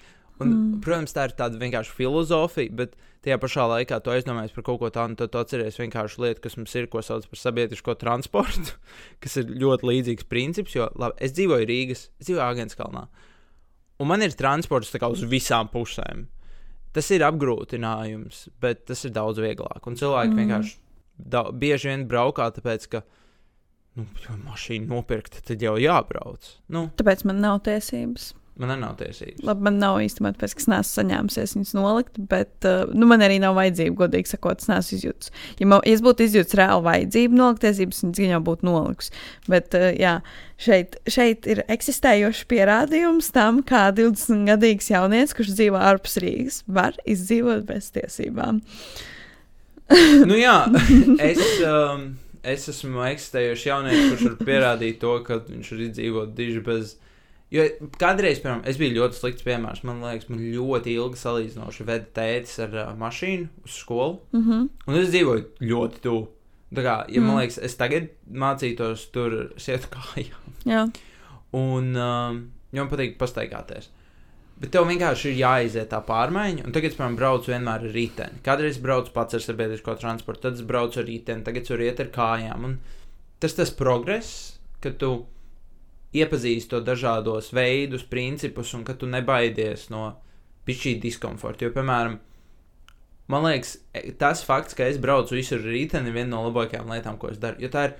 Un, 0.42 0.50
mm. 0.50 0.78
Protams, 0.82 1.14
tā 1.14 1.28
ir 1.28 1.34
tāda 1.38 1.58
vienkārši 1.60 1.94
filozofija, 1.94 2.72
bet 2.74 2.96
tajā 3.24 3.38
pašā 3.40 3.66
laikā 3.70 4.00
tu 4.02 4.12
aizdomājies 4.12 4.54
par 4.56 4.66
kaut 4.66 4.80
ko 4.82 4.90
tādu, 4.92 5.14
un 5.14 5.18
tad 5.20 5.30
tu 5.32 5.40
atceries 5.40 5.78
vienkārši 5.78 6.22
lietu, 6.24 6.42
kas 6.44 6.58
mums 6.58 6.74
ir, 6.74 6.88
ko 6.90 7.02
sauc 7.06 7.28
par 7.30 7.40
sabiedrisko 7.40 7.94
transportu, 8.00 8.74
kas 9.22 9.38
ir 9.40 9.54
ļoti 9.62 9.90
līdzīgs 9.90 10.28
princips. 10.30 10.74
Jo 10.76 10.90
labi, 10.98 11.20
es 11.24 11.36
dzīvoju 11.38 11.70
Rīgas, 11.70 12.08
es 12.18 12.28
dzīvoju 12.28 12.44
Agenskalnā, 12.48 13.06
un 14.02 14.10
man 14.10 14.26
ir 14.26 14.34
transports 14.38 14.90
uz 14.90 15.26
visām 15.30 15.70
pusēm. 15.72 16.26
Tas 16.94 17.08
ir 17.10 17.24
apgrūtinājums, 17.26 18.48
bet 18.62 18.84
tas 18.86 19.00
ir 19.06 19.14
daudz 19.14 19.40
vieglāk. 19.42 19.82
Un 19.90 19.96
cilvēki 19.98 20.30
mm. 20.30 20.42
vienkārši 20.42 20.76
da, 21.18 21.48
bieži 21.50 21.90
vien 21.90 22.06
braukā, 22.10 22.46
tāpēc 22.54 22.86
ka 22.92 23.02
nu, 23.98 24.06
mašīnu 24.44 24.90
nopirkt, 24.90 25.40
tad 25.46 25.62
jau 25.62 25.74
jābrauc. 25.80 26.46
Nu, 26.74 26.88
Tāpēc 26.98 27.24
man 27.26 27.42
nav 27.42 27.62
tiesības. 27.66 28.32
Man 28.54 28.70
nav 28.78 28.92
tiesības. 29.00 29.42
Labi, 29.42 29.64
man 29.66 29.80
nav 29.82 29.96
īstenībā 29.98 30.30
tāpēc, 30.36 30.52
ka 30.54 30.62
es 30.62 30.68
neesmu 30.70 30.94
saņēmusies 31.00 31.54
viņas 31.56 31.72
nolikt, 31.74 32.20
bet 32.30 32.66
uh, 32.70 32.84
nu, 32.94 33.08
man 33.10 33.24
arī 33.26 33.40
nav 33.42 33.56
vajadzība, 33.58 33.96
godīgi 34.04 34.30
sakot, 34.30 34.62
es 34.62 34.70
neesmu 34.70 34.98
izjūtis. 34.98 35.32
Ja, 35.58 35.66
man, 35.72 35.82
ja 35.82 35.96
es 35.96 36.04
būtu 36.04 36.22
izjūtis 36.28 36.54
reāli 36.60 36.86
vajadzību 36.86 37.40
nolikt 37.40 37.64
tiesības, 37.64 38.04
viņas 38.04 38.20
gan 38.22 38.34
jau 38.36 38.40
būtu 38.46 38.68
nolikus. 38.68 39.10
Bet 39.50 39.74
uh, 39.74 39.88
jā, 39.98 40.14
šeit, 40.62 40.94
šeit 41.10 41.50
ir 41.50 41.64
eksistējošs 41.66 42.44
pierādījums 42.52 43.34
tam, 43.34 43.58
kā 43.66 43.88
20-gadīgs 43.98 44.92
jaunietis, 44.94 45.34
kurš 45.34 45.50
dzīvo 45.58 45.80
ārpus 45.90 46.20
Rīgas, 46.22 46.62
var 46.70 46.94
izdzīvot 47.10 47.66
bez 47.66 47.90
tiesībām. 47.98 48.62
nu 50.30 50.38
jā, 50.38 50.60
es. 51.18 51.42
Um, 51.66 52.12
Es 52.44 52.66
esmu 52.68 53.00
eksistējošs 53.08 53.62
jaunietis, 53.64 54.10
kurš 54.10 54.24
var 54.26 54.34
pierādīt 54.44 54.98
to, 55.00 55.14
ka 55.24 55.38
viņš 55.46 55.68
ir 55.72 55.78
izdzīvot 55.86 56.34
diži 56.36 56.60
bez 56.60 56.90
Jo 57.52 57.64
kādreiz, 58.00 58.40
piemēram, 58.42 58.62
es 58.66 58.78
biju 58.80 58.96
ļoti 58.96 59.18
slikts 59.18 59.44
piemērs. 59.46 59.82
Man 59.86 60.00
liekas, 60.02 60.30
man 60.30 60.40
ļoti 60.40 60.94
ilgi 60.96 61.20
salīdzinoši 61.20 61.86
veda 61.86 62.08
tētis 62.16 62.56
ar 62.64 62.78
uh, 62.80 62.94
mašīnu 62.98 63.66
uz 63.66 63.76
skolu. 63.82 64.20
Mm 64.32 64.46
-hmm. 64.46 64.68
Un 64.86 65.00
es 65.00 65.12
dzīvoju 65.12 65.44
ļoti 65.60 66.00
tuvu. 66.02 66.28
Tā 66.74 66.82
kā, 66.82 66.94
ja 67.08 67.20
mm. 67.20 67.26
man 67.26 67.38
liekas, 67.38 67.58
es 67.58 67.76
tagad 67.78 68.08
mācītos 68.30 69.10
tur 69.14 69.52
sietu 69.60 69.92
kājām. 69.94 70.54
Jā. 70.66 70.86
Un 71.54 71.92
um, 71.94 72.40
man 72.72 72.90
patīk 72.90 73.18
pastaigāties. 73.20 73.90
Bet 74.58 74.70
tev 74.74 74.86
vienkārši 74.86 75.32
ir 75.32 75.38
jāiziet 75.42 75.90
tā 75.90 76.00
pārmaiņa. 76.06 76.64
Un 76.66 76.74
tagad, 76.74 76.94
piemēram, 76.94 77.16
braucu 77.18 77.50
vienmēr 77.50 77.86
ar 77.88 77.94
riteni. 77.94 78.40
Kādreiz 78.46 78.78
braucu 78.82 79.12
pats 79.14 79.34
ar 79.34 79.42
sabiedrisko 79.42 79.96
transportu, 80.00 80.46
tad 80.46 80.58
es 80.58 80.66
braucu 80.66 81.02
ar 81.02 81.08
riteni, 81.10 81.42
tagad 81.46 81.66
tur 81.66 81.82
iet 81.82 82.00
ar 82.00 82.10
kājām. 82.14 82.68
Un 82.68 82.76
tas 83.42 83.54
tas 83.58 83.70
progress, 83.74 84.58
ka 84.80 84.94
tu 84.98 85.26
iepazīsti 86.14 86.70
to 86.70 86.80
dažādos 86.84 87.50
veidus, 87.54 88.06
principus, 88.06 88.72
un 88.76 88.84
ka 88.86 88.94
tu 88.98 89.08
nebaidies 89.10 89.88
no 89.92 90.06
šī 90.64 90.96
diskomforta. 91.02 91.66
Jo, 91.66 91.74
piemēram, 91.74 92.18
man 93.32 93.46
liekas, 93.48 93.76
e, 93.92 94.12
tas 94.18 94.44
fakts, 94.46 94.76
ka 94.76 94.86
es 94.88 95.00
braucu 95.02 95.36
visur 95.36 95.60
rītdienā, 95.60 96.08
ir 96.08 96.18
viena 96.18 96.36
no 96.36 96.44
labākajām 96.48 96.90
lietām, 96.94 97.18
ko 97.20 97.32
es 97.32 97.40
daru. 97.42 97.60
Jo 97.60 97.70
tā 97.72 97.88
ir, 97.90 97.96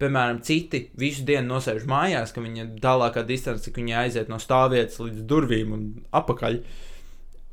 piemēram, 0.00 0.42
citi 0.46 0.86
visu 0.98 1.26
dienu 1.28 1.54
nosēž 1.54 1.88
mājās, 1.90 2.32
ka 2.32 2.44
viņa 2.44 2.68
tālākā 2.82 3.26
distance, 3.26 3.66
cik 3.66 3.80
viņi 3.80 3.96
aiziet 4.04 4.30
no 4.30 4.38
stāvvietas 4.40 5.00
līdz 5.02 5.26
durvīm 5.28 5.74
un 5.74 5.88
apakaļ. 6.16 6.62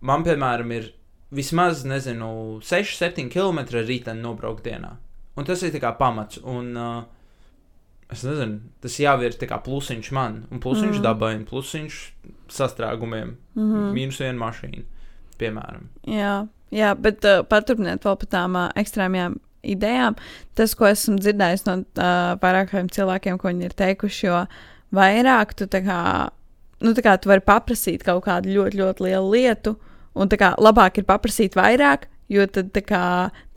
Man, 0.05 0.23
piemēram, 0.27 0.71
ir 0.77 0.91
vismaz, 1.35 1.83
nezinu, 1.89 2.61
6-7 2.63 3.27
km 3.33 3.65
rītdienā 3.73 4.21
nobraukt 4.21 4.63
dienā. 4.67 4.95
Un 5.35 5.47
tas 5.47 5.63
ir 5.67 5.75
kā 5.83 5.91
pamats. 5.99 6.39
Un, 6.47 6.71
uh, 6.79 7.24
Es 8.15 8.23
nezinu, 8.23 8.59
tas 8.83 8.97
jau 9.01 9.15
ir 9.27 9.37
kā 9.49 9.57
plusiņš 9.65 10.11
man, 10.15 10.43
un 10.51 10.61
plusiņš 10.63 10.97
mm. 10.97 11.03
dabai, 11.03 11.33
un 11.39 11.47
plusiņš 11.49 12.01
sastrēgumiem. 12.51 13.35
Mm 13.55 13.71
-hmm. 13.71 13.89
Mīnus 13.95 14.21
viena 14.23 14.39
mašīna, 14.39 14.83
piemēram. 15.39 15.89
Jā, 16.07 16.47
jā 16.71 16.93
bet 16.95 17.25
uh, 17.25 17.43
paturpiniet 17.47 18.05
vēl 18.05 18.15
par 18.21 18.31
tām 18.31 18.55
uh, 18.55 18.69
ekstrēmajām 18.75 19.35
idejām. 19.63 20.15
Tas, 20.55 20.75
ko 20.77 20.87
esmu 20.87 21.17
dzirdējis 21.19 21.65
no 21.67 21.77
uh, 21.81 22.37
vairākiem 22.41 22.89
cilvēkiem, 22.89 23.37
ko 23.37 23.51
viņi 23.51 23.69
ir 23.69 23.77
teikuši, 23.77 24.25
jo 24.27 24.45
vairāk 24.95 25.53
tu 25.57 25.67
tā 25.67 25.81
kā, 25.85 25.99
nu, 26.81 26.93
tā 26.93 27.03
kā 27.05 27.17
tu 27.17 27.29
vari 27.29 27.41
paprasīt 27.45 28.05
kaut 28.05 28.25
kādu 28.25 28.53
ļoti, 28.55 28.79
ļoti 28.81 29.07
lielu 29.07 29.31
lietu, 29.31 29.75
un 30.15 30.31
tā 30.31 30.39
kā 30.39 30.53
labāk 30.61 31.01
ir 31.01 31.09
paprasīt 31.09 31.57
vairāk, 31.57 32.07
Jo 32.31 32.47
tad 32.49 32.71
tā 32.73 32.81
kā, 32.81 33.03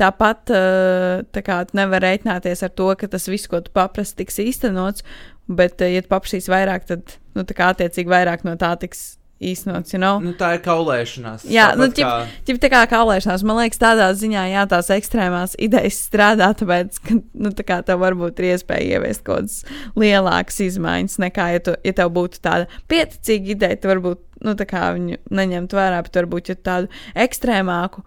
tāpat 0.00 0.52
eh, 0.52 1.22
tā 1.32 1.42
kā, 1.44 1.62
nevar 1.76 2.04
rēķināties 2.04 2.66
ar 2.66 2.72
to, 2.76 2.90
ka 3.00 3.08
tas 3.08 3.28
viss, 3.30 3.48
ko 3.48 3.62
tu 3.64 3.72
paprasti, 3.72 4.20
tiks 4.22 4.40
īstenots. 4.44 5.06
Bet, 5.48 5.80
eh, 5.80 5.94
ja 5.96 6.04
tu 6.04 6.12
paprasīsi 6.12 6.52
vairāk, 6.52 6.84
tad 6.90 7.16
nu, 7.38 7.46
kā, 7.48 7.72
attiecīgi 7.72 8.12
vairāk 8.12 8.44
no 8.44 8.58
tā 8.60 8.74
tiks 8.80 9.14
īstenots. 9.40 9.94
You 9.94 10.00
know? 10.02 10.18
nu, 10.20 10.34
tā 10.36 10.50
ir 10.56 10.62
kaulēšanās. 10.64 11.46
Jā, 11.48 11.70
nu, 11.78 11.88
ķip, 11.94 12.04
kā... 12.04 12.42
ķip, 12.48 12.60
tā 12.62 12.70
kā 12.72 12.82
kaulēšanās. 12.90 13.44
Man 13.48 13.60
liekas, 13.62 13.80
tādā 13.80 14.10
ziņā, 14.18 14.44
jā, 14.52 14.66
tās 14.70 14.90
ekstrēmās 14.94 15.56
idejas 15.62 16.02
strādā, 16.08 16.50
tāpēc, 16.58 17.00
ka 17.06 17.18
nu, 17.22 17.54
tā 17.56 17.66
kā 17.68 17.80
tev 17.86 18.02
varbūt 18.02 18.42
ir 18.42 18.50
iespēja 18.52 18.98
ieviest 18.98 19.24
kaut 19.24 19.46
kādas 19.46 19.62
lielākas 19.98 20.60
izmaiņas 20.66 21.18
nekā, 21.24 21.48
ja, 21.54 21.64
tu, 21.64 21.76
ja 21.86 21.96
tev 22.02 22.12
būtu 22.16 22.42
tāda 22.44 22.68
pieticīga 22.90 23.54
ideja, 23.54 23.80
tu 23.80 23.92
varbūt 23.92 24.24
nu, 24.44 24.54
viņu 24.58 25.22
neņemt 25.40 25.80
vērā, 25.80 26.02
bet 26.04 26.20
varbūt 26.20 26.52
ja 26.52 26.58
tādu 26.58 26.92
ekstrēmāku 27.18 28.04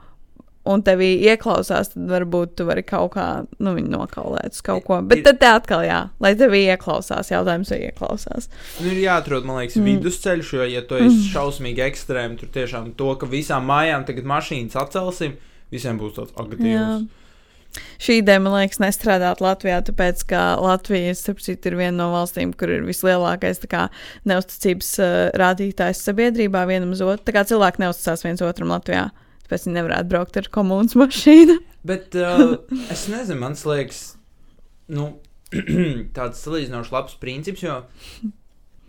un 0.69 0.83
tevī 0.85 1.09
ieklausās, 1.25 1.93
tad 1.93 2.09
varbūt 2.11 2.53
tu 2.59 2.65
vari 2.67 2.83
kaut 2.85 3.15
kā 3.15 3.27
nu, 3.63 3.73
nokaulēt 3.81 4.57
uz 4.57 4.63
kaut 4.65 4.85
ko. 4.85 4.99
Bet 5.05 5.23
tad 5.25 5.45
atkal, 5.47 5.85
jā, 5.87 6.01
lai 6.21 6.33
tevī 6.37 6.63
ieklausās, 6.69 7.31
jautājums, 7.33 7.71
vai 7.73 7.79
ieklausās. 7.87 8.49
Nu, 8.79 8.91
ir 8.91 8.99
jāatrod, 9.01 9.47
man 9.47 9.61
liekas, 9.61 9.79
mm. 9.79 9.87
vidusceļš, 9.89 10.51
jo, 10.57 10.67
ja 10.69 10.83
tu 10.85 10.99
esi 10.99 11.15
mm. 11.15 11.31
šausmīgi 11.31 11.85
ekstrēms, 11.87 12.43
tur 12.43 12.51
tiešām 12.53 12.91
to, 12.99 13.15
ka 13.17 13.29
visām 13.31 13.65
mājām 13.71 14.05
tagad 14.09 14.29
mašīnas 14.29 14.77
atcelsim, 14.83 15.33
visiem 15.73 15.97
būs 16.01 16.15
tāds 16.19 16.37
agresīvs. 16.37 17.09
Šī 18.03 18.17
ideja, 18.19 18.41
man 18.43 18.57
liekas, 18.57 18.81
nestrādāt 18.83 19.39
Latvijā, 19.39 19.77
tāpēc, 19.87 20.25
ka 20.27 20.41
Latvija, 20.59 21.13
citu, 21.15 21.55
ir 21.69 21.77
viena 21.79 21.95
no 22.01 22.09
valstīm, 22.11 22.51
kur 22.57 22.73
ir 22.73 22.83
vislielākais 22.83 23.63
kā, 23.71 23.85
neusticības 24.27 24.89
uh, 24.99 25.13
rādītājs 25.39 26.03
sabiedrībā 26.03 26.65
vienam 26.67 26.91
uz 26.91 26.99
otru. 27.05 27.23
Tā 27.29 27.37
kā 27.37 27.45
cilvēki 27.47 27.85
neusticās 27.85 28.25
viens 28.27 28.43
otram 28.43 28.75
Latvijā 28.75 29.07
tāpēc 29.51 29.67
viņi 29.67 29.75
nevarētu 29.75 30.07
braukt 30.07 30.37
ar 30.39 30.47
komunas 30.47 30.95
mašīnu. 30.95 31.57
Bet 31.89 32.15
uh, 32.15 32.55
es 32.93 33.07
nezinu, 33.11 33.39
man 33.41 33.57
liekas, 33.67 34.01
nu, 34.95 35.17
tāds 36.17 36.43
salīdzinoši 36.45 36.93
labs 36.95 37.17
princips, 37.19 37.65
jo 37.65 37.81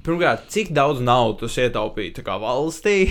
pirmkārt, 0.07 0.47
cik 0.53 0.71
daudz 0.77 1.03
naudas 1.03 1.59
ietaupīt 1.59 2.21
valstī. 2.23 3.09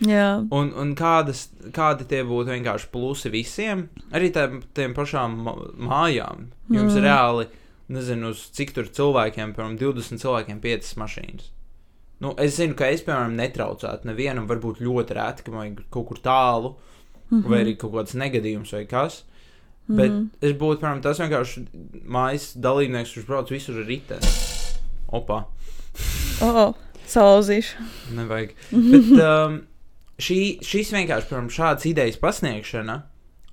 Jā. 0.00 0.40
Un, 0.56 0.72
un 0.80 0.92
kādas, 0.96 1.48
kādi 1.76 2.06
tie 2.08 2.22
būtu 2.24 2.52
vienkārši 2.54 2.88
plusi 2.92 3.32
visiem, 3.32 3.86
arī 4.16 4.30
tiem, 4.32 4.60
tiem 4.76 4.96
pašām 4.96 5.40
mājām. 5.76 6.50
Jums 6.72 6.96
mm. 6.96 7.04
reāli, 7.04 7.48
nezinu, 7.92 8.32
uz 8.32 8.46
cik 8.56 8.72
tur 8.76 8.88
cilvēkiem, 8.88 9.52
piemēram, 9.56 9.76
20 9.80 10.24
cilvēkiem 10.24 10.62
5 10.64 10.94
mašīnas. 11.00 11.50
Nu, 12.24 12.32
es 12.40 12.56
zinu, 12.56 12.76
ka 12.76 12.88
es, 12.92 13.04
piemēram, 13.04 13.36
netraucētu 13.36 14.08
nevienam, 14.08 14.48
varbūt 14.48 14.80
ļoti 14.84 15.16
reti, 15.16 15.44
ka 15.44 15.52
vajag 15.54 15.84
kaut 15.92 16.08
kur 16.08 16.24
tālu. 16.24 16.72
Uh, 16.72 16.89
mm 17.30 17.38
-hmm. 17.38 17.48
vai 17.48 17.64
arī 17.64 17.76
kaut 17.76 17.92
kāds 17.92 18.14
negadījums 18.14 18.72
vai 18.72 18.84
kas. 18.86 19.24
Mm 19.86 19.96
-hmm. 19.96 19.96
Bet 19.96 20.50
es 20.50 20.56
būtu, 20.58 20.80
piemēram, 20.80 21.02
tas 21.02 21.18
vienkārši 21.18 21.66
mājas 22.04 22.52
dalībnieks, 22.56 23.14
kurš 23.14 23.26
brauc 23.26 23.50
visur 23.50 23.80
ar 23.80 23.86
riteni. 23.86 24.26
Opa! 25.08 25.44
oh, 26.42 26.74
salauzīšu. 27.06 27.76
Nevajag. 28.14 28.50
Bet 28.70 29.10
um, 29.10 29.62
šī, 30.18 30.62
šis 30.62 30.92
vienkārši, 30.92 31.28
piemēram, 31.28 31.50
šādas 31.50 31.86
idejas 31.86 32.16
pasniegšana 32.16 33.02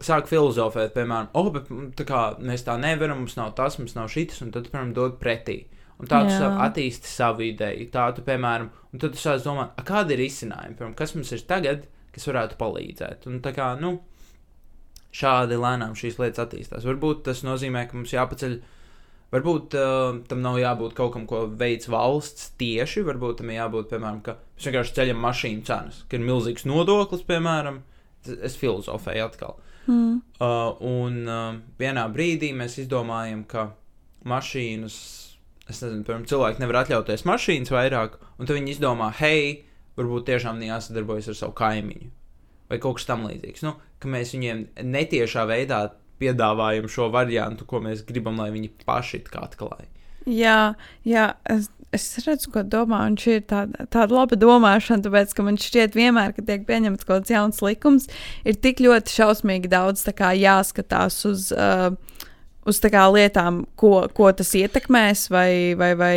sāk 0.03 0.27
filozofēt, 0.29 0.93
piemēram, 0.93 1.31
oh, 1.33 1.49
bet 1.53 1.71
tā 1.97 2.05
kā, 2.05 2.21
mēs 2.39 2.65
tā 2.67 2.77
nevaram, 2.77 3.17
mums 3.17 3.35
nav 3.35 3.55
tas, 3.57 3.79
mums 3.79 3.95
nav 3.95 4.11
šis, 4.13 4.41
un 4.45 4.51
tad, 4.51 4.69
piemēram, 4.69 4.93
dod 4.93 5.17
pretī. 5.21 5.65
Un 5.97 6.05
tā 6.05 6.19
tu 6.29 6.49
attīsti 6.61 7.09
savu 7.09 7.41
ideju. 7.47 7.87
Tā 7.93 8.11
tu, 8.13 8.21
piemēram, 8.25 8.69
un 8.93 9.01
tad 9.01 9.15
tu 9.15 9.21
sāc 9.21 9.41
domāt, 9.45 9.73
kāda 9.87 10.13
ir 10.13 10.21
izcinājuma, 10.27 10.75
piemēram, 10.77 10.97
kas 10.97 11.15
mums 11.17 11.31
ir 11.33 11.41
tagad, 11.49 11.87
kas 12.17 12.29
varētu 12.29 12.57
palīdzēt. 12.59 13.27
Un 13.29 13.41
tā 13.45 13.53
kā, 13.55 13.71
nu, 13.81 13.97
šādi 15.15 15.59
lēnām 15.59 15.95
šīs 15.97 16.19
lietas 16.21 16.43
attīstās. 16.45 16.87
Varbūt 16.87 17.23
tas 17.27 17.43
nozīmē, 17.47 17.87
ka 17.87 17.97
mums 17.97 18.15
jāpaceļ. 18.15 18.57
Varbūt 19.27 19.75
uh, 19.75 20.19
tam 20.29 20.39
nav 20.39 20.55
jābūt 20.61 20.93
kaut 20.95 21.11
kam, 21.17 21.25
ko 21.27 21.43
veids 21.59 21.89
valsts 21.91 22.53
tieši. 22.59 23.03
Varbūt 23.07 23.41
tam 23.41 23.51
jābūt, 23.51 23.89
piemēram, 23.91 24.21
ka 24.23 24.37
mēs 24.39 24.69
vienkārši 24.69 24.95
ceļam 24.99 25.19
mašīnu 25.25 25.65
cenas, 25.67 26.03
ka 26.07 26.19
ir 26.19 26.27
milzīgs 26.27 26.67
nodoklis, 26.69 27.25
piemēram. 27.27 27.81
Es 28.27 28.55
filozofēju 28.59 29.25
atkal. 29.27 29.57
Mm. 29.87 30.17
Uh, 30.39 30.79
un 30.83 31.19
uh, 31.27 31.59
vienā 31.79 32.07
brīdī 32.11 32.51
mēs 32.55 32.79
izdomājam, 32.83 33.45
ka 33.47 33.69
mašīnas, 34.27 34.97
es 35.67 35.83
nezinu, 35.83 36.03
piemēram, 36.07 36.25
cilvēki 36.27 36.63
nevar 36.63 36.81
atļauties 36.81 37.23
mašīnas 37.27 37.71
vairāk, 37.71 38.17
un 38.35 38.47
tad 38.47 38.57
viņi 38.57 38.75
izdomā, 38.75 39.11
hei, 39.21 39.66
varbūt 39.97 40.29
tiešām 40.29 40.61
jāsadarbojas 40.65 41.31
ar 41.33 41.39
savu 41.41 41.57
kaimiņu 41.57 42.13
vai 42.67 42.79
kaut 42.83 42.99
kas 42.99 43.07
tamlīdzīgs. 43.09 43.63
Nu, 43.65 43.77
ka 44.01 44.11
mēs 44.11 44.33
viņiem 44.35 44.65
netiešā 44.83 45.45
veidā 45.49 45.85
piedāvājam 46.21 46.89
šo 46.91 47.09
variantu, 47.13 47.67
ko 47.69 47.81
mēs 47.83 48.03
gribam, 48.07 48.39
lai 48.41 48.49
viņi 48.53 48.73
paši 48.87 49.23
atklāj. 49.39 49.87
Jā, 50.27 50.73
jā 51.07 51.27
es, 51.47 51.69
es 51.95 52.07
redzu, 52.25 52.51
ko 52.51 52.65
domā, 52.67 53.05
un 53.07 53.15
šī 53.21 53.37
ir 53.39 53.45
tāda, 53.47 53.85
tāda 53.93 54.17
laba 54.17 54.39
domāšana, 54.39 55.05
tāpēc, 55.05 55.35
ka 55.37 55.45
man 55.47 55.59
šķiet, 55.61 55.95
vienmēr, 55.95 56.33
kad 56.35 56.49
tiek 56.49 56.67
pieņemts 56.67 57.07
kaut 57.07 57.21
kāds 57.21 57.31
jauns 57.31 57.63
likums, 57.63 58.09
ir 58.43 58.59
tik 58.59 58.83
ļoti 58.83 59.13
šausmīgi 59.13 59.71
daudz 59.71 60.03
kā, 60.17 60.33
jāskatās 60.35 61.23
uz. 61.29 61.49
Uh, 61.55 61.95
uz 62.67 62.79
kā, 62.83 63.03
lietām, 63.13 63.61
ko, 63.79 64.05
ko 64.13 64.29
tas 64.35 64.51
ietekmēs, 64.57 65.27
vai, 65.33 65.73
vai, 65.79 65.91
vai, 65.97 66.15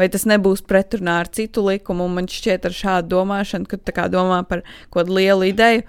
vai 0.00 0.08
tas 0.12 0.26
nebūs 0.28 0.64
pretrunā 0.66 1.20
ar 1.24 1.30
citu 1.32 1.64
likumu. 1.66 2.08
Man 2.10 2.28
šķiet, 2.30 2.68
ar 2.68 2.76
šādu 2.76 3.12
domāšanu, 3.14 3.68
kad 3.70 3.92
kā, 3.96 4.06
domā 4.12 4.42
par 4.48 4.64
kaut 4.88 5.02
kādu 5.04 5.18
lielu 5.20 5.50
ideju, 5.52 5.84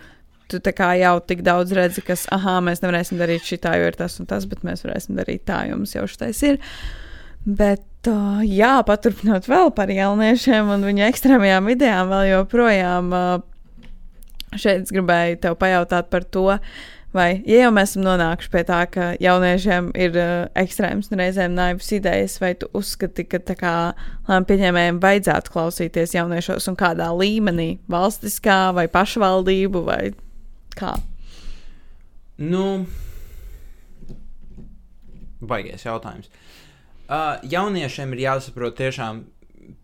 tu 0.51 0.59
jau 0.99 1.13
tik 1.23 1.45
daudz 1.47 1.71
redzi, 1.75 2.03
ka, 2.03 2.17
mēs 2.63 2.83
nevarēsim 2.83 3.21
darīt 3.21 3.47
šitā, 3.47 3.77
jo 3.79 3.87
ir 3.87 3.95
tas 3.99 4.19
un 4.19 4.27
tas, 4.27 4.47
bet 4.51 4.65
mēs 4.67 4.83
varēsim 4.83 5.15
darīt 5.19 5.45
tā, 5.47 5.63
jo 5.69 5.79
mums 5.79 5.95
jau 5.95 6.03
šitais 6.11 6.43
ir. 6.49 6.59
Bet, 7.41 7.87
uh, 8.11 8.41
jā, 8.45 8.75
paturpinot 8.85 9.47
vēl 9.49 9.71
par 9.77 9.89
jauniešiem 9.89 10.75
un 10.75 10.83
viņu 10.85 11.07
ekstrēmajām 11.07 11.71
idejām, 11.73 12.11
vēl 12.11 12.27
joprojām 12.35 13.15
uh, 13.15 13.29
šeit 14.59 14.91
gribēju 14.91 15.39
tev 15.47 15.55
pajautāt 15.61 16.11
par 16.11 16.27
to, 16.27 16.49
uh, 16.57 16.99
Vai, 17.11 17.41
ja 17.43 17.65
jau 17.65 17.71
mēs 17.75 17.91
esam 17.91 18.05
nonākuši 18.05 18.49
pie 18.53 18.61
tā, 18.69 18.77
ka 18.87 19.09
jauniešiem 19.19 19.89
ir 19.99 20.15
uh, 20.15 20.29
ekstrēms 20.55 21.09
un 21.11 21.19
reizēm 21.19 21.57
naivas 21.57 21.89
idejas, 21.91 22.37
vai 22.39 22.53
tu 22.55 22.69
uzskati, 22.77 23.25
ka 23.27 23.41
tā 23.43 23.57
kā 23.59 23.73
lēmumu 24.29 24.47
pieņēmējiem 24.47 25.01
vajadzētu 25.03 25.51
klausīties 25.51 26.15
jauniešos 26.15 26.69
un 26.71 26.79
kādā 26.79 27.09
līmenī, 27.11 27.73
valstiskā 27.91 28.61
vai 28.77 28.87
pašvaldību 28.91 29.83
vai 29.89 29.99
kā? 30.79 30.93
Nu, 32.39 32.85
baigies 35.43 35.83
jautājums. 35.83 36.31
Uh, 37.11 37.35
jauniešiem 37.43 38.15
ir 38.15 38.23
jāsaprot 38.29 38.79
tiešām 38.79 39.25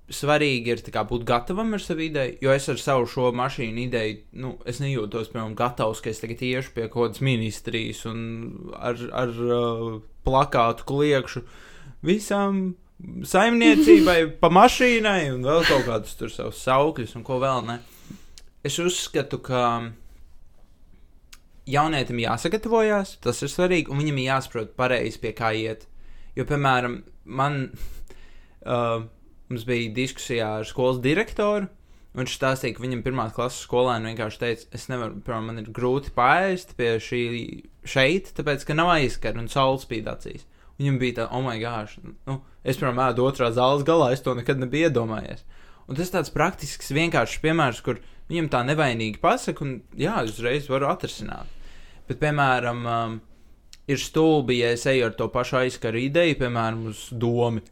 svarīgi 0.07 0.71
ir 0.71 0.81
kā, 0.87 1.03
būt 1.07 1.25
gatavam 1.27 1.75
ar 1.75 1.83
savu 1.83 2.05
ideju, 2.05 2.37
jo 2.45 2.53
es 2.55 2.67
ar 2.71 2.79
savu 2.79 3.07
šo 3.11 3.31
mašīnu 3.35 3.83
ideju, 3.87 4.17
nu, 4.39 4.53
es 4.69 4.79
nejūtos, 4.79 5.31
piemēram, 5.33 5.55
gatavs, 5.59 6.01
ka 6.03 6.11
es 6.13 6.21
tagad 6.23 6.43
iešu 6.47 6.73
pie 6.75 6.87
kaut 6.87 7.09
kādas 7.09 7.23
ministrijas 7.25 8.05
un 8.07 8.21
ar, 8.79 9.01
ar 9.11 9.33
uh, 9.43 9.97
plakātu 10.27 10.87
kliekšu 10.87 11.43
visam 12.07 12.77
saimniecībai, 13.27 14.19
pa 14.41 14.51
mašīnai 14.53 15.27
un 15.33 15.43
vēl 15.47 15.67
kaut 15.67 15.85
kādus 15.89 16.15
tur 16.19 16.31
savus 16.31 16.63
saukļus 16.63 17.17
un 17.19 17.27
ko 17.27 17.41
vēl 17.43 17.67
ne. 17.67 17.81
Es 18.67 18.79
uzskatu, 18.83 19.41
ka 19.43 19.65
jaunietim 21.67 22.23
jāsagatavojas, 22.23 23.17
tas 23.23 23.43
ir 23.43 23.51
svarīgi, 23.51 23.91
un 23.91 23.99
viņam 23.99 24.23
jāsaprot 24.23 24.73
pareizi, 24.79 25.19
pie 25.19 25.35
kā 25.35 25.51
iet. 25.55 25.83
Jo, 26.39 26.47
piemēram, 26.47 27.01
man. 27.27 27.61
Uh, 28.67 29.05
mums 29.51 29.65
bija 29.67 29.93
diskusijā 29.95 30.47
ar 30.59 30.67
skolas 30.67 31.01
direktoru. 31.03 31.69
Viņš 32.17 32.33
stāstīja, 32.33 32.73
ka 32.73 32.81
viņam 32.81 33.03
pirmā 33.05 33.27
klases 33.33 33.61
skolēni 33.67 34.09
vienkārši 34.09 34.39
teica, 34.41 34.67
es 34.73 34.87
nevaru, 34.89 35.19
piemēram, 35.21 35.49
man 35.51 35.61
ir 35.61 35.67
grūti 35.73 36.13
pāriest 36.15 36.73
pie 36.79 36.95
šī 37.03 37.21
šeit, 37.85 38.31
tāpēc, 38.37 38.65
ka 38.65 38.77
nav 38.77 38.89
aizskara 38.95 39.37
un 39.37 39.49
saules 39.51 39.85
spīd 39.85 40.09
acīs. 40.09 40.47
Viņam 40.81 40.97
bija 41.01 41.17
tā, 41.19 41.27
oh, 41.29 41.43
my 41.45 41.59
gosh, 41.61 41.99
nu, 42.29 42.39
es, 42.63 42.79
piemēram, 42.79 43.03
ēdu 43.11 43.27
otrā 43.27 43.51
zāles 43.53 43.85
galā, 43.85 44.11
es 44.15 44.25
to 44.25 44.33
nekad 44.37 44.61
nebiju 44.61 44.89
iedomājies. 44.89 45.45
Un 45.87 45.99
tas 45.99 46.09
tāds 46.13 46.33
praktisks, 46.33 46.89
vienkāršs 46.95 47.37
piemērs, 47.43 47.83
kur 47.85 48.01
viņam 48.31 48.49
tā 48.53 48.63
nevainīgi 48.65 49.21
pasaka, 49.21 49.63
un 49.65 49.77
jā, 49.97 50.17
uzreiz 50.25 50.67
varu 50.71 50.89
atrisināt. 50.89 51.53
Bet, 52.09 52.19
piemēram, 52.23 52.83
um, 52.87 53.17
ir 53.87 54.01
stulbi, 54.01 54.59
ja 54.61 54.73
es 54.75 54.85
eju 54.89 55.07
ar 55.07 55.15
to 55.17 55.29
pašu 55.31 55.61
aizskaru 55.61 56.01
ideju, 56.01 56.37
piemēram, 56.41 56.87
uz 56.91 57.07
domu. 57.11 57.63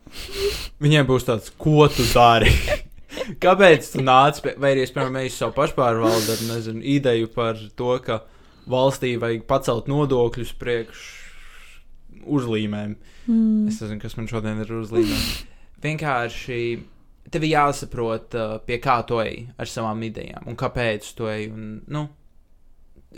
Viņiem 0.84 1.08
būs 1.10 1.28
tāds, 1.28 1.52
ko 1.60 1.90
tu 1.92 2.06
dari? 2.14 2.52
Kāpēc 3.44 3.92
tu 3.94 4.04
nāc 4.04 4.40
pie, 4.44 4.56
vai 4.60 4.74
arī 4.76 4.86
es, 4.86 4.94
piemēram, 4.96 5.20
eju 5.24 5.36
savu 5.36 5.56
pašpārvaldu 5.58 6.34
ar, 6.36 6.48
nezinu, 6.52 6.84
ideju 6.96 7.32
par 7.36 7.60
to, 7.80 7.92
ka 8.06 8.22
valstī 8.72 9.16
vajag 9.22 9.46
pacelt 9.50 9.92
nodokļus 9.92 10.56
priekš 10.60 11.06
uzlīmēm. 12.26 12.98
Mm. 13.26 13.70
Es 13.70 13.80
nezinu, 13.82 14.02
kas 14.02 14.18
man 14.20 14.30
šodien 14.32 14.62
ir 14.64 14.76
uzlīmēm. 14.80 15.24
Vienkārši 15.86 16.60
tev 17.34 17.46
jāsaprot, 17.48 18.38
pie 18.66 18.78
kā 18.82 19.00
tu 19.08 19.20
ej 19.24 19.48
ar 19.60 19.70
savām 19.70 20.04
idejām 20.08 20.48
un 20.50 20.58
kāpēc 20.60 21.08
tu 21.18 21.30
ej. 21.30 21.50
Un, 21.52 21.80
nu, 21.92 22.06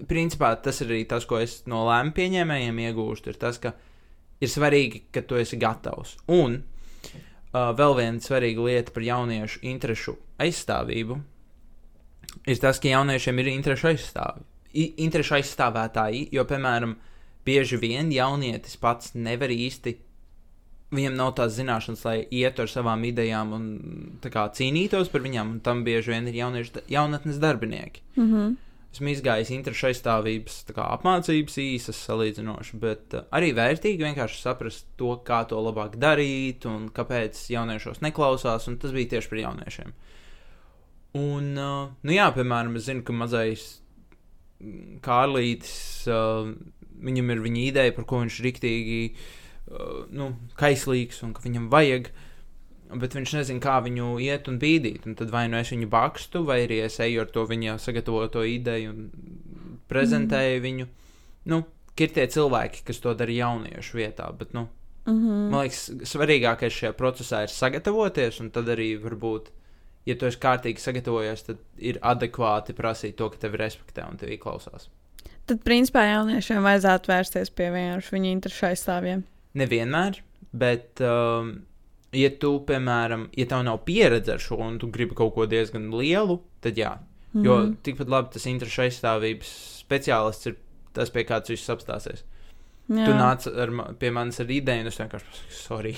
principā 0.09 0.53
tas 0.61 0.81
ir 0.83 0.91
arī 0.91 1.03
tas, 1.09 1.25
ko 1.25 1.39
es 1.41 1.61
no 1.69 1.85
lēmumu 1.87 2.15
pieņēmējiem 2.17 2.81
iegūstu. 2.87 3.33
Ir 3.33 3.39
tas, 3.41 3.59
ka 3.61 3.73
ir 4.41 4.51
svarīgi, 4.51 5.07
ka 5.13 5.23
tu 5.25 5.39
esi 5.39 5.59
gatavs. 5.61 6.17
Un 6.33 6.59
uh, 6.61 7.71
vēl 7.77 7.97
viena 7.97 8.23
svarīga 8.23 8.67
lieta 8.67 8.93
par 8.95 9.05
jauniešu 9.07 9.63
interesu 9.67 10.17
aizstāvību 10.41 11.19
ir 12.47 12.59
tas, 12.61 12.79
ka 12.79 12.91
jauniešiem 12.91 13.39
ir 13.41 13.51
interešu 13.55 13.91
aizstāvi. 13.91 14.45
Interešu 15.03 15.39
aizstāvētāji, 15.39 16.27
jo, 16.35 16.43
piemēram, 16.47 16.97
bieži 17.47 17.79
vien 17.81 18.11
jaunietis 18.13 18.77
pats 18.77 19.15
nevar 19.15 19.49
īsti, 19.53 19.95
viņam 20.93 21.17
nav 21.17 21.33
tās 21.39 21.55
zināšanas, 21.57 22.03
lai 22.05 22.17
ietu 22.31 22.63
ar 22.63 22.71
savām 22.71 23.03
idejām 23.07 23.55
un 23.57 23.65
kā, 24.23 24.45
cīnītos 24.55 25.09
par 25.11 25.25
viņām, 25.25 25.55
un 25.55 25.59
tam 25.65 25.83
bieži 25.87 26.13
vien 26.13 26.29
ir 26.29 26.37
jaunieši, 26.43 26.85
jaunatnes 26.93 27.41
darbinieki. 27.43 28.05
Mm 28.19 28.31
-hmm 28.31 28.55
esmu 28.97 29.11
izgājis 29.13 29.51
interešu 29.53 29.87
aizstāvības 29.91 30.59
apmācības 30.83 31.57
īsas 31.63 32.01
salīdzinoši, 32.07 32.79
bet 32.81 33.15
uh, 33.15 33.25
arī 33.37 33.53
vērtīgi 33.57 34.03
vienkārši 34.03 34.41
saprast 34.41 34.89
to, 34.99 35.13
kā 35.27 35.43
to 35.49 35.61
labāk 35.63 35.95
darīt 36.01 36.67
un 36.69 36.89
kāpēc 36.93 37.39
jauniešos 37.53 38.03
neklausās, 38.05 38.67
un 38.67 38.77
tas 38.81 38.95
bija 38.95 39.15
tieši 39.15 39.31
par 39.31 39.43
jauniešiem. 39.43 39.95
Un, 41.17 41.51
uh, 41.55 41.89
nu 42.03 42.15
jā, 42.15 42.27
piemēram, 42.35 42.75
es 42.77 42.89
zinu, 42.89 43.05
ka 43.07 43.15
mazais 43.15 43.67
mm, 44.59 44.99
Kārlītis, 45.05 45.77
uh, 46.11 46.51
viņam 47.07 47.33
ir 47.33 47.43
viņa 47.47 47.65
ideja, 47.69 47.95
par 47.95 48.09
ko 48.09 48.25
viņš 48.25 48.41
riktīgi 48.49 49.01
uh, 49.13 50.07
nu, 50.11 50.33
kaislīgs 50.59 51.23
un 51.23 51.37
ka 51.37 51.45
viņam 51.45 51.69
vajag 51.73 52.11
uh, 52.11 52.26
bet 52.95 53.15
viņš 53.17 53.33
nezina, 53.39 53.63
kā 53.63 53.77
viņu 53.83 54.13
iet 54.23 54.47
un 54.47 54.59
bīdīt. 54.61 55.07
Un 55.09 55.17
tad 55.19 55.31
vai 55.33 55.47
nu 55.51 55.59
es 55.59 55.71
viņu 55.73 55.89
bakstu, 55.91 56.43
vai 56.47 56.61
arī 56.65 56.81
es 56.85 56.99
eju 57.03 57.25
ar 57.25 57.31
to 57.33 57.43
viņa 57.49 57.77
sagatavoto 57.83 58.43
ideju 58.47 58.93
un 58.93 59.09
prezentēju 59.91 60.57
mm. 60.59 60.63
viņu. 60.63 60.87
Nu, 61.51 61.61
ir 61.99 62.13
tie 62.15 62.25
cilvēki, 62.31 62.83
kas 62.87 62.99
to 63.03 63.13
dara 63.17 63.33
jauniešu 63.33 63.99
vietā, 63.99 64.27
bet, 64.37 64.53
nu, 64.53 64.67
mm 65.07 65.13
-hmm. 65.13 65.45
man 65.51 65.65
liekas, 65.65 65.89
svarīgākais 66.11 66.79
šajā 66.79 66.93
procesā 66.93 67.43
ir 67.43 67.53
sagatavoties, 67.53 68.39
un 68.39 68.51
tad 68.51 68.67
arī 68.67 68.89
varbūt, 69.01 69.49
ja 70.05 70.15
tu 70.15 70.25
esi 70.25 70.37
kārtīgi 70.37 70.83
sagatavojies, 70.83 71.43
tad 71.43 71.57
ir 71.77 71.99
adekvāti 72.01 72.73
prasīt 72.73 73.15
to, 73.15 73.29
ka 73.29 73.37
tevi 73.37 73.57
respektē 73.57 74.09
un 74.09 74.17
tevi 74.17 74.37
klausās. 74.37 74.89
Tad, 75.45 75.63
principā, 75.63 76.03
jauniešiem 76.03 76.63
vajadzētu 76.63 77.07
vērsties 77.07 77.49
pie 77.49 77.71
vienkārši 77.71 78.11
viņu 78.11 78.31
interesu 78.31 78.65
aizstāvjiem. 78.65 79.23
Nevienmēr, 79.53 80.19
bet 80.51 81.01
um, 81.01 81.63
ja 82.15 82.29
tu, 82.39 82.53
piemēram, 82.67 83.27
ja 83.37 83.47
tev 83.49 83.65
nav 83.67 83.81
pieredze 83.87 84.35
ar 84.37 84.43
šo 84.43 84.59
un 84.63 84.79
tu 84.79 84.89
gribi 84.93 85.17
kaut 85.17 85.33
ko 85.35 85.47
diezgan 85.49 85.89
lielu, 85.91 86.39
tad 86.61 86.77
jā. 86.77 86.97
Mm 86.97 87.41
-hmm. 87.41 87.45
Jo 87.45 87.57
mhm. 87.57 87.73
tikpat 87.83 88.09
labi 88.09 88.33
tas 88.33 88.45
interešu 88.45 88.81
aizstāvības 88.81 89.51
speciālists 89.83 90.47
ir 90.47 90.55
tas, 90.93 91.09
pie 91.09 91.23
kāds 91.23 91.49
viss 91.49 91.69
apstāsies. 91.69 92.23
Jā. 92.87 93.05
Tu 93.05 93.11
nāc 93.11 93.47
ar, 93.47 93.95
pie 93.99 94.11
manis 94.11 94.39
ar 94.39 94.51
ideju, 94.51 94.81
un 94.81 94.87
es 94.87 94.99
vienkārši 94.99 95.25
pasaku, 95.25 95.51
sorry. 95.51 95.95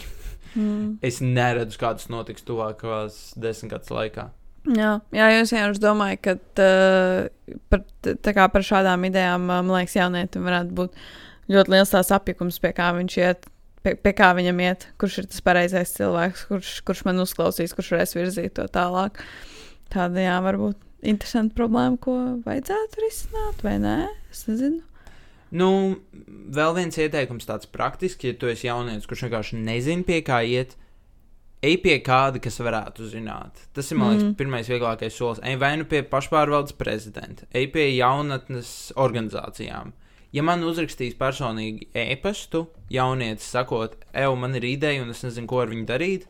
Mm. 0.55 0.97
es 1.09 1.21
neredzu, 1.21 1.77
kādas 1.77 2.09
notiks 2.09 2.45
tuvākās 2.47 3.33
desmit 3.37 3.71
gadus 3.71 3.93
laikā. 3.93 4.29
Jā, 4.67 4.99
jā 5.15 5.29
jūs 5.37 5.53
vienkārši 5.53 5.83
domājat, 5.83 6.21
ka 6.25 6.35
tā, 6.57 6.71
par, 7.69 7.85
tā 8.03 8.33
kā 8.35 8.49
par 8.51 8.65
šādām 8.65 9.05
idejām, 9.05 9.45
man 9.45 9.71
liekas, 9.71 9.95
jaunietim 9.95 10.49
varētu 10.49 10.75
būt 10.81 10.97
ļoti 11.53 11.75
liels 11.75 11.93
tās 11.93 12.11
apjukums, 12.11 12.59
pie 12.59 12.73
kā 12.77 12.89
viņš 12.97 13.17
iet 13.21 13.47
pie, 13.85 13.95
pie 13.95 14.13
kā 14.15 14.31
viņam 14.37 14.61
iet, 14.63 14.87
kurš 15.01 15.21
ir 15.21 15.29
tas 15.31 15.43
pareizais 15.45 15.95
cilvēks, 15.95 16.45
kurš, 16.49 16.73
kurš 16.87 17.05
man 17.07 17.23
uzklausīs, 17.23 17.75
kurš 17.75 17.93
varēs 17.95 18.15
virzīt 18.17 18.55
to 18.59 18.67
tālāk. 18.73 19.21
Tāda, 19.93 20.21
jā, 20.21 20.35
varbūt 20.45 20.77
interesanta 21.09 21.55
problēma, 21.57 21.97
ko 22.01 22.17
vajadzētu 22.45 23.05
risināt, 23.05 23.63
vai 23.65 23.77
nē? 23.81 23.97
Es 24.33 24.45
nezinu. 24.49 24.83
Nu, 25.49 25.69
vēl 26.53 26.75
viens 26.77 26.99
ieteikums 26.99 27.47
tāds 27.49 27.69
praktisks, 27.73 28.27
ja 28.27 28.35
tu 28.37 28.51
esi 28.51 28.67
jaunietis, 28.67 29.07
kurš 29.09 29.25
vienkārši 29.25 29.57
nezina, 29.63 30.05
pie 30.05 30.19
kā 30.25 30.43
iet, 30.45 30.75
ej 31.65 31.79
pie 31.81 31.95
kāda, 32.05 32.37
kas 32.43 32.59
varētu 32.61 33.07
zināt. 33.09 33.63
Tas 33.73 33.89
ir, 33.89 33.97
man 33.97 34.13
liekas, 34.13 34.27
mm. 34.27 34.35
pirmais 34.37 34.69
vieglākais 34.69 35.17
solis. 35.17 35.41
Ej 35.41 35.57
vai 35.63 35.73
nu 35.81 35.87
pie 35.89 36.03
pašpārvaldes 36.05 36.77
prezidenta, 36.77 37.49
ej 37.57 37.71
pie 37.73 37.87
jaunatnes 37.95 38.91
organizācijām. 39.01 39.89
Uh, 39.89 40.08
ja 40.35 40.43
man 40.45 40.63
uzrakstīs 40.65 41.17
personīgi 41.19 41.89
e-pastu, 41.97 42.67
jaunietis 42.93 43.49
sakot, 43.53 43.97
ej, 44.13 44.29
man 44.39 44.57
ir 44.59 44.67
ideja, 44.69 45.03
un 45.03 45.13
es 45.13 45.23
nezinu, 45.25 45.49
ko 45.49 45.63
ar 45.63 45.73
viņu 45.73 45.87
darīt, 45.89 46.27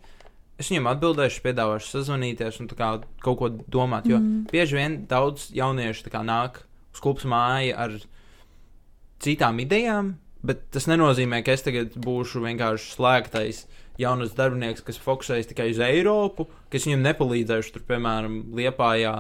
es 0.60 0.70
viņiem 0.72 0.89
atbildēšu, 0.91 1.43
piedāvāšu 1.45 1.93
sazvanīties 1.93 2.62
un 2.64 2.72
kā 2.72 2.93
kaut 3.24 3.39
ko 3.39 3.52
domāt. 3.72 4.10
Jo 4.12 4.20
mm. 4.20 4.47
bieži 4.52 4.80
vien 4.80 4.97
daudz 5.10 5.50
jauniešu 5.56 6.12
kā 6.12 6.24
nāk 6.26 6.64
uz 6.93 7.04
klubs 7.04 7.28
māju 7.30 7.76
ar 7.80 7.95
citām 9.24 9.60
idejām, 9.64 10.16
bet 10.43 10.66
tas 10.74 10.88
nenozīmē, 10.91 11.41
ka 11.43 11.56
es 11.56 11.64
tagad 11.66 11.95
būšu 12.00 12.43
vienkārši 12.43 12.95
slēgtais 12.95 13.66
jaunas 14.00 14.36
darbinieks, 14.36 14.84
kas 14.88 15.00
fokusējas 15.04 15.50
tikai 15.52 15.72
uz 15.74 15.82
Eiropu, 15.84 16.47
kas 16.72 16.88
viņam 16.88 17.04
nepalīdzēšu 17.08 17.76
tur, 17.76 17.84
piemēram, 17.89 18.41
Liepājā 18.56 19.16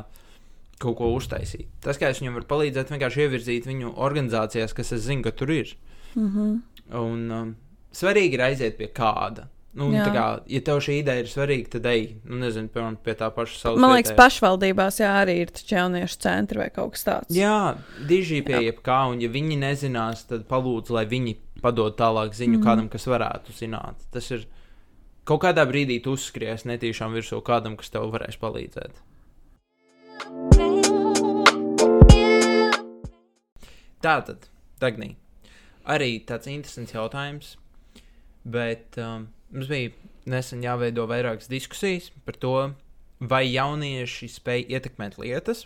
kaut 0.79 0.97
ko 0.99 1.11
uztaisīt. 1.15 1.67
Tas, 1.83 1.99
kā 1.99 2.09
es 2.13 2.21
viņam 2.21 2.39
varu 2.39 2.49
palīdzēt, 2.49 2.91
vienkārši 2.93 3.25
ievirzīt 3.25 3.69
viņu 3.69 3.93
organizācijās, 3.99 4.75
kas 4.75 4.93
es 4.95 5.05
zinu, 5.07 5.25
ka 5.27 5.35
tur 5.35 5.51
ir. 5.53 5.75
Mm 6.15 6.29
-hmm. 6.33 6.59
Un 6.99 7.31
um, 7.31 7.55
svarīgi 7.93 8.39
ir 8.39 8.45
aiziet 8.47 8.77
pie 8.77 8.87
kāda. 8.87 9.49
Nu, 9.77 9.91
Jā. 9.93 10.01
tā 10.07 10.13
kā, 10.15 10.25
ja 10.49 10.59
tev 10.65 10.79
šī 10.81 10.95
ideja 11.03 11.21
ir 11.21 11.27
svarīga, 11.29 11.69
tad 11.75 11.85
ej, 11.85 12.15
nu, 12.25 12.39
nezinu, 12.41 12.71
piemēram, 12.73 12.95
pie 13.05 13.13
tā 13.13 13.29
paša 13.29 13.59
savas. 13.59 13.81
Man 13.83 13.93
liekas, 13.93 14.15
pašvaldībās 14.17 14.97
jā, 14.99 15.11
arī 15.21 15.35
ir 15.43 15.51
jauniešu 15.53 16.17
centri 16.25 16.57
vai 16.57 16.69
kaut 16.73 16.95
kas 16.95 17.05
tāds. 17.05 17.35
Jā, 17.35 17.77
diži 18.09 18.41
pie 18.47 18.63
jebkā, 18.65 18.97
un 19.11 19.21
ja 19.21 19.29
viņi 19.29 19.59
nezinās, 19.61 20.25
tad 20.31 20.47
palūdz, 20.49 20.89
lai 20.89 21.05
viņi 21.05 21.35
padod 21.61 21.93
tālāk 21.99 22.33
ziņu 22.33 22.57
mm. 22.57 22.63
Mhm. 22.63 22.65
kādam, 22.65 22.89
kas 22.89 23.05
varētu 23.05 23.53
zināt. 23.59 24.01
Tas 24.11 24.31
ir 24.31 24.47
kaut 25.23 25.43
kādā 25.45 25.67
brīdī 25.69 26.01
tu 26.01 26.17
uzskries 26.17 26.65
netīšām 26.65 27.13
virsū 27.13 27.43
kādam, 27.45 27.77
kas 27.77 27.93
tev 27.93 28.09
varēs 28.15 28.41
palīdzēt. 28.41 29.05
Tātad, 34.03 34.47
Dagnī, 34.79 35.13
arī 35.83 36.13
tāds 36.27 36.47
interesants 36.47 36.93
jautājums, 36.95 37.55
bet 38.47 38.95
um, 39.01 39.27
mums 39.51 39.67
bija 39.71 39.91
nesen 40.29 40.61
jāveido 40.63 41.03
vairākas 41.09 41.49
diskusijas 41.51 42.07
par 42.25 42.37
to, 42.39 42.53
vai 43.19 43.43
jaunieši 43.49 44.29
spēj 44.31 44.69
ietekmēt 44.71 45.17
lietas, 45.19 45.65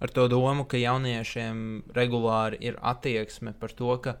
ar 0.00 0.10
to 0.10 0.26
domu, 0.32 0.64
ka 0.66 0.80
jauniešiem 0.80 1.60
regulāri 1.94 2.58
ir 2.64 2.80
attieksme 2.80 3.52
par 3.60 3.74
to, 3.76 3.92
ka, 4.02 4.16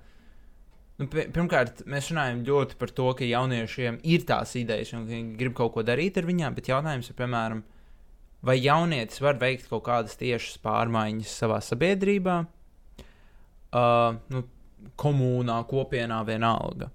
nu, 1.00 1.08
pi- 1.10 1.26
pirmkārt, 1.34 1.82
mēs 1.90 2.12
runājam 2.12 2.44
ļoti 2.46 2.78
par 2.78 2.94
to, 2.94 3.08
ka 3.18 3.26
jauniešiem 3.26 3.98
ir 4.04 4.28
tās 4.28 4.54
idejas 4.60 4.94
un 4.94 5.08
viņi 5.08 5.36
grib 5.40 5.56
kaut 5.58 5.74
ko 5.74 5.86
darīt 5.86 6.20
ar 6.20 6.28
viņām, 6.28 6.54
bet 6.54 6.70
jautājums 6.70 7.10
ir, 7.10 7.18
piemēram, 7.18 7.64
vai 8.46 8.60
jaunietis 8.60 9.20
var 9.24 9.40
veikt 9.40 9.66
kaut 9.72 9.88
kādas 9.88 10.14
tiešas 10.20 10.60
pārmaiņas 10.62 11.34
savā 11.42 11.58
sabiedrībā, 11.64 12.44
uh, 13.76 14.16
nu, 14.32 14.44
komunā, 15.00 15.60
kopienā, 15.68 16.20
vienalga. 16.28 16.90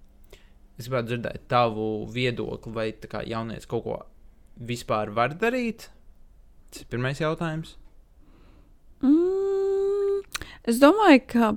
Es 0.76 0.90
gribētu 0.90 1.14
dzirdēt 1.14 1.48
tavu 1.52 1.90
viedokli, 2.12 2.74
vai 2.76 2.88
kā 3.00 3.24
jaunietis 3.24 3.70
kaut 3.70 3.86
ko 3.86 4.00
vispār 4.56 5.12
var 5.16 5.36
darīt. 5.40 5.90
Tas 6.72 6.84
ir 6.84 6.90
pirmais 6.92 7.22
jautājums. 7.22 7.78
Mm, 9.06 10.24
es 10.68 10.82
domāju, 10.82 11.22
ka 11.32 11.54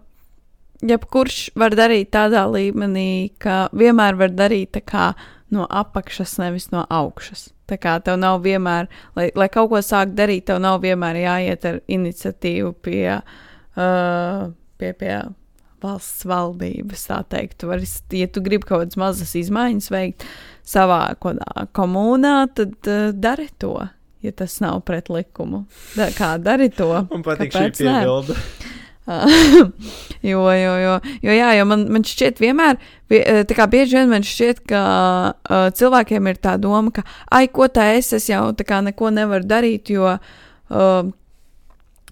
jebkurš 0.86 1.40
var 1.58 1.74
darīt 1.74 2.12
tādā 2.14 2.44
līmenī, 2.50 3.34
ka 3.42 3.66
vienmēr 3.74 4.18
var 4.18 4.34
darīt 4.34 4.78
kā 4.86 5.12
no 5.54 5.66
apakšas, 5.66 6.36
nevis 6.42 6.68
no 6.74 6.84
augšas. 6.86 7.48
Tā 7.68 7.76
kā 7.80 7.98
tev 8.04 8.16
nav 8.20 8.40
vienmēr, 8.44 8.88
lai, 9.16 9.28
lai 9.36 9.48
kaut 9.52 9.72
ko 9.72 9.80
sākt 9.84 10.14
darīt, 10.16 10.46
tev 10.48 10.60
nav 10.62 10.80
vienmēr 10.84 11.20
jāiet 11.20 11.66
ar 11.68 11.80
iniciatīvu 11.90 12.72
pie, 12.84 13.18
uh, 13.18 14.46
pie, 14.78 14.92
pie 14.98 15.12
valsts 15.82 16.26
valdības. 16.28 17.06
Tā 17.10 17.20
teikt, 17.34 17.58
tu 17.62 17.70
vari, 17.70 17.86
ja 18.18 18.30
tu 18.30 18.42
gribi 18.44 18.66
kaut 18.66 18.86
kādas 18.86 18.98
mazas 19.00 19.36
izmaiņas 19.38 19.92
veikt 19.94 20.26
savā 20.66 21.02
komunā, 21.76 22.34
tad 22.54 22.90
uh, 22.90 23.10
dari 23.14 23.48
to. 23.58 23.76
Ja 24.24 24.32
tas 24.34 24.56
nav 24.58 24.80
pret 24.82 25.06
likumu, 25.14 25.62
da, 25.94 26.08
kā 26.10 26.32
dari 26.42 26.72
to? 26.74 26.90
Man 27.12 27.22
patīk 27.22 27.54
šī 27.54 27.68
piebilde. 27.78 28.34
jo, 30.22 30.42
jo, 30.52 30.74
jo, 30.76 30.94
jo, 31.22 31.32
jā, 31.32 31.52
jo 31.56 31.66
man, 31.68 31.84
man 31.92 32.04
šķiet, 32.04 32.40
vienmēr, 32.42 32.76
vie- 33.08 33.22
eh, 33.24 33.44
tā 33.48 33.56
kā 33.56 33.64
bieži 33.70 33.96
vien 33.96 34.10
man 34.12 34.26
šķiet, 34.26 34.60
ka 34.68 34.82
uh, 35.32 35.68
cilvēkiem 35.72 36.28
ir 36.28 36.40
tā 36.42 36.56
doma, 36.60 36.92
ka, 36.92 37.04
ai, 37.32 37.46
ko 37.48 37.70
tā 37.72 37.90
es, 37.96 38.12
es 38.16 38.28
jau 38.28 38.50
tā 38.56 38.66
kā 38.68 38.82
neko 38.84 39.12
nevaru 39.14 39.48
darīt, 39.48 39.92
jo, 39.94 40.12
uh, 40.18 41.08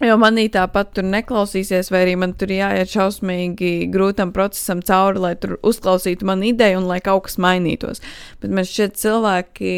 jo 0.04 0.16
manī 0.20 0.46
tāpat 0.52 0.92
tur 0.96 1.06
neklausīsies, 1.08 1.90
vai 1.92 2.02
arī 2.04 2.16
man 2.20 2.34
tur 2.36 2.52
jāiet 2.52 2.90
šausmīgi 2.92 3.88
grūtam 3.92 4.32
procesam 4.36 4.82
cauri, 4.84 5.22
lai 5.22 5.34
tur 5.40 5.56
uzklausītu 5.66 6.28
manu 6.28 6.50
ideju 6.50 6.82
un 6.82 6.90
lai 6.90 7.00
kaut 7.04 7.28
kas 7.28 7.38
mainītos. 7.40 8.02
Bet 8.42 8.52
man 8.52 8.68
šķiet, 8.68 8.98
cilvēki 9.00 9.72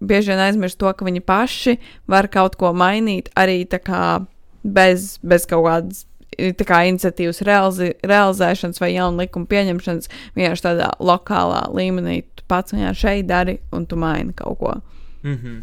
bieži 0.00 0.32
vien 0.32 0.44
aizmirst 0.46 0.78
to, 0.80 0.90
ka 0.94 1.06
viņi 1.06 1.24
paši 1.26 1.78
var 2.10 2.30
kaut 2.32 2.56
ko 2.60 2.72
mainīt 2.72 3.32
arī 3.36 3.64
kā 3.66 4.26
bez, 4.62 5.18
bez 5.22 5.46
kaut 5.48 5.66
kādas 5.66 6.04
tā 6.38 6.66
kā 6.66 6.82
iniciatīvas 6.88 7.40
realizi, 7.46 7.92
realizēšanas 8.06 8.80
vai 8.82 8.92
jaunu 8.94 9.24
likumu 9.24 9.48
pieņemšanas 9.50 10.10
vienkārši 10.36 10.64
tādā 10.64 10.90
lokālā 11.00 11.64
līmenī. 11.74 12.20
Tu 12.36 12.44
pats 12.50 12.74
vienkārši 12.74 13.00
šeit 13.00 13.26
dari 13.26 13.58
un 13.74 13.86
tu 13.88 13.96
maini 13.96 14.32
kaut 14.36 14.58
ko. 14.58 14.74
Mm 15.22 15.36
-hmm. 15.36 15.62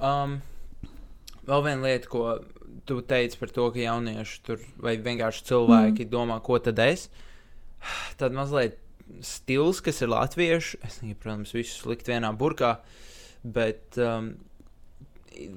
um, 0.00 0.40
vēl 1.48 1.64
viena 1.66 1.88
lieta, 1.88 2.10
ko 2.10 2.38
tu 2.88 3.00
teici 3.06 3.38
par 3.40 3.52
to, 3.54 3.68
ka 3.74 3.80
jaunieši 3.80 4.40
tur 4.46 4.64
vai 4.82 4.96
vienkārši 5.00 5.44
cilvēki 5.50 6.06
mm. 6.06 6.10
domā, 6.12 6.40
ko 6.44 6.58
tad 6.62 6.80
es. 6.84 7.08
Tad 8.20 8.36
mazliet 8.36 8.80
stils, 9.24 9.82
kas 9.84 10.00
ir 10.02 10.12
latviešu, 10.12 10.80
es 10.86 11.00
negribu, 11.02 11.20
protams, 11.26 11.54
visus 11.56 11.84
likt 11.88 12.08
vienā 12.08 12.30
burkā, 12.36 12.78
bet 13.44 13.98
um, 14.00 14.32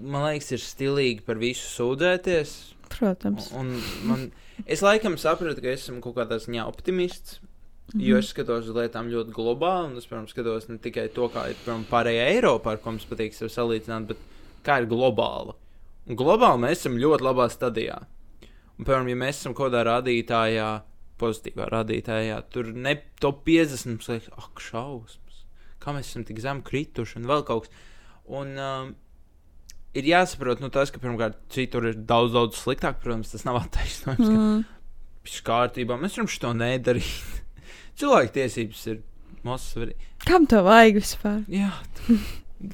man 0.03 0.27
liekas, 0.27 0.51
ir 0.55 0.63
stilīgi 0.63 1.23
par 1.27 1.39
visu 1.41 1.67
sūdzēties. 1.71 2.55
Protams. 2.91 3.51
Un 3.57 3.75
man, 4.07 4.29
es 4.65 4.83
laikam 4.83 5.17
sapratu, 5.19 5.63
ka 5.63 5.71
esmu 5.73 6.01
kaut 6.03 6.17
kādā 6.19 6.39
ziņā 6.43 6.67
optimists. 6.67 7.39
Mm 7.87 7.99
-hmm. 7.99 8.03
Jo 8.03 8.17
es 8.17 8.27
skatos 8.33 8.67
uz 8.67 8.75
lietām 8.75 9.07
ļoti 9.07 9.31
globāli, 9.31 9.91
un 9.91 9.97
es, 9.97 10.07
protams, 10.07 10.31
skatos 10.31 10.67
ne 10.67 10.77
tikai 10.77 11.07
to, 11.07 11.29
kā 11.31 11.49
ir 11.49 11.55
piemēram, 11.63 11.85
pārējā 11.87 12.25
Eiropā, 12.35 12.71
ar 12.71 12.77
ko 12.77 12.91
mums 12.91 13.05
patīk 13.07 13.33
sevi 13.33 13.49
salīdzināt, 13.49 14.07
bet 14.07 14.17
kā 14.63 14.81
ir 14.81 14.87
globāli. 14.91 15.53
Un 16.07 16.19
globāli 16.19 16.63
mēs 16.63 16.81
esam 16.81 16.99
ļoti 16.99 17.25
labā 17.25 17.49
stadijā. 17.51 17.97
Un, 18.77 18.85
piemēram, 18.85 19.09
ja 19.11 19.17
mēs 19.19 19.41
esam 19.41 19.55
kaut 19.57 19.71
kādā 19.71 19.83
rādītājā, 19.89 20.67
pozitīvā 21.19 21.67
rādītājā, 21.73 22.37
tur 22.53 22.69
ne 22.75 22.93
top 23.21 23.41
50, 23.47 23.95
mums 23.95 24.07
liekas, 24.11 24.29
ak, 24.37 24.61
šausmas, 24.61 25.43
kā 25.83 25.95
mēs 25.95 26.11
esam 26.11 26.23
tik 26.27 26.39
zem 26.43 26.61
krituši 26.65 27.19
un 27.19 27.27
vēl 27.31 27.43
kaut 27.47 27.65
kas. 27.65 27.83
Un, 28.37 28.53
um, 28.59 28.93
ir 29.97 30.07
jāsaprot, 30.11 30.61
nu, 30.63 30.69
tas, 30.73 30.91
ka 30.93 31.01
pirmkārt, 31.03 31.39
citur 31.53 31.89
ir 31.89 31.99
daudz, 32.07 32.33
daudz 32.35 32.59
sliktāk. 32.59 32.99
Protams, 33.03 33.31
tas 33.33 33.45
nav 33.47 33.61
attaisnojums. 33.63 34.27
Mm. 34.27 34.65
Viss 35.27 35.43
kārtībā, 35.47 35.97
mēs 35.99 36.19
varam 36.19 36.31
to 36.43 36.53
nedarīt. 36.59 37.41
Cilvēku 37.99 38.35
tiesības 38.37 38.83
ir 38.93 39.01
mazs 39.47 39.73
svarīgi. 39.73 40.11
Kam 40.27 40.45
to 40.49 40.61
vajag 40.65 41.01
vispār? 41.01 41.41
Jā, 41.51 41.71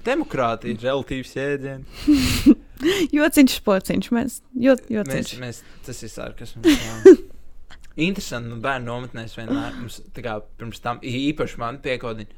demokrātija 0.05 0.75
ir 0.75 0.85
relatīvs 0.89 1.37
jēdziens. 1.37 2.59
Jociņš, 3.17 3.55
pociņš, 3.65 4.09
mēs. 4.15 4.39
Jo, 4.59 4.75
Mēs, 4.79 4.89
jociņš. 4.97 5.33
mēs, 5.41 5.61
tas 5.85 6.03
ir 6.05 6.11
sarkasms. 6.13 6.67
Interesanti, 8.07 8.49
nu, 8.49 8.57
bērnu 8.63 8.87
nometnēs 8.89 9.35
vienmēr 9.37 9.75
mums, 9.77 9.99
tā 10.15 10.23
kā 10.25 10.39
pirms 10.57 10.79
tam 10.81 11.01
īpaši 11.05 11.59
man 11.61 11.77
piekodina 11.83 12.31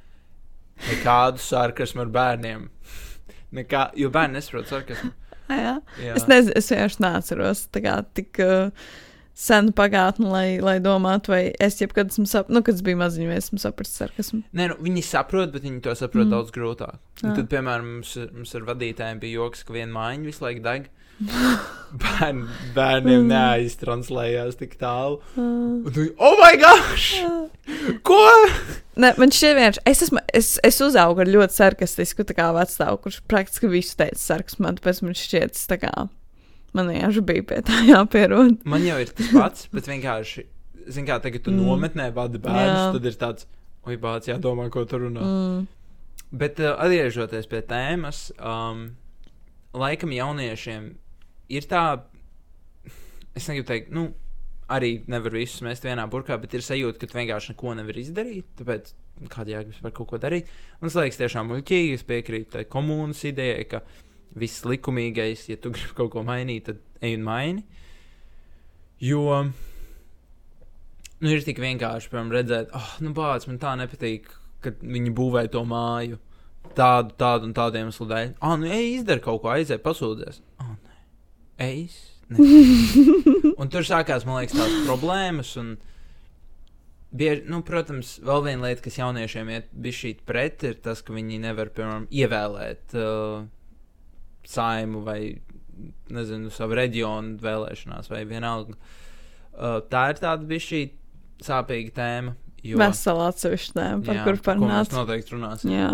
nekādu 0.90 1.40
sarkasmu 1.40 2.04
ar 2.04 2.10
bērniem. 2.12 2.66
Nekā, 3.56 3.86
jo 3.96 4.10
bērni 4.12 4.36
nesaprot 4.42 4.68
sarkasmu. 4.68 5.14
Jā. 5.54 5.76
Jā. 6.02 6.16
Es 6.18 6.26
nezinu, 6.28 6.56
es 6.58 6.68
vienkārši 6.74 7.04
neatceros 7.06 7.60
tā 7.72 7.82
kā 7.86 7.94
tik 8.18 8.40
uh, 8.42 8.88
senu 9.36 9.74
pagātni, 9.76 10.30
lai, 10.32 10.46
lai 10.64 10.78
domātu, 10.84 11.34
vai 11.34 11.42
es 11.60 11.76
jebkad 11.82 12.14
esmu 12.14 12.24
sapratis, 12.32 12.56
nu, 12.56 12.64
kad 12.64 12.78
es 12.78 12.84
biju 12.88 13.00
maziņš, 13.02 13.28
vai 13.28 13.40
esmu 13.42 13.60
sapratis 13.60 13.98
sarkasmu. 14.00 14.42
Nē, 14.56 14.70
nu, 14.72 14.78
viņi 14.88 15.04
saprot, 15.04 15.52
bet 15.56 15.66
viņi 15.68 15.82
to 15.84 15.96
saprot 16.00 16.24
Mm. 16.26 16.30
mm. 16.30 16.36
daudz 16.38 16.54
grūtāk. 16.56 17.00
Jā. 17.24 17.34
tad, 17.36 17.50
piemēram, 17.52 17.90
mums, 17.98 18.14
mums 18.32 18.56
ar 18.56 18.68
vadītājiem 18.72 19.20
bija 19.20 19.42
joks, 19.42 19.64
ka 19.68 19.76
viena 19.76 19.92
mājiņa 19.96 20.30
visu 20.32 20.46
laiku 20.48 20.64
deg. 20.66 20.88
Bērn, 22.02 22.42
bērniem 22.76 23.22
Mm. 23.24 23.30
neaiztranslējās 23.32 24.58
tik 24.60 24.74
tālu. 24.82 25.22
Un 25.40 25.86
tu, 25.96 26.08
oh, 26.20 26.36
my 26.42 26.56
gosh! 26.60 27.22
Ko? 28.04 28.18
ne, 29.00 29.14
man 29.20 29.32
šķiet, 29.32 29.56
vienkārši 29.58 29.84
es, 29.90 30.02
esmu, 30.08 30.20
es, 30.36 30.50
es 30.64 30.80
uzaugu 30.84 31.24
ar 31.24 31.32
ļoti 31.32 31.56
sarkastisku 31.56 32.26
tā 32.28 32.36
kā 32.38 32.50
vecāku, 32.56 33.00
kurš 33.08 33.22
praktiski 33.32 33.72
visu 33.72 33.96
teica 34.00 34.20
sarkasmā, 34.22 34.76
tāpēc 34.80 35.02
man 35.08 35.16
šķiet, 35.18 35.56
tas 35.56 35.68
tā 35.72 35.80
kā 35.82 35.94
man 36.76 36.90
vienkārši 36.92 37.24
bija 37.26 37.46
pie 37.52 37.62
tā 37.68 37.80
jāpierod. 37.88 38.60
Man 38.70 38.84
jau 38.86 38.98
ir 39.02 39.12
tas 39.16 39.32
pats, 39.34 39.68
bet 39.74 39.88
vienkārši, 39.90 40.46
zin 40.96 41.08
kā, 41.08 41.18
tagad 41.24 41.46
tu 41.46 41.54
Mm. 41.54 41.64
nometnē 41.66 42.10
vadi 42.16 42.42
bērnus, 42.44 42.92
tad 42.98 43.06
ir 43.10 43.18
tāds, 43.22 43.48
oi, 43.88 43.96
bāc, 44.02 44.28
jādomā, 44.30 44.68
ko 44.74 44.84
tur 44.90 45.06
runā. 45.08 45.24
Mm. 45.24 45.64
Bet 46.36 46.60
uh, 46.60 46.74
atgriežoties 46.84 47.48
pie 47.48 47.62
tēmas, 47.70 48.28
um, 48.40 48.90
laikam 49.74 50.12
jauniešiem 50.16 50.92
ir 51.50 51.68
tā, 51.70 51.86
es 53.38 53.48
negribu 53.48 53.68
teikt, 53.72 53.92
nu, 53.96 54.10
arī 54.72 55.04
nevar 55.12 55.36
visus 55.38 55.62
mest 55.62 55.86
vienā 55.86 56.08
burkā, 56.10 56.40
bet 56.42 56.54
ir 56.58 56.64
sajūta, 56.66 56.98
ka 57.02 57.10
tu 57.10 57.18
vienkārši 57.20 57.54
neko 57.54 57.76
nevar 57.78 58.00
izdarīt. 58.02 58.48
Tāpēc 58.58 58.94
kāda 59.32 59.54
jēga 59.54 59.70
vispār 59.72 59.94
kaut 59.96 60.10
ko 60.10 60.20
darīt. 60.22 60.50
Man 60.82 60.90
liekas, 60.92 61.20
tiešām 61.22 61.52
muļķīgi. 61.52 61.94
Es 62.00 62.04
piekrītu 62.08 62.56
tai 62.58 62.64
komunas 62.66 63.22
idejai, 63.30 63.68
ka 63.70 63.84
viss 64.40 64.66
likumīgais, 64.68 65.48
ja 65.52 65.60
tu 65.62 65.72
gribi 65.76 65.96
kaut 65.98 66.14
ko 66.16 66.26
mainīt, 66.28 66.70
tad 66.70 66.84
ej 67.06 67.18
un 67.20 67.26
maini. 67.28 67.66
Jo 69.04 69.24
nu, 71.26 71.32
ir 71.32 71.44
tik 71.46 71.60
vienkārši, 71.64 72.12
piemēram, 72.12 72.34
redzēt, 72.36 72.74
oh, 72.76 72.96
nu, 73.04 73.14
bācis, 73.16 73.50
man 73.50 73.60
tā 73.62 73.76
nepatīk, 73.80 74.30
kad 74.66 74.82
viņi 74.84 75.14
būvē 75.16 75.48
to 75.54 75.64
māju. 75.68 76.20
Tādu, 76.76 77.14
tādu 77.20 77.48
un 77.48 77.54
tādu 77.56 77.80
iemeslu 77.80 78.08
dēļ. 78.10 78.32
Ah, 78.44 78.56
nu, 78.60 78.68
ej, 78.74 78.98
izdara 79.00 79.24
kaut 79.24 79.44
ko, 79.44 79.52
aizēj, 79.54 79.80
pasūdzies. 79.84 80.42
Ah, 80.62 80.74
nē, 80.76 80.96
ej, 81.68 81.84
un 83.62 83.70
tur 83.72 83.86
sākās, 83.86 84.26
man 84.26 84.42
liekas, 84.42 84.58
tās 84.58 84.80
problēmas. 84.88 85.54
Un, 85.62 85.76
Bieži, 87.16 87.46
nu, 87.48 87.62
protams, 87.64 88.18
vēl 88.28 88.42
viena 88.44 88.66
lieta, 88.66 88.82
kas 88.84 88.98
jauniešiem 88.98 89.52
iet 89.54 89.70
šī 89.72 90.10
pret, 90.28 90.66
ir 90.68 90.82
tas, 90.84 91.00
ka 91.06 91.14
viņi 91.16 91.38
nevar, 91.46 91.70
piemēram, 91.72 92.10
ievēlēt 92.12 92.96
uh, 93.00 93.46
saimu 94.50 95.04
vai, 95.06 95.20
nezinu, 96.14 96.52
savu 96.54 96.78
reģionu 96.80 97.40
vēlēšanās 97.44 98.12
vai 98.12 98.24
vienalga. 98.30 98.78
Uh, 99.56 99.80
tā 99.92 100.10
ir 100.12 100.20
tāda 100.22 100.48
bija 100.48 100.66
šī 100.66 100.82
sāpīga 101.46 101.96
tēma. 101.96 102.36
Jo, 102.66 102.80
Vesela 102.82 103.30
atsevišķa 103.30 103.78
tēma, 103.78 104.04
par 104.08 104.22
kuru 104.26 104.44
parunāt. 104.46 104.90
Mēs 104.90 104.96
noteikti 104.96 105.36
runāsim. 105.36 105.74
Jā. 105.76 105.92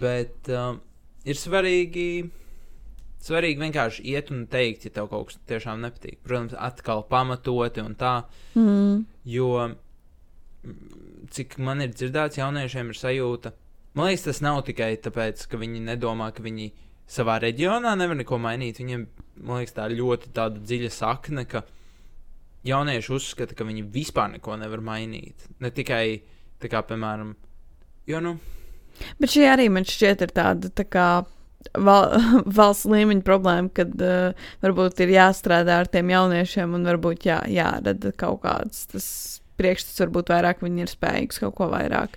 Bet 0.00 0.50
um, 0.54 0.78
ir 1.26 1.38
svarīgi, 1.38 2.06
svarīgi 3.24 3.62
vienkārši 3.64 4.04
iet 4.12 4.30
un 4.34 4.44
teikt, 4.50 4.86
ja 4.86 4.94
tev 4.94 5.10
kaut 5.12 5.32
kas 5.32 5.40
tiešām 5.50 5.82
nepatīk. 5.84 6.20
Protams, 6.26 6.54
atkal 6.54 7.04
pamatoti 7.10 7.82
un 7.82 7.96
tā. 7.98 8.14
Mm. 8.58 9.02
Jo, 9.28 9.50
cik 11.34 11.58
man 11.64 11.82
ir 11.84 11.92
dzirdēts, 11.94 12.38
jauniešiem 12.40 12.92
ir 12.92 12.98
sajūta, 12.98 13.54
man 13.98 14.10
liekas, 14.10 14.26
tas 14.28 14.42
nav 14.44 14.62
tikai 14.68 14.94
tāpēc, 15.02 15.46
ka 15.50 15.60
viņi 15.60 15.82
nedomā, 15.88 16.30
ka 16.34 16.44
viņi 16.44 16.70
savā 17.10 17.38
reģionā 17.42 17.94
nevar 17.98 18.18
neko 18.20 18.38
mainīt. 18.42 18.80
Viņiem, 18.82 19.06
man 19.42 19.62
liekas, 19.62 19.76
tā 19.76 19.88
ļoti 19.92 20.32
dziļa 20.34 20.90
sakne, 20.94 21.46
ka 21.48 21.64
jaunieši 22.64 23.12
uzskata, 23.14 23.56
ka 23.56 23.66
viņi 23.68 23.84
vispār 23.92 24.34
neko 24.36 24.56
nevar 24.60 24.82
mainīt. 24.84 25.46
Ne 25.60 25.70
tikai, 25.74 26.22
tā 26.62 26.70
kā, 26.72 26.82
piemēram, 26.86 27.34
jo, 28.08 28.24
nu. 28.24 28.36
Bet 29.20 29.34
šī 29.34 29.48
arī 29.50 29.68
man 29.72 29.86
šķiet 29.88 30.22
ir 30.24 30.34
tāda 30.34 30.70
tā 30.72 30.86
kā 30.86 31.08
val, 31.72 32.14
valsts 32.58 32.88
līmeņa 32.90 33.24
problēma, 33.26 33.72
kad 33.74 33.94
uh, 34.00 34.50
varbūt 34.64 35.04
ir 35.04 35.14
jāstrādā 35.16 35.80
ar 35.82 35.90
tiem 35.90 36.12
jauniešiem 36.14 36.76
un 36.78 36.86
varbūt 36.88 37.28
jā, 37.28 37.40
jārada 37.50 38.14
kaut 38.16 38.42
kāds 38.44 38.86
tas 38.92 39.08
priekšstats, 39.60 40.02
varbūt 40.02 40.32
vairāk 40.34 40.62
viņi 40.64 40.86
ir 40.86 40.92
spējīgi 40.92 41.42
kaut 41.44 41.58
ko 41.58 41.70
vairāk. 41.72 42.16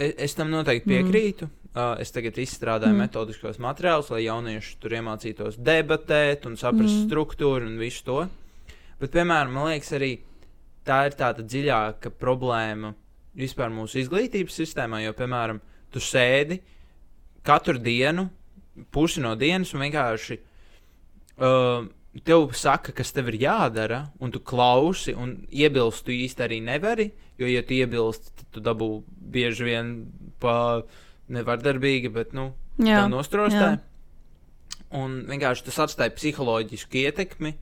Es, 0.00 0.14
es 0.30 0.36
tam 0.38 0.52
noteikti 0.52 0.88
piekrītu. 0.88 1.48
Mm. 1.48 1.59
Uh, 1.70 1.94
es 2.02 2.10
tagad 2.10 2.34
izstrādāju 2.42 2.96
mm. 2.96 3.04
metodiskos 3.04 3.60
materiālus, 3.62 4.08
lai 4.10 4.24
jaunieši 4.24 4.72
tur 4.82 4.96
iemācītos 4.98 5.60
debatēt 5.62 6.48
un 6.50 6.56
saprast 6.58 6.96
mm. 6.96 7.04
struktūru 7.04 7.68
un 7.68 7.76
visu 7.78 8.02
to. 8.08 8.24
Bet, 8.98 9.12
piemēram, 9.14 9.54
man 9.54 9.68
liekas, 9.70 9.92
arī 9.94 10.08
tā 10.82 11.04
ir 11.06 11.14
tāda 11.20 11.44
dziļāka 11.46 12.10
problēma 12.18 12.90
vispār 13.38 13.70
mūsu 13.70 14.00
izglītības 14.02 14.58
sistēmā. 14.58 15.04
Jo, 15.04 15.14
piemēram, 15.14 15.60
tu 15.94 16.02
sēdi 16.02 16.58
katru 17.46 17.78
dienu, 17.78 18.26
pusi 18.90 19.22
no 19.22 19.36
dienas, 19.38 19.70
un 19.74 19.84
vienkārši 19.84 20.38
uh, 20.40 21.86
tev 22.26 22.48
saka, 22.58 22.94
kas 22.96 23.14
tev 23.14 23.30
ir 23.30 23.40
jādara, 23.44 24.02
un 24.18 24.34
tu 24.34 24.42
klausi, 24.42 25.14
un 25.14 25.36
iebilst 25.54 26.04
tu 26.06 26.14
īsti 26.14 26.46
arī 26.46 26.58
nevari. 26.66 27.10
Jo, 27.40 27.48
ja 27.48 27.62
tu 27.64 27.78
iebilsti, 27.78 28.34
tad 28.40 28.50
tu 28.56 28.64
dabū 28.64 28.90
bieži 29.32 29.70
vien 29.70 29.94
pa 30.42 30.82
nevardarbīgi, 31.34 32.12
bet 32.14 32.34
nu, 32.36 32.50
tā 32.80 33.06
nostrostē. 33.10 33.76
Un 34.96 35.20
vienkārši 35.28 35.68
tas 35.68 35.78
atstāja 35.86 36.14
psiholoģisku 36.16 36.98
ietekmi, 37.04 37.54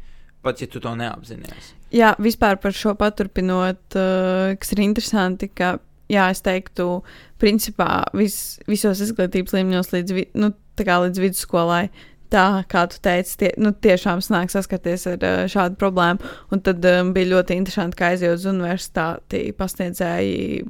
pat 0.45 0.62
ja 0.62 0.69
tu 0.71 0.81
to 0.81 0.95
neapzinājies. 0.97 1.75
Jā, 1.93 2.14
vispār 2.21 2.57
par 2.61 2.77
šo 2.77 2.95
paturpinot, 2.97 3.83
uh, 3.97 4.55
kas 4.61 4.73
ir 4.73 4.85
interesanti, 4.85 5.51
ka, 5.53 5.77
jā, 6.09 6.29
es 6.33 6.41
teiktu, 6.45 7.03
principā 7.41 8.07
vis, 8.16 8.59
visos 8.69 9.03
izglītības 9.05 9.57
līmeņos 9.59 9.93
līdz, 9.93 10.16
vi, 10.16 10.25
nu, 10.41 10.55
līdz 10.79 11.21
vidusskolai 11.21 11.89
tā, 12.33 12.45
kā 12.69 12.85
tu 12.93 13.01
teici, 13.05 13.37
tie, 13.41 13.53
nu, 13.61 13.73
tiešām 13.73 14.21
sanāk 14.25 14.53
saskarties 14.53 15.07
ar 15.12 15.25
uh, 15.25 15.45
šādu 15.51 15.79
problēmu. 15.81 16.33
Un 16.53 16.64
tad 16.64 16.85
um, 16.89 17.12
bija 17.16 17.33
ļoti 17.35 17.57
interesanti, 17.59 17.99
ka 17.99 18.12
aizjūt 18.12 18.41
uz 18.41 18.49
universitāti, 18.51 19.49
pasniedzēji 19.57 20.64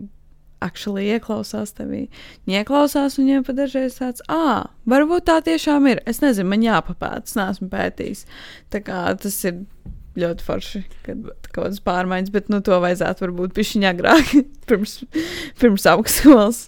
actually 0.64 1.08
ieklausās 1.14 1.74
tevī. 1.76 2.06
Viņi 2.46 2.62
ieklausās, 2.62 3.18
un 3.18 3.26
viņiem 3.26 3.46
pat 3.46 3.58
dažreiz 3.60 3.98
tāds, 4.00 4.24
ah, 4.32 4.70
varbūt 4.90 5.28
tā 5.28 5.38
tiešām 5.46 5.86
ir. 5.92 6.02
Es 6.08 6.22
nezinu, 6.24 6.50
man 6.52 6.64
jāpapēta, 6.66 7.26
es 7.26 7.36
neesmu 7.38 7.70
pētījis. 7.72 8.24
Tā 8.74 8.82
kā 8.86 9.04
tas 9.22 9.38
ir 9.48 9.62
ļoti 10.18 10.46
forši, 10.46 10.82
kad 11.06 11.28
kaut 11.28 11.60
kādas 11.60 11.82
pārmaiņas, 11.84 12.32
bet 12.34 12.50
nu, 12.52 12.60
to 12.64 12.78
vajadzētu 12.82 13.26
varbūt 13.26 13.54
pišķiņā 13.56 13.94
agrāk, 13.94 14.34
pirms, 14.70 14.98
pirms 15.60 15.86
augstskolas. 15.92 16.66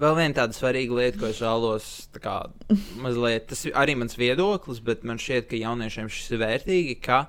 Vēl 0.00 0.16
viena 0.18 0.34
tāda 0.34 0.56
svarīga 0.56 0.96
lieta, 0.98 1.20
ko 1.20 1.28
es 1.30 1.38
vēlos, 1.42 1.88
kā, 2.22 2.38
mazliet, 3.02 3.46
tas 3.52 3.62
arī 3.78 3.94
mans 3.98 4.18
viedoklis, 4.18 4.80
bet 4.82 5.06
man 5.06 5.20
šķiet, 5.22 5.46
ka 5.50 5.60
jauniešiem 5.60 6.10
šis 6.10 6.32
ir 6.34 6.42
vērtīgi, 6.42 6.96
ka 7.04 7.20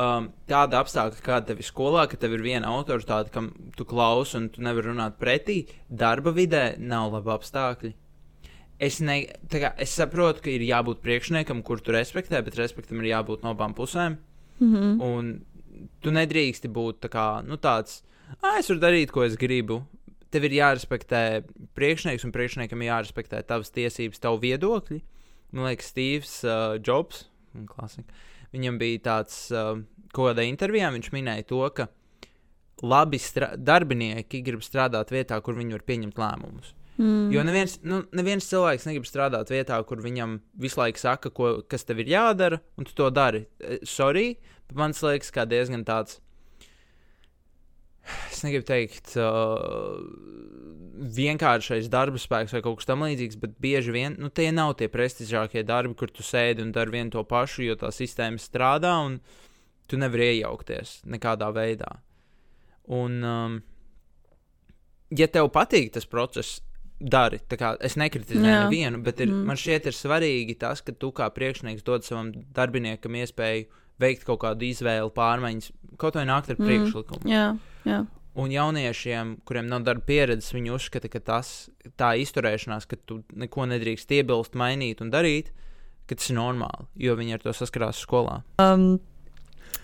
um, 0.00 0.28
tāda 0.48 0.80
apstākļa, 0.80 1.24
kāda 1.24 1.50
tev 1.50 1.60
ir 1.60 1.68
skolā, 1.68 2.06
ka 2.10 2.18
tev 2.20 2.36
ir 2.36 2.44
viena 2.44 2.70
autoritāte, 2.72 3.32
kam 3.34 3.50
tu 3.76 3.86
klausi 3.88 4.38
un 4.38 4.48
tu 4.54 4.64
nevari 4.64 4.90
runāt 4.90 5.18
pretī, 5.20 5.60
darba 5.88 6.32
vidē 6.36 6.64
nav 6.78 7.12
labi 7.16 7.34
apstākļi. 7.36 7.92
Es, 8.80 8.98
ne, 9.04 9.20
kā, 9.52 9.74
es 9.76 9.92
saprotu, 9.92 10.40
ka 10.46 10.52
ir 10.52 10.64
jābūt 10.64 11.02
priekšniekam, 11.04 11.60
kur 11.62 11.82
tu 11.84 11.92
respektē, 11.92 12.40
bet 12.46 12.56
respektam 12.56 13.02
ir 13.02 13.10
jābūt 13.10 13.44
no 13.44 13.52
abām 13.52 13.76
pusēm. 13.76 14.16
Mm 14.60 14.74
-hmm. 14.74 15.00
Un 15.04 15.88
tu 16.00 16.10
nedrīksti 16.10 16.68
būt 16.68 17.00
tā 17.04 17.08
kā, 17.12 17.44
nu, 17.44 17.56
tāds, 17.56 18.02
ah, 18.40 18.58
es 18.58 18.68
varu 18.68 18.80
darīt, 18.80 19.10
ko 19.12 19.24
es 19.24 19.36
gribu 19.36 19.82
tev 20.30 20.46
ir 20.46 20.56
jārespektē 20.60 21.22
priekšnieks, 21.78 22.24
un 22.26 22.34
priekšniekam 22.34 22.82
ir 22.82 22.92
jārespektē 22.92 23.42
tavas 23.46 23.72
tiesības, 23.74 24.22
tavu 24.22 24.40
viedokļi. 24.44 25.00
Man 25.50 25.66
liekas, 25.66 25.90
Steve's 25.90 26.34
uh, 26.46 26.78
Jobs, 26.78 27.24
klasika, 27.72 28.14
viņam 28.54 28.78
bija 28.80 29.04
tāds, 29.06 29.38
uh, 29.54 29.78
kādā 30.16 30.44
intervijā 30.48 30.90
viņš 30.94 31.10
minēja 31.14 31.46
to, 31.50 31.62
ka 31.76 31.88
labi 32.82 33.20
darbinieki 33.56 34.42
grib 34.44 34.62
strādāt 34.64 35.12
vietā, 35.12 35.40
kur 35.44 35.58
viņi 35.58 35.76
var 35.76 35.84
pieņemt 35.88 36.20
lēmumus. 36.20 36.74
Mm. 37.00 37.30
Jo 37.32 37.42
neviens, 37.46 37.78
nu, 37.86 38.02
neviens 38.16 38.48
cilvēks 38.50 38.84
negrib 38.88 39.06
strādāt 39.08 39.52
vietā, 39.52 39.78
kur 39.88 40.02
viņam 40.04 40.38
visu 40.60 40.80
laiku 40.82 41.00
saka, 41.00 41.30
ko, 41.32 41.52
kas 41.68 41.86
tev 41.88 42.02
ir 42.02 42.12
jādara, 42.12 42.60
un 42.76 42.88
tu 42.88 42.96
to 42.96 43.08
dari. 43.14 43.46
Eh, 43.60 43.78
sorry, 43.88 44.34
bet 44.68 44.76
man 44.76 44.92
liekas, 44.96 45.32
kā 45.32 45.46
diezgan 45.48 45.86
tāds 45.88 46.18
es 48.32 48.42
negribu 48.44 48.66
teikt, 48.68 49.14
uh, 49.20 50.00
vienkāršais 51.00 51.88
darba 51.92 52.20
spēks 52.20 52.54
vai 52.56 52.62
kaut 52.64 52.80
kas 52.80 52.90
tamlīdzīgs, 52.90 53.38
bet 53.40 53.56
bieži 53.62 53.94
vien 53.94 54.16
nu, 54.20 54.30
tie 54.32 54.50
nav 54.52 54.76
tie 54.80 54.90
prestižākie 54.92 55.64
darbi, 55.66 55.96
kur 55.96 56.12
tu 56.12 56.26
sēdi 56.26 56.64
un 56.64 56.72
dari 56.76 56.96
vienu 56.98 57.14
to 57.14 57.24
pašu, 57.24 57.64
jo 57.68 57.78
tā 57.80 57.92
sistēma 57.94 58.40
strādā 58.40 58.96
un 59.06 59.20
tu 59.90 59.98
nevari 60.00 60.36
iejaukties 60.36 61.00
nekādā 61.10 61.50
veidā. 61.54 61.96
Un, 62.90 63.20
um, 63.24 63.60
ja 65.14 65.30
tev 65.30 65.50
patīk 65.54 65.94
tas 65.94 66.08
process, 66.10 66.60
dari. 67.00 67.40
Es 67.80 67.96
nekritizēju 67.96 68.44
nevienu, 68.44 69.00
bet 69.04 69.22
ir, 69.24 69.30
mm. 69.32 69.48
man 69.48 69.58
šķiet, 69.58 69.88
ir 69.88 69.96
svarīgi 69.96 70.56
tas, 70.60 70.82
ka 70.84 70.92
tu 70.92 71.10
kā 71.16 71.30
priekšnieks 71.32 71.84
dod 71.86 72.04
savam 72.04 72.32
darbiniekam 72.56 73.16
iespēju 73.22 73.68
veikt 74.00 74.26
kaut 74.28 74.42
kādu 74.44 74.68
izvēli, 74.68 75.12
pārmaiņas, 75.16 75.72
kaut 76.00 76.18
vai 76.20 76.26
nākt 76.28 76.52
ar 76.52 76.60
mm. 76.60 76.68
priekšlikumu. 76.68 77.30
Jā. 77.30 77.46
Jā. 77.88 78.04
Un 78.40 78.52
jauniešiem, 78.54 79.40
kuriem 79.48 79.66
nav 79.66 79.84
darba 79.86 80.06
pieredzes, 80.06 80.52
viņi 80.54 80.72
uzskata, 80.76 81.10
ka 81.10 81.20
tas, 81.24 81.68
tā 81.98 82.12
izturēšanās, 82.22 82.86
ka 82.88 82.98
tu 83.02 83.20
neko 83.34 83.66
nedrīkst 83.72 84.12
iebilst, 84.14 84.54
mainīt 84.58 85.02
un 85.02 85.10
darīt, 85.10 85.50
ka 86.06 86.14
tas 86.18 86.30
ir 86.30 86.38
normāli, 86.38 86.86
jo 87.02 87.16
viņi 87.18 87.36
ar 87.36 87.42
to 87.42 87.54
saskarās 87.56 87.98
skolā. 88.04 88.40
Um, 88.62 89.00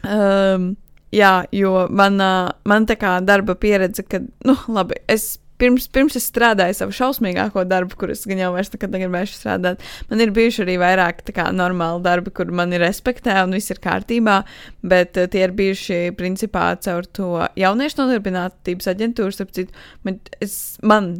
um, 0.06 0.68
jā, 1.14 1.32
jo 1.54 1.88
man, 1.90 2.22
man 2.62 2.86
tā 2.86 2.96
kā 3.00 3.16
darba 3.26 3.58
pieredze, 3.58 4.06
ka, 4.06 4.22
nu, 4.46 4.56
labi, 4.70 5.00
es 5.10 5.34
pirms, 5.60 5.86
pirms 5.92 6.16
es 6.18 6.26
strādāju 6.30 6.76
savu 6.78 6.96
šausmīgāko 6.96 7.64
darbu, 7.68 7.98
kurus 8.00 8.24
gan 8.28 8.40
jau 8.42 8.50
vairs 8.54 8.72
nekad 8.72 8.94
negribēšu 8.94 9.38
strādāt, 9.38 9.84
man 10.10 10.22
ir 10.24 10.32
bijuši 10.36 10.64
arī 10.66 10.76
vairāk 10.82 11.22
kā, 11.36 11.48
normāli 11.54 12.04
darbi, 12.06 12.32
kur 12.34 12.50
man 12.54 12.74
ir 12.76 12.84
respektē 12.84 13.38
un 13.44 13.56
viss 13.56 13.72
ir 13.72 13.80
kārtībā, 13.84 14.40
bet 14.86 15.20
uh, 15.20 15.30
tie 15.32 15.46
ir 15.46 15.54
bijuši 15.56 16.02
principā 16.18 16.68
caur 16.84 17.08
to 17.18 17.30
jauniešu 17.58 18.02
nodarbinātības 18.02 18.92
aģentūru, 18.92 19.34
starp 19.34 19.54
citu, 19.56 19.86
man, 20.06 20.20
es, 20.44 20.76
man 20.86 21.14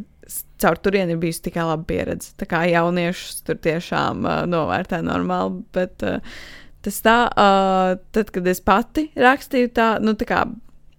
caur 0.63 0.79
turieni 0.81 1.15
ir 1.15 1.23
bijusi 1.23 1.45
tikai 1.49 1.67
laba 1.69 1.85
pieredze. 1.89 2.33
Tā 2.41 2.49
kā 2.51 2.65
jauniešus 2.71 3.43
tur 3.47 3.59
tiešām 3.63 4.25
uh, 4.25 4.45
novērtē 4.51 5.03
normāli, 5.05 5.63
bet 5.77 6.05
uh, 6.07 6.21
tas 6.87 7.01
tā, 7.05 7.17
uh, 7.29 7.97
tad, 8.15 8.31
kad 8.35 8.47
es 8.49 8.63
pati 8.65 9.11
rakstīju 9.19 9.73
tā, 9.77 9.91
nu 10.03 10.17
tā 10.19 10.29
kā 10.29 10.45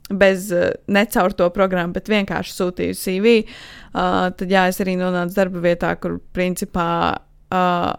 bez 0.09 0.51
uh, 0.55 0.69
necaur 0.87 1.33
to 1.35 1.49
programmu, 1.55 1.95
bet 1.97 2.11
vienkārši 2.11 2.55
sūtīju 2.55 2.97
CV, 2.97 3.37
uh, 3.43 4.29
tad 4.37 4.51
jā, 4.51 4.67
es 4.71 4.81
arī 4.83 4.95
nonācu 4.99 5.35
darba 5.35 5.63
vietā, 5.63 5.93
kur 5.99 6.19
principā 6.35 6.89
uh, 7.17 7.89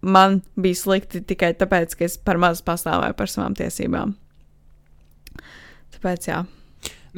man 0.00 0.40
bija 0.56 0.78
slikti 0.78 1.24
tikai 1.26 1.54
tāpēc, 1.58 1.96
ka 1.98 2.06
es 2.06 2.18
par 2.22 2.38
maz 2.38 2.62
pastāvēju 2.66 3.18
par 3.18 3.32
savām 3.32 3.56
tiesībām. 3.58 4.14
Tāpēc 5.96 6.30
jā. 6.30 6.44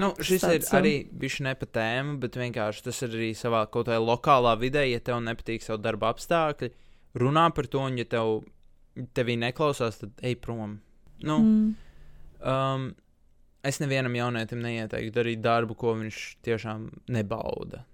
Nu, 0.01 0.13
šis 0.23 0.45
tāds, 0.45 0.71
ir 0.71 0.79
arī 0.79 0.93
bijis 1.21 1.41
ne 1.45 1.53
pa 1.59 1.67
tēmu, 1.69 2.17
bet 2.23 2.39
vienkārši 2.39 2.85
tas 2.87 3.03
ir 3.05 3.17
arī 3.19 3.33
savā 3.37 3.65
kaut 3.69 3.89
kādā 3.89 3.99
lokālā 4.01 4.55
vidē, 4.61 4.87
ja 4.89 5.01
tev 5.05 5.19
nepatīk 5.27 5.65
savu 5.65 5.83
darba 5.83 6.15
apstākļi. 6.15 6.71
Runā 7.21 7.49
par 7.53 7.67
to, 7.69 7.83
un 7.91 7.99
ja 7.99 8.07
tev 8.09 8.41
tevī 9.17 9.37
neklausās, 9.41 9.99
tad 10.01 10.25
ej 10.25 10.39
prom. 10.41 10.79
Nu, 11.27 11.39
Mm. 11.39 11.75
um, 12.41 12.95
es 13.67 13.81
nevienam 13.83 14.15
jaunietim 14.17 14.61
neieteiktu 14.65 15.15
darīt 15.19 15.43
darbu, 15.45 15.77
ko 15.79 15.95
viņš 15.99 16.19
tiešām 16.47 16.89
nebauda. 17.13 17.85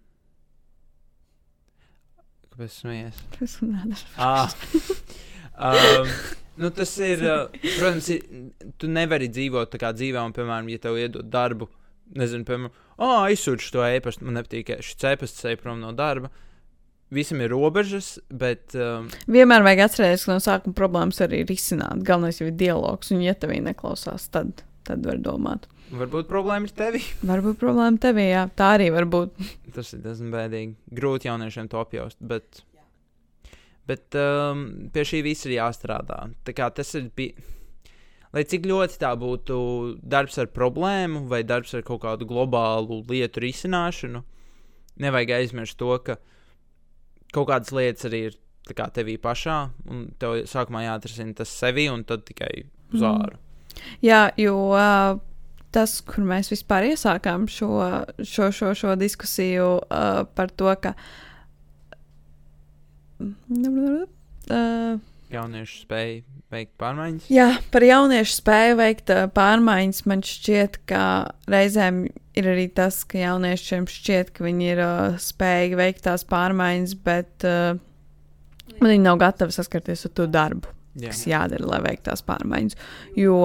Kāpēc 2.53 2.73
smējies? 2.81 3.19
Tas 3.37 3.59
nē, 3.65 3.99
Ah. 4.17 4.55
um, 5.57 6.09
nu, 6.63 6.71
tas 6.71 6.93
ir, 7.05 7.21
protams, 7.77 8.09
ir, 8.15 8.25
tu 8.81 8.89
nevari 8.89 9.29
dzīvot 9.33 9.73
tā 9.75 9.81
kā 9.83 9.93
dzīvē, 9.97 10.23
un, 10.25 10.33
piemēram, 10.37 10.71
ja 10.73 10.81
tev 10.87 10.97
iedod 11.01 11.29
darbu, 11.33 11.69
nezinu, 12.17 12.47
piemēram, 12.49 12.73
oh, 12.97 13.19
aizsūti 13.27 13.67
šo 13.69 13.85
e-pastu, 13.91 14.25
man 14.29 14.39
nepatīk, 14.41 14.73
šis 14.85 15.05
e-pasts 15.13 15.45
ej 15.51 15.59
prom 15.61 15.83
no 15.85 15.93
darba. 15.97 16.33
Visam 17.15 17.39
ir 17.45 17.53
robežas, 17.53 18.17
bet 18.35 18.75
um, 18.75 19.05
Vienmēr 19.31 19.63
vajag 19.63 19.85
atcerēties, 19.85 20.25
ka 20.27 20.35
no 20.35 20.43
sākuma 20.43 20.75
problēmas 20.75 21.21
arī 21.23 21.45
ir 21.45 21.53
izsināt. 21.55 22.01
Galvenais 22.09 22.41
jau 22.41 22.49
ir 22.49 22.57
dialogs, 22.59 23.13
un, 23.15 23.21
ja 23.23 23.37
tev 23.39 23.53
viņa 23.53 23.69
neklausās, 23.69 24.25
tad, 24.35 24.65
tad 24.87 25.05
var 25.07 25.19
domāt. 25.23 25.67
varbūt 25.91 26.29
problēma 26.31 26.67
ir 26.69 26.73
tevi. 26.77 27.03
Varbūt 27.31 27.59
problēma 27.61 27.99
tevī, 28.03 28.29
jā, 28.33 28.47
tā 28.59 28.73
arī 28.79 28.89
var 28.95 29.07
būt. 29.11 29.37
Tas 29.77 29.93
ir 29.95 30.01
diezgan 30.07 30.33
bēdīgi. 30.35 30.75
Grūti 30.99 31.29
jauniešiem 31.29 31.69
to 31.71 31.79
apjaust, 31.83 32.19
bet, 32.21 32.63
bet 33.87 34.17
um, 34.19 34.65
pie 34.95 35.05
šī 35.07 35.21
viss 35.27 35.47
ir 35.47 35.57
jāstrādā. 35.59 36.23
Tā 36.47 36.55
kā 36.57 36.71
tas 36.75 36.95
ir. 36.99 37.11
Bi... 37.19 37.31
Lai 38.35 38.43
cik 38.45 38.67
ļoti 38.69 38.99
tā 39.01 39.13
būtu 39.17 39.57
darbs 40.03 40.37
ar 40.43 40.49
problēmu 40.53 41.23
vai 41.31 41.43
darbs 41.47 41.73
ar 41.79 41.85
kaut 41.87 42.03
kādu 42.03 42.27
globālu 42.29 42.99
lietu 43.09 43.41
risināšanu, 43.41 44.21
nevajag 45.01 45.31
aizmirst 45.39 45.79
to, 45.81 45.93
ka 46.05 46.19
kaut 47.33 47.49
kādas 47.49 47.73
lietas 47.73 48.05
arī 48.11 48.21
ir 48.31 48.37
kā 48.77 48.89
tevī 48.93 49.15
pašā, 49.23 49.57
un 49.89 50.09
tev 50.21 50.43
sākumā 50.51 50.83
jāatrisina 50.89 51.37
tas 51.39 51.53
sevi, 51.55 51.87
un 51.89 52.03
tad 52.05 52.27
tikai 52.29 52.65
uz 52.93 53.01
Mhm. 53.01 53.07
āru. 53.15 53.39
Jā, 54.05 54.27
jo 54.41 54.55
uh, 54.73 55.19
tas, 55.75 55.99
kur 56.07 56.25
mēs 56.27 56.53
vispār 56.53 56.91
iesākām 56.93 57.49
šo, 57.51 57.71
šo, 58.23 58.51
šo, 58.55 58.73
šo 58.79 58.95
diskusiju 59.01 59.69
uh, 59.83 60.23
par 60.37 60.53
to, 60.57 60.73
ka. 60.81 60.95
Uh, 64.47 64.97
Jaunieši 65.33 65.83
spēj 65.83 66.11
veikt 66.53 66.77
pārmaiņas. 66.79 67.27
Jā, 67.33 67.49
par 67.73 67.85
jauniešu 67.85 68.37
spēju 68.39 68.77
veikt 68.79 69.11
uh, 69.13 69.25
pārmaiņas 69.35 70.05
man 70.11 70.23
šķiet, 70.27 70.79
ka 70.91 71.03
reizēm 71.51 72.05
ir 72.37 72.51
arī 72.53 72.69
tas, 72.77 73.01
ka 73.09 73.19
jauniešiem 73.23 73.89
šķiet, 73.91 74.33
ka 74.37 74.47
viņi 74.47 74.71
ir 74.75 74.83
uh, 74.85 75.19
spējīgi 75.21 75.81
veikt 75.81 76.05
tās 76.07 76.27
pārmaiņas, 76.31 76.95
bet 77.07 77.49
uh, 77.49 77.75
viņi 78.79 79.03
nav 79.03 79.21
gatavi 79.23 79.57
saskarties 79.57 80.07
ar 80.09 80.15
to 80.21 80.29
darbu, 80.31 80.71
Jā. 80.97 81.13
kas 81.13 81.25
jādara, 81.29 81.69
lai 81.69 81.81
veiktu 81.85 82.09
tās 82.11 82.25
pārmaiņas. 82.27 82.77
Jo, 83.21 83.39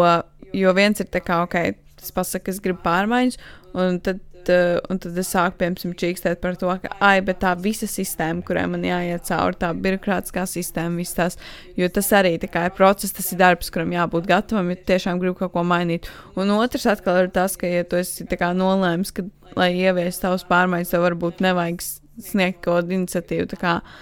jo 0.55 0.75
viens 0.77 1.03
ir 1.03 1.09
tā 1.11 1.23
kā, 1.23 1.41
ok, 1.45 1.57
tas 2.01 2.13
pasaka, 2.15 2.51
es 2.53 2.61
gribu 2.63 2.83
pārmaiņas, 2.87 3.39
un 3.77 4.03
tad. 4.03 4.27
Uh, 4.49 4.79
un 4.89 4.97
tad 4.97 5.13
es 5.21 5.27
sāku, 5.29 5.53
piemēram, 5.59 5.91
čīkstēt 6.01 6.39
par 6.41 6.55
to, 6.57 6.71
ka, 6.81 6.89
ai, 7.05 7.19
bet 7.21 7.43
tā 7.43 7.51
visa 7.61 7.85
sistēma, 7.85 8.41
kurai 8.41 8.63
man 8.71 8.81
jāiet 8.81 9.27
cauri, 9.27 9.53
tā 9.61 9.69
birokrātiskā 9.77 10.47
sistēma, 10.49 10.97
visas 10.97 11.13
tās 11.19 11.37
Jo 11.77 11.91
tas 11.93 12.09
arī 12.17 12.31
kā 12.41 12.63
ir 12.65 12.73
process, 12.73 13.13
tas 13.13 13.29
ir 13.29 13.37
darbs, 13.37 13.69
kuram 13.69 13.93
jābūt 13.93 14.25
gatavam, 14.25 14.73
ja 14.73 14.81
tiešām 14.89 15.21
gribi 15.21 15.37
kaut 15.43 15.53
ko 15.53 15.61
mainīt. 15.61 16.09
Un 16.33 16.49
otrs 16.57 16.89
atkal 16.89 17.21
ir 17.21 17.29
tas, 17.29 17.53
ka, 17.53 17.69
ja 17.69 17.85
tu 17.85 18.01
esi 18.01 18.25
kā 18.25 18.49
nolēmis, 18.57 19.13
ka, 19.13 19.29
lai 19.53 19.75
ieviestu 19.77 20.25
tavus 20.25 20.49
pārmaiņas, 20.49 20.95
tev 20.95 21.05
varbūt 21.05 21.45
nevajag 21.45 21.85
sniegt 22.19 22.61
kaut 22.65 22.81
kādu 22.81 22.97
iniciatīvu 22.97 23.59
kā 23.61 23.79
uh, 23.81 23.95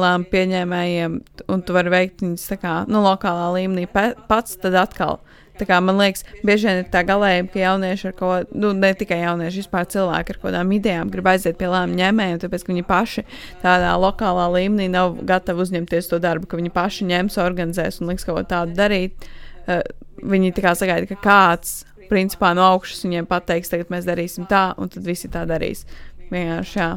lēmumu 0.00 0.30
pieņēmējiem, 0.32 1.20
un 1.52 1.62
tu 1.64 1.76
vari 1.76 1.92
veikt 1.92 2.24
viņus 2.24 2.50
kā 2.62 2.74
nu, 2.90 3.02
lokālā 3.04 3.52
līmenī 3.58 3.88
pats, 3.90 4.58
tad 4.60 4.76
atkal. 4.80 5.20
Kā 5.54 5.76
man 5.78 6.00
liekas, 6.00 6.24
bieži 6.42 6.66
vien 6.66 6.80
ir 6.80 6.88
tā 6.90 7.04
galējība, 7.06 7.52
ka 7.52 7.60
jaunieši 7.60 8.08
ar 8.08 8.14
ko, 8.18 8.30
nu, 8.58 8.72
ne 8.74 8.90
tikai 8.98 9.20
jaunieši, 9.20 9.62
vispār 9.62 9.86
cilvēki 9.92 10.34
ar 10.34 10.40
kādām 10.42 10.72
idejām 10.74 11.12
grib 11.14 11.28
aiziet 11.30 11.60
pie 11.60 11.68
lēmumu 11.70 12.00
ņēmējiem, 12.00 12.40
tāpēc, 12.42 12.64
ka 12.66 12.72
viņi 12.72 12.84
paši 12.88 13.22
tādā 13.62 13.92
lokālā 14.02 14.48
līmenī 14.56 14.88
nav 14.90 15.14
gatavi 15.22 15.62
uzņemties 15.62 16.10
to 16.10 16.18
darbu, 16.18 16.50
ka 16.50 16.58
viņi 16.58 16.74
paši 16.74 17.06
ņems, 17.12 17.38
organizēs 17.44 18.00
un 18.02 18.10
liks 18.10 18.26
kaut 18.26 18.40
ko 18.40 18.44
tādu 18.50 18.74
darīt. 18.74 19.28
Uh, 19.68 19.84
viņi 20.26 20.56
tā 20.58 20.66
kā 20.66 20.74
sagaida, 20.74 21.06
ka 21.14 21.22
kāds 21.22 21.84
principā 22.10 22.50
no 22.58 22.66
augšas 22.74 23.06
viņiem 23.06 23.30
pateiks, 23.30 23.70
tagad 23.70 23.94
mēs 23.94 24.10
darīsim 24.10 24.50
tā, 24.50 24.72
un 24.74 24.90
tad 24.90 25.06
visi 25.06 25.30
tā 25.30 25.46
darīs. 25.48 25.86
Vienkārši 26.34 26.80
jā. 26.80 26.90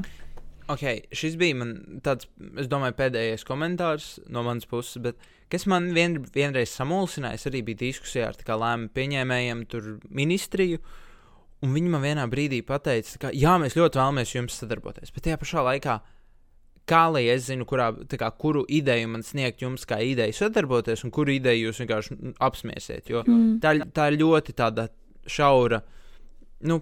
Ok, 0.68 0.84
šis 1.16 1.38
bija 1.40 1.56
man 1.56 2.02
tāds, 2.04 2.28
es 2.60 2.68
domāju, 2.68 2.96
pēdējais 2.98 3.46
komentārs 3.48 4.08
no 4.28 4.44
manas 4.44 4.68
puses, 4.68 5.00
bet 5.04 5.22
kas 5.52 5.64
man 5.70 5.94
vien, 5.96 6.18
vienreiz 6.36 6.74
samulsināja, 6.76 7.40
arī 7.48 7.62
biju 7.70 7.80
diskusijā 7.86 8.28
ar 8.34 8.36
lēmumu 8.64 8.92
pieņēmējiem, 8.98 9.64
tur 9.72 9.94
ministriju, 10.12 10.82
un 11.64 11.74
viņi 11.74 11.94
man 11.94 12.04
vienā 12.04 12.28
brīdī 12.32 12.60
pateica, 12.68 13.16
ka, 13.22 13.32
jā, 13.34 13.56
mēs 13.62 13.78
ļoti 13.80 14.02
vēlamies 14.02 14.36
jums 14.36 14.60
sadarboties, 14.60 15.14
bet 15.16 15.24
tajā 15.30 15.40
pašā 15.42 15.64
laikā, 15.70 15.96
kā 16.88 17.04
lai 17.12 17.26
es 17.32 17.48
zinu, 17.48 17.66
kurā, 17.68 17.90
kā, 18.20 18.30
kuru 18.40 18.66
ideju 18.68 19.08
man 19.12 19.24
sniegt 19.24 19.64
jums 19.64 19.88
kā 19.88 20.02
ideju 20.04 20.36
sadarboties, 20.36 21.04
un 21.08 21.16
kuru 21.16 21.34
ideju 21.36 21.70
jūs 21.70 21.82
vienkārši 21.84 22.20
apsmiesiet, 22.44 23.10
jo 23.12 23.24
Mm. 23.28 23.60
tā, 23.64 23.74
tā 23.92 24.12
ir 24.12 24.20
ļoti 24.20 24.54
tāda 24.56 24.90
šaura. 25.28 25.82
Nu, 26.64 26.82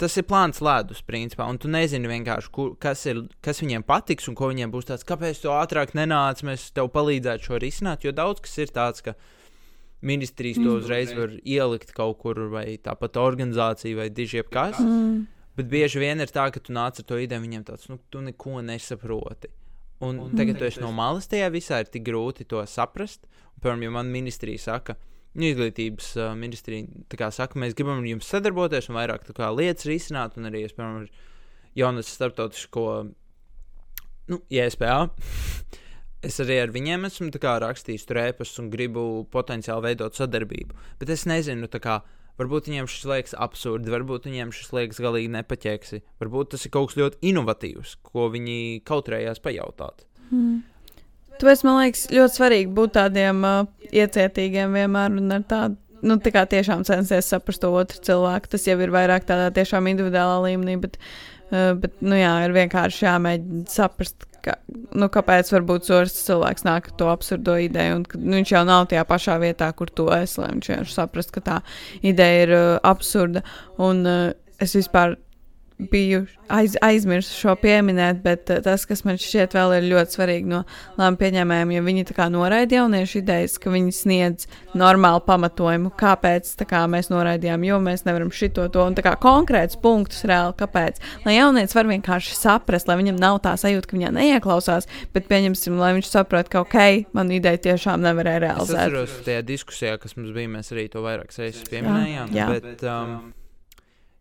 tas 0.00 0.16
ir 0.16 0.26
plāns 0.28 0.62
ledus, 0.64 1.02
principā, 1.06 1.46
un 1.50 1.58
tu 1.60 1.68
nezini 1.70 2.08
vienkārši, 2.10 2.50
kur, 2.54 2.72
kas, 2.80 3.04
ir, 3.10 3.22
kas 3.44 3.60
viņiem 3.62 3.84
patiks 3.86 4.30
un 4.30 4.36
ko 4.38 4.48
viņiem 4.50 4.72
būs 4.72 4.88
tāds, 4.88 5.06
kāpēc 5.08 5.42
tu 5.42 5.52
ātrāk 5.52 5.92
nenāc, 5.98 6.42
mēs 6.46 6.70
tev 6.76 6.88
palīdzētu 6.94 7.50
šo 7.50 7.60
risināt. 7.62 8.06
Jo 8.06 8.14
daudz 8.16 8.42
kas 8.44 8.56
ir 8.64 8.72
tāds, 8.74 9.04
ka 9.04 9.14
ministrijas 10.06 10.60
to 10.60 10.78
uzreiz 10.78 11.12
var 11.16 11.34
ielikt 11.44 11.92
kaut 11.96 12.18
kur, 12.22 12.46
vai 12.52 12.78
tāpat 12.80 13.20
organizācija, 13.20 13.98
vai 13.98 14.08
diži 14.14 14.40
jebkas. 14.40 14.80
Mm. 14.80 15.26
Bet 15.58 15.68
bieži 15.68 16.00
vien 16.00 16.22
ir 16.22 16.32
tā, 16.32 16.46
ka 16.54 16.62
tu 16.62 16.72
nāc 16.72 17.02
ar 17.02 17.06
to 17.06 17.18
ideju, 17.20 17.44
viņiem 17.44 17.66
tāds, 17.68 17.90
nu, 17.90 17.98
tu 18.08 18.22
neko 18.24 18.62
nesaproti. 18.64 19.50
Un, 20.00 20.16
un 20.24 20.32
tagad 20.32 20.56
tu 20.56 20.64
esi 20.64 20.80
no 20.80 20.94
malas 20.96 21.28
tajā 21.28 21.50
visā, 21.52 21.82
ir 21.82 21.90
tik 21.92 22.06
grūti 22.06 22.46
to 22.48 22.62
saprast. 22.64 23.26
Piemēram, 23.60 23.82
ja 23.84 23.90
man 23.98 24.12
ministrija 24.14 24.62
saka, 24.62 24.96
nu, 24.96 25.09
izglītības 25.38 26.12
uh, 26.18 26.32
ministrija 26.38 27.30
saka, 27.34 27.58
mēs 27.60 27.76
gribam 27.78 28.00
ar 28.00 28.08
jums 28.08 28.30
sadarboties 28.30 28.90
un 28.90 28.98
vairāk 28.98 29.28
kā 29.36 29.50
lietas 29.54 29.86
risināt, 29.86 30.38
un 30.38 30.50
arī 30.50 30.64
es, 30.66 30.74
piemēram, 30.74 31.04
ar 31.04 31.76
jaunas 31.78 32.10
starptautisko, 32.10 32.86
nu, 34.32 34.42
ISPA. 34.50 35.04
Es 36.20 36.36
arī 36.42 36.58
ar 36.60 36.68
viņiem 36.68 37.06
esmu 37.08 37.30
kā 37.40 37.54
rakstījis 37.62 38.02
rēpus 38.12 38.50
un 38.60 38.66
gribu 38.68 39.24
potenciāli 39.32 39.86
veidot 39.86 40.18
sadarbību. 40.18 40.74
Bet 41.00 41.08
es 41.14 41.22
nezinu, 41.24 41.64
kā 41.80 42.02
varbūt 42.36 42.68
viņiem 42.68 42.88
šis 42.92 43.06
liekas 43.08 43.36
absurdi, 43.40 43.88
varbūt 43.88 44.28
viņiem 44.28 44.52
šis 44.52 44.68
liekas 44.76 45.00
galīgi 45.00 45.30
nepaķēksi. 45.32 46.02
Varbūt 46.20 46.52
tas 46.52 46.66
ir 46.66 46.74
kaut 46.76 46.90
kas 46.90 46.98
ļoti 47.00 47.22
inovatīvs, 47.32 47.94
ko 48.04 48.28
viņi 48.34 48.58
kautrējās 48.84 49.40
pajautāt. 49.40 50.04
Mm. 50.28 50.60
Tāpēc 51.40 51.62
man 51.64 51.78
liekas, 51.80 52.06
ļoti 52.12 52.36
svarīgi 52.36 52.72
būt 52.76 52.96
tādiem 52.98 53.44
uh, 53.48 53.60
iecietīgiem 53.88 54.76
vienmēr 54.76 55.14
un 55.16 55.36
ar 55.38 55.46
tādu. 55.48 55.78
Nu, 56.00 56.16
tā 56.16 56.32
kā 56.32 56.46
tiešām 56.48 56.86
censties 56.88 57.28
saprast 57.28 57.60
to 57.60 57.68
otru 57.76 58.00
cilvēku. 58.04 58.48
Tas 58.54 58.64
jau 58.64 58.76
ir 58.80 58.92
vairāk 58.92 59.26
tādā 59.28 59.50
tiešām 59.56 59.88
individuālā 59.90 60.38
līmenī, 60.46 60.78
bet, 60.80 60.96
uh, 61.52 61.74
bet 61.80 61.96
nu, 62.04 62.16
jā, 62.16 62.34
ir 62.46 62.56
vienkārši 62.56 63.06
jāmēģina 63.06 63.64
saprast, 63.72 64.28
ka, 64.44 64.56
nu, 64.96 65.08
kāpēc 65.12 65.52
varbūt 65.52 65.88
otrs 65.88 66.16
cilvēks 66.26 66.64
nāk 66.68 66.88
ar 66.88 66.96
to 67.00 67.08
absurdo 67.12 67.56
ideju. 67.60 68.00
Un, 68.00 68.06
ka, 68.08 68.20
nu, 68.20 68.36
viņš 68.38 68.54
jau 68.56 68.64
nav 68.68 68.88
tajā 68.92 69.04
pašā 69.08 69.36
vietā, 69.40 69.70
kur 69.76 69.92
tu 69.92 70.08
esi, 70.16 70.40
lai 70.40 70.52
viņš 70.54 70.70
vienkārši 70.72 70.96
saprast, 70.96 71.34
ka 71.36 71.44
tā 71.44 71.58
ideja 72.00 72.46
ir 72.46 72.54
uh, 72.56 72.68
absurda. 72.92 73.44
Un 73.80 74.04
uh, 74.08 74.22
es 74.60 74.76
vispār 74.76 75.16
biju 75.90 76.24
aiz, 76.50 76.74
aizmirsis 76.84 77.36
šo 77.40 77.54
pieminēt, 77.60 78.20
bet 78.24 78.50
uh, 78.50 78.60
tas, 78.64 78.84
kas 78.88 79.04
man 79.06 79.18
šķiet 79.20 79.54
vēl 79.56 79.76
ir 79.78 79.86
ļoti 79.92 80.16
svarīgi 80.16 80.50
no 80.50 80.62
lēmumu 80.98 81.20
pieņēmējiem, 81.20 81.74
ja 81.76 81.82
viņi 81.86 82.04
noraida 82.30 82.76
jauniešu 82.80 83.18
idejas, 83.22 83.56
ka 83.58 83.70
viņi 83.72 83.92
sniedz 83.94 84.46
normālu 84.76 85.22
pamatojumu, 85.26 85.92
kāpēc 85.98 86.52
kā 86.68 86.84
mēs 86.90 87.10
noraidījām, 87.10 87.64
jo 87.64 87.78
mēs 87.80 88.04
nevaram 88.04 88.30
šito 88.30 88.68
to 88.68 88.84
un 88.86 88.94
tā 88.98 89.02
kā 89.06 89.14
konkrēts 89.20 89.78
punktus 89.80 90.22
reāli, 90.28 90.54
kāpēc. 90.60 91.00
Lai 91.24 91.36
jaunietis 91.38 91.74
var 91.74 91.88
vienkārši 91.90 92.36
saprast, 92.36 92.88
lai 92.90 92.98
viņam 93.00 93.18
nav 93.20 93.40
tā 93.46 93.56
sajūta, 93.60 93.88
ka 93.90 93.96
viņā 93.98 94.12
neieklausās, 94.18 94.88
bet 95.14 95.28
pieņemsim, 95.30 95.78
lai 95.80 95.94
viņš 95.98 96.10
saprot, 96.12 96.48
ka 96.52 96.62
ok, 96.66 96.78
man 97.16 97.30
ideja 97.34 97.58
tiešām 97.70 98.02
nevarēja 98.04 98.40
Es 98.40 98.44
realizēt. 98.46 98.80
atceros, 98.86 99.18
tajā 99.26 99.42
diskusijā, 99.46 99.98
kas 100.02 100.16
mums 100.16 100.34
bija, 100.36 100.48
mēs 100.48 100.72
arī 100.74 100.88
to 100.92 101.02
vairāk 101.04 101.32
reizes 101.38 101.66
pieminējām. 101.70 102.34
jā. 102.36 102.48
Bet, 102.50 102.82
um, 102.84 103.32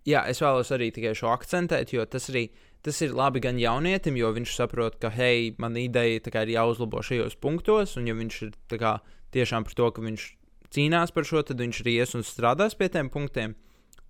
jā, 0.10 0.24
es 0.32 0.42
vēlos 0.44 0.72
arī 0.76 0.90
tikai 0.96 1.14
šo 1.18 1.32
akcentēt, 1.34 1.94
jo 1.94 2.06
tas 2.10 2.30
arī 2.32 2.50
tas 2.86 3.02
ir 3.04 3.16
labi 3.16 3.42
gan 3.44 3.60
jaunietim, 3.60 4.18
jo 4.20 4.32
viņš 4.36 4.56
saprot, 4.56 5.00
ka, 5.02 5.12
hei, 5.12 5.54
man 5.60 5.76
ideja 5.80 6.22
kā, 6.32 6.46
ir 6.46 6.56
jāuzlabo 6.56 7.04
šajos 7.04 7.36
punktos, 7.44 7.98
un 8.00 8.08
ja 8.08 8.16
viņš 8.16 8.42
ir 8.46 8.54
kā, 8.80 9.00
tiešām 9.36 9.68
par 9.68 9.76
to, 9.76 9.90
ka 9.96 10.04
viņš 10.06 10.28
cīnās 10.74 11.12
par 11.16 11.28
šo, 11.28 11.44
tad 11.46 11.60
viņš 11.60 11.82
arī 11.84 11.98
ies 12.00 12.16
un 12.16 12.24
strādās 12.26 12.78
pie 12.80 12.90
tiem 12.94 13.12
punktiem. 13.12 13.58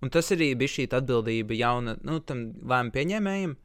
Un 0.00 0.12
tas 0.12 0.30
arī 0.32 0.54
bija 0.56 0.76
šī 0.76 0.86
atbildība 0.96 1.56
jauna, 1.58 1.96
nu, 2.06 2.20
tam 2.24 2.46
lēmumu 2.56 2.94
pieņēmējiem, 2.94 3.56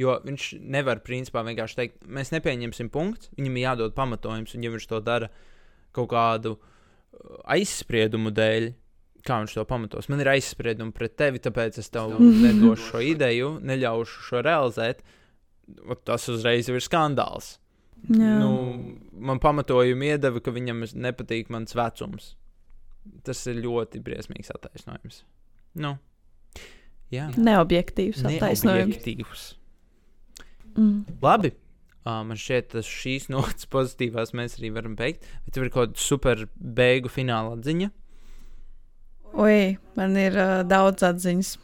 jo 0.00 0.14
viņš 0.24 0.46
nevar, 0.74 1.02
principā, 1.06 1.44
vienkārši 1.46 1.78
teikt, 1.78 2.00
mēs 2.10 2.32
nepieņemsim 2.34 2.90
punktu, 2.94 3.30
viņam 3.38 3.58
ir 3.58 3.66
jādod 3.68 3.94
pamatojums, 3.94 4.56
un 4.56 4.64
ja 4.66 4.72
viņš 4.74 4.88
to 4.90 4.98
dara 5.04 5.28
kaut 5.94 6.10
kādu 6.10 6.56
uh, 6.56 6.72
aizspriedumu 7.54 8.32
dēļ, 8.34 8.72
kā 9.24 9.40
viņš 9.42 9.56
to 9.56 9.64
pamatos. 9.68 10.08
Man 10.12 10.22
ir 10.22 10.30
aizspriedumi 10.34 10.94
pret 10.96 11.16
tevi, 11.20 11.40
tāpēc 11.42 11.78
es 11.80 11.90
tev 11.92 12.16
nedošu 12.20 12.88
šo 12.92 13.02
ideju, 13.04 13.50
neļaušu 13.64 14.24
šo 14.28 14.42
realizēt. 14.44 15.04
Tas 16.04 16.28
uzreiz 16.28 16.68
ir 16.68 16.82
skandāls. 16.84 17.54
Jā. 18.04 18.34
Nu, 18.42 18.50
man 19.16 19.40
pamatojumi 19.40 20.10
iedeva, 20.12 20.42
ka 20.44 20.52
viņam 20.52 20.84
nepatīk 21.06 21.48
mans 21.52 21.72
vecums. 21.76 22.34
Tas 23.24 23.40
ir 23.48 23.62
ļoti 23.64 24.00
briesmīgs 24.04 24.52
attaisnojums. 24.52 25.22
Nu, 25.80 25.96
jā, 27.12 27.30
Neobjektīvs 27.36 28.20
attaisnojums. 28.28 28.98
neobjektīvs. 28.98 29.44
Mm. 30.76 31.04
Labi. 31.24 31.54
Uh, 32.04 32.20
man 32.28 32.36
šķiet, 32.36 32.74
ka 32.74 32.82
šīs 32.84 33.30
notis 33.32 33.68
pozitīvās 33.72 34.34
mēs 34.36 34.58
arī 34.60 34.74
varam 34.76 34.96
beigt. 34.98 35.24
Bet 35.46 35.56
tev 35.56 35.64
ir 35.64 35.72
kaut 35.72 35.94
kāda 35.94 36.04
super 36.04 36.44
beigu 36.60 37.08
fināla 37.12 37.54
atziņa. 37.56 37.88
Oi, 39.34 39.76
man 39.98 40.16
ir 40.20 40.36
uh, 40.38 40.58
daudz 40.68 41.02
atziņas. 41.06 41.54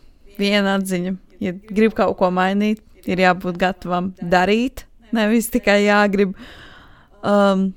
Viena 0.40 0.76
atziņa, 0.78 1.12
ja 1.44 1.52
grib 1.68 1.92
kaut 1.98 2.16
ko 2.18 2.30
mainīt, 2.32 2.80
ir 3.04 3.20
jābūt 3.20 3.58
gatavam 3.60 4.12
darīt, 4.22 4.86
nevis 5.14 5.50
tikai 5.52 5.82
jāgrib. 5.84 6.32
Um, 7.20 7.68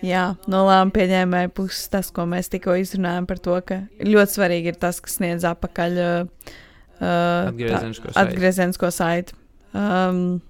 jā, 0.00 0.22
no 0.48 0.62
lēmuma 0.66 0.94
pieņēmēja 0.96 1.52
puses 1.52 1.90
tas, 1.92 2.08
ko 2.14 2.24
mēs 2.30 2.48
tikko 2.52 2.78
izrunājām 2.80 3.28
par 3.28 3.42
to, 3.44 3.58
ka 3.66 3.82
ļoti 4.00 4.36
svarīgi 4.38 4.72
ir 4.72 4.78
tas, 4.80 5.02
kas 5.04 5.18
sniedz 5.20 5.44
atpakaļ 5.50 6.00
uh, 6.00 6.54
uh, 7.02 7.50
Atgriezenisko 8.22 8.88
tā- 8.88 8.96
saiti. 8.96 9.36
Um, 9.76 10.40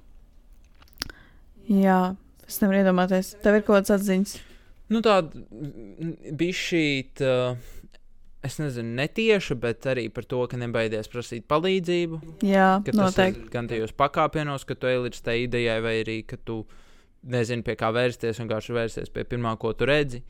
jā, 1.68 1.98
es 2.46 2.60
nevaru 2.62 2.84
iedomāties, 2.84 3.34
tev 3.42 3.58
ir 3.58 3.66
kaut 3.66 3.80
kāds 3.80 3.96
atziņas. 3.98 4.36
Nu, 4.90 5.02
tāda 5.06 5.30
bija 6.34 6.56
šī, 6.58 6.84
es 8.42 8.56
nezinu, 8.58 8.94
netieša, 8.96 9.54
bet 9.60 9.84
arī 9.90 10.06
par 10.12 10.24
to, 10.24 10.42
ka 10.48 10.56
nebaidies 10.56 11.08
prasīt 11.12 11.44
palīdzību. 11.50 12.20
Jā, 12.48 12.80
Ka 12.84 12.92
tas 12.92 13.00
noteikti. 13.00 13.42
ir 13.46 13.50
gan 13.52 13.68
tajos 13.68 13.92
pakāpienos, 13.92 14.64
ka 14.64 14.74
tu 14.74 14.86
ej 14.88 15.02
līdz 15.06 15.20
tai 15.26 15.42
idejai, 15.44 15.80
vai 15.84 15.96
arī 16.04 16.18
ka 16.26 16.36
tu 16.36 16.62
nezini, 17.22 17.62
pie 17.62 17.74
kā 17.76 17.90
vērsties, 17.92 18.40
vienkārši 18.40 18.72
vērsties 18.78 19.12
pie 19.12 19.24
pirmā, 19.28 19.56
ko 19.60 19.72
tu 19.76 19.84
redzi. 19.84 20.22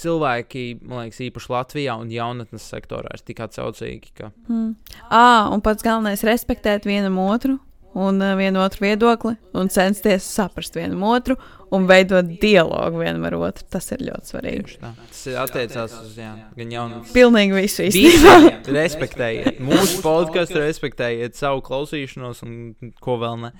Cilvēki, 0.00 0.62
man 0.82 1.04
liekas, 1.04 1.20
īpaši 1.22 1.50
Latvijā 1.52 1.94
un 2.00 2.08
jaunatnes 2.10 2.64
sektorā 2.66 3.12
ir 3.14 3.22
tik 3.22 3.42
atsaucīgi, 3.44 4.10
ka 4.18 4.32
Mm. 4.48 4.74
À, 5.10 5.48
un 5.54 5.60
pats 5.60 5.82
galvenais 5.84 6.24
respektēt 6.26 6.84
vienam 6.88 7.18
otru 7.22 7.60
un 7.94 8.22
uh, 8.22 8.34
vienu 8.38 8.62
otru 8.64 8.84
viedokli, 8.86 9.36
un 9.54 9.70
censties 9.72 10.26
saprast 10.26 10.74
vienam 10.76 11.02
otru 11.06 11.36
un 11.74 11.86
veidot 11.90 12.26
dialogu 12.42 13.02
vienam 13.02 13.26
ar 13.28 13.36
otru. 13.38 13.66
Tas 13.70 13.90
ir 13.94 14.04
ļoti 14.06 14.32
svarīgi. 14.32 14.78
Tas 14.82 15.22
ir 15.30 15.38
attiecās 15.42 15.94
uz 16.00 16.18
jā, 16.18 16.32
gan 16.58 16.74
jaunatnes. 16.74 17.14
Pilnīgi 17.14 17.56
visu 17.56 17.86
īstenībā. 17.88 18.34
Respektējiet 18.78 19.62
mūsu 19.64 20.02
podkāstu, 20.04 20.60
respektējiet 20.62 21.38
savu 21.38 21.64
klausīšanos 21.66 22.44
un 22.46 22.58
ko 23.02 23.18
vēl 23.22 23.40
ne. 23.46 23.54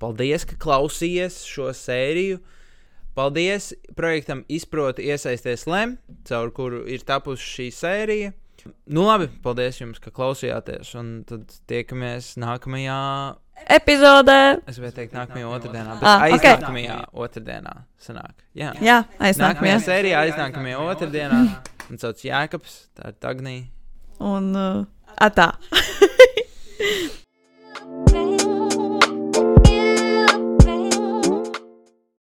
Paldies, 0.00 0.44
ka 0.44 0.58
klausījāties 0.60 1.40
šo 1.48 1.70
sēriju. 1.76 2.42
Paldies 3.16 3.70
projektam 3.96 4.42
Izproti 4.52 5.06
iesaisties 5.08 5.64
LEM, 5.64 5.94
caur 6.28 6.50
kuru 6.52 6.82
ir 6.84 7.00
tapusi 7.08 7.46
šī 7.54 7.70
sērija. 7.72 8.34
Nu 8.92 9.06
labi, 9.06 9.30
paldies 9.44 9.78
jums, 9.80 10.00
ka 10.02 10.10
klausījāties, 10.12 10.90
un 11.00 11.22
tad 11.28 11.54
tiekamies 11.70 12.34
nākamajā, 12.42 12.98
Epizodē! 13.66 14.60
es 14.68 14.76
gribēju 14.78 14.94
teikt, 14.94 15.14
nākamajā 15.16 15.48
otrdienā, 15.56 15.96
bet 15.98 16.06
Ah, 16.06 16.26
aiznākamajā 16.28 16.96
okay. 17.02 17.24
otrdienā 17.26 17.72
sanāk. 17.98 18.34
Jā, 18.54 18.72
Jā, 18.80 19.00
nākamajā 19.02 19.30
aiznākamajā. 19.30 19.78
sērijā, 19.88 20.20
aiznākamajā 20.28 20.78
otrdienā, 20.92 21.40
un 21.90 21.98
sauc 21.98 22.22
Jēkabs, 22.22 22.76
tā 22.94 23.10
ir 23.10 23.18
Tagnija. 23.18 23.64
Un 24.20 24.54
uh, 24.54 24.84
atā. 25.18 25.48